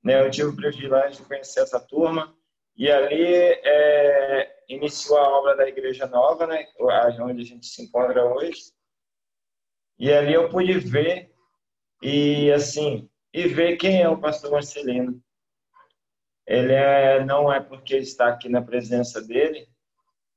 Né? 0.03 0.21
Eu 0.21 0.29
tive 0.29 0.49
o 0.49 0.55
privilégio 0.55 1.21
de 1.21 1.27
conhecer 1.27 1.61
essa 1.61 1.79
turma 1.79 2.35
e 2.77 2.91
ali 2.91 3.25
é, 3.25 4.63
iniciou 4.69 5.17
a 5.17 5.39
obra 5.39 5.55
da 5.55 5.67
Igreja 5.67 6.05
Nova, 6.05 6.45
né, 6.45 6.67
onde 7.19 7.41
a 7.41 7.45
gente 7.45 7.65
se 7.65 7.83
encontra 7.83 8.23
hoje. 8.23 8.71
E 9.97 10.13
ali 10.13 10.33
eu 10.33 10.47
pude 10.47 10.77
ver 10.77 11.31
e 12.03 12.51
assim 12.51 13.09
e 13.33 13.47
ver 13.47 13.77
quem 13.77 14.01
é 14.01 14.07
o 14.07 14.19
Pastor 14.19 14.51
Marcelino. 14.51 15.19
Ele 16.45 16.71
é, 16.71 17.25
não 17.25 17.51
é 17.51 17.59
porque 17.59 17.97
está 17.97 18.27
aqui 18.27 18.47
na 18.47 18.61
presença 18.61 19.21
dele, 19.21 19.67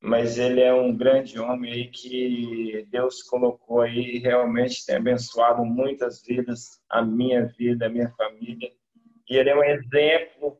mas 0.01 0.39
ele 0.39 0.63
é 0.63 0.73
um 0.73 0.97
grande 0.97 1.39
homem 1.39 1.73
aí 1.73 1.89
que 1.89 2.87
Deus 2.91 3.23
colocou 3.23 3.83
aí 3.83 4.19
realmente 4.19 4.85
tem 4.87 4.97
abençoado 4.97 5.63
muitas 5.65 6.23
vidas, 6.23 6.81
a 6.89 7.03
minha 7.03 7.47
vida, 7.47 7.87
a 7.87 7.91
minha 7.91 8.11
família. 8.13 8.73
E 9.29 9.37
ele 9.37 9.51
é 9.51 9.55
um 9.55 9.63
exemplo 9.63 10.59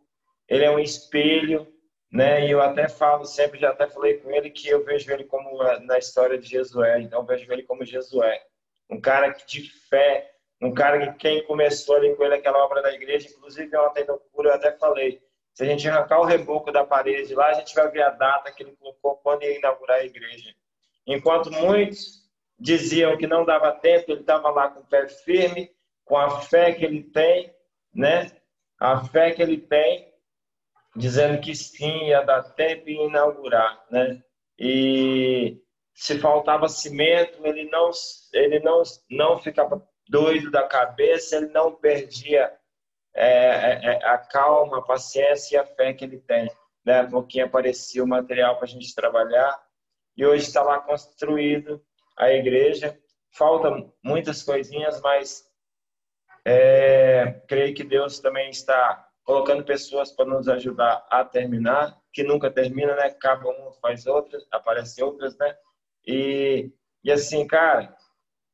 ele 0.51 0.65
é 0.65 0.71
um 0.71 0.81
espelho, 0.81 1.67
né? 2.13 2.45
E 2.45 2.51
eu 2.51 2.61
até 2.61 2.89
falo 2.89 3.25
sempre, 3.25 3.61
já 3.61 3.71
até 3.71 3.87
falei 3.87 4.19
com 4.19 4.33
ele 4.33 4.51
que 4.51 4.69
eu 4.69 4.85
vejo 4.85 5.11
ele 5.13 5.25
como 5.25 5.63
eh, 5.63 5.79
na 5.81 5.97
história 5.97 6.37
de 6.37 6.49
Jesué, 6.49 7.01
então 7.01 7.21
eu 7.21 7.27
vejo 7.27 7.51
ele 7.53 7.63
como 7.63 7.85
Jesué, 7.85 8.43
um 8.91 9.01
cara 9.01 9.29
de 9.29 9.71
fé, 9.89 10.29
um 10.61 10.75
cara 10.75 11.13
que 11.13 11.19
quem 11.19 11.47
começou 11.47 11.95
ali 11.95 12.15
com 12.17 12.25
ele 12.25 12.35
aquela 12.35 12.65
obra 12.65 12.83
da 12.83 12.93
igreja, 12.93 13.29
inclusive 13.29 13.75
ontem 13.77 14.05
no 14.05 14.19
cura 14.33 14.51
eu 14.51 14.55
até 14.55 14.73
falei, 14.73 15.23
se 15.55 15.63
a 15.63 15.67
gente 15.67 15.89
arrancar 15.89 16.21
o 16.21 16.25
reboco 16.25 16.73
da 16.73 16.85
parede 16.85 17.33
lá, 17.35 17.51
a 17.51 17.55
gente 17.55 17.75
vai 17.75 17.89
ver 17.89 18.03
a 18.03 18.11
data 18.11 18.51
que 18.51 18.65
ele 18.65 18.77
colocou 18.77 19.17
quando 19.19 19.45
ia 19.45 19.57
inaugurar 19.57 19.99
a 19.99 20.05
igreja. 20.05 20.53
Enquanto 21.07 21.51
muitos 21.51 22.29
diziam 22.59 23.17
que 23.17 23.27
não 23.27 23.45
dava 23.45 23.73
tempo, 23.73 24.11
ele 24.11 24.21
estava 24.21 24.51
lá 24.51 24.69
com 24.69 24.81
o 24.81 24.87
pé 24.87 25.09
firme, 25.09 25.71
com 26.05 26.17
a 26.17 26.41
fé 26.41 26.73
que 26.73 26.85
ele 26.85 27.03
tem, 27.05 27.55
né? 27.95 28.31
A 28.79 29.05
fé 29.05 29.33
que 29.33 29.43
ele 29.43 29.59
tem 29.59 30.10
dizendo 30.97 31.41
que 31.41 31.55
sim, 31.55 32.09
ia 32.09 32.23
dar 32.23 32.43
tempo 32.43 32.89
e 32.89 32.95
inaugurar, 32.95 33.85
né? 33.91 34.23
E 34.59 35.59
se 35.95 36.19
faltava 36.19 36.69
cimento, 36.69 37.45
ele 37.47 37.65
não, 37.71 37.91
ele 38.33 38.61
não, 38.61 38.83
não 39.11 39.39
ficava 39.39 39.87
doido 40.09 40.51
da 40.51 40.67
cabeça, 40.67 41.37
ele 41.37 41.49
não 41.49 41.75
perdia 41.75 42.53
é, 43.15 43.27
é, 43.27 43.81
é 43.85 44.07
a 44.07 44.19
calma, 44.19 44.79
a 44.79 44.83
paciência 44.83 45.57
e 45.57 45.59
a 45.59 45.65
fé 45.65 45.93
que 45.93 46.05
ele 46.05 46.19
tem, 46.19 46.51
né? 46.85 47.05
Porque 47.05 47.41
aparecia 47.41 48.03
o 48.03 48.09
material 48.09 48.57
para 48.57 48.65
a 48.65 48.69
gente 48.69 48.95
trabalhar 48.95 49.61
e 50.17 50.25
hoje 50.25 50.45
está 50.45 50.63
lá 50.63 50.81
construído 50.81 51.83
a 52.17 52.31
igreja. 52.31 52.99
Faltam 53.33 53.93
muitas 54.03 54.43
coisinhas, 54.43 55.01
mas 55.01 55.45
é, 56.45 57.41
creio 57.49 57.75
que 57.75 57.85
Deus 57.85 58.19
também 58.19 58.51
está 58.51 59.10
colocando 59.31 59.63
pessoas 59.63 60.11
para 60.11 60.27
nos 60.27 60.49
ajudar 60.49 61.07
a 61.09 61.25
terminar, 61.25 61.97
que 62.13 62.25
nunca 62.25 62.51
termina, 62.51 62.97
né? 62.97 63.05
Acaba 63.05 63.49
um, 63.49 63.73
faz 63.75 64.05
outras, 64.05 64.45
aparece 64.51 65.01
outras, 65.05 65.39
né? 65.39 65.57
E, 66.05 66.73
e 67.05 67.13
assim, 67.13 67.47
cara, 67.47 67.97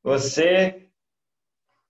você 0.03 0.90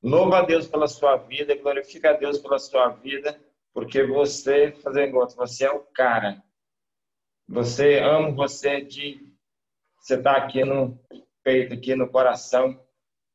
louva 0.00 0.38
a 0.38 0.42
Deus 0.42 0.68
pela 0.68 0.86
sua 0.86 1.16
vida, 1.16 1.56
glorifica 1.56 2.10
a 2.10 2.12
Deus 2.12 2.38
pela 2.38 2.60
sua 2.60 2.90
vida, 2.90 3.36
porque 3.74 4.04
você, 4.04 4.70
fazendo 4.84 5.14
conta, 5.14 5.34
você 5.34 5.64
é 5.64 5.70
o 5.72 5.80
cara. 5.80 6.40
Você 7.48 7.98
ama 7.98 8.30
você 8.30 8.82
de 8.82 9.34
você 9.98 10.22
tá 10.22 10.36
aqui 10.36 10.64
no 10.64 10.96
peito, 11.42 11.74
aqui 11.74 11.96
no 11.96 12.08
coração, 12.08 12.80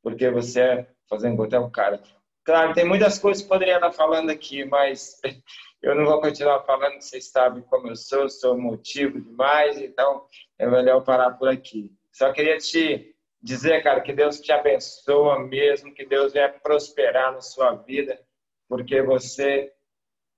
porque 0.02 0.30
você 0.32 0.62
é, 0.62 0.88
fazendo 1.10 1.36
conta, 1.36 1.58
é 1.58 1.60
o 1.60 1.70
cara. 1.70 2.02
Claro, 2.44 2.74
tem 2.74 2.86
muitas 2.86 3.20
coisas 3.20 3.44
que 3.44 3.50
poderia 3.50 3.76
estar 3.76 3.92
falando 3.92 4.32
aqui, 4.32 4.66
mas 4.66 5.22
eu 5.82 5.96
não 5.96 6.06
vou 6.06 6.20
continuar 6.20 6.64
falando, 6.64 7.00
vocês 7.00 7.30
sabem 7.30 7.62
como 7.64 7.88
eu 7.88 7.96
sou, 7.96 8.28
sou 8.30 8.58
motivo 8.58 9.22
demais, 9.22 9.80
então 9.80 10.26
é 10.58 10.68
melhor 10.68 11.04
parar 11.04 11.32
por 11.32 11.50
aqui. 11.50 11.92
Só 12.12 12.32
queria 12.34 12.58
te 12.58 13.16
dizer, 13.42 13.84
cara, 13.84 14.02
que 14.02 14.14
Deus 14.14 14.40
te 14.40 14.52
abençoa 14.52 15.40
mesmo, 15.40 15.94
que 15.94 16.06
Deus 16.06 16.34
venha 16.34 16.50
prosperar 16.50 17.32
na 17.34 17.42
sua 17.42 17.74
vida, 17.74 18.20
porque 18.68 19.02
você, 19.02 19.72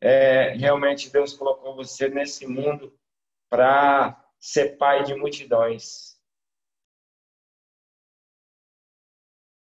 é, 0.02 0.50
realmente, 0.50 1.12
Deus 1.12 1.34
colocou 1.34 1.76
você 1.76 2.10
nesse 2.10 2.46
mundo 2.48 2.94
para 3.50 4.22
ser 4.40 4.78
pai 4.78 5.04
de 5.04 5.16
multidões. 5.16 6.13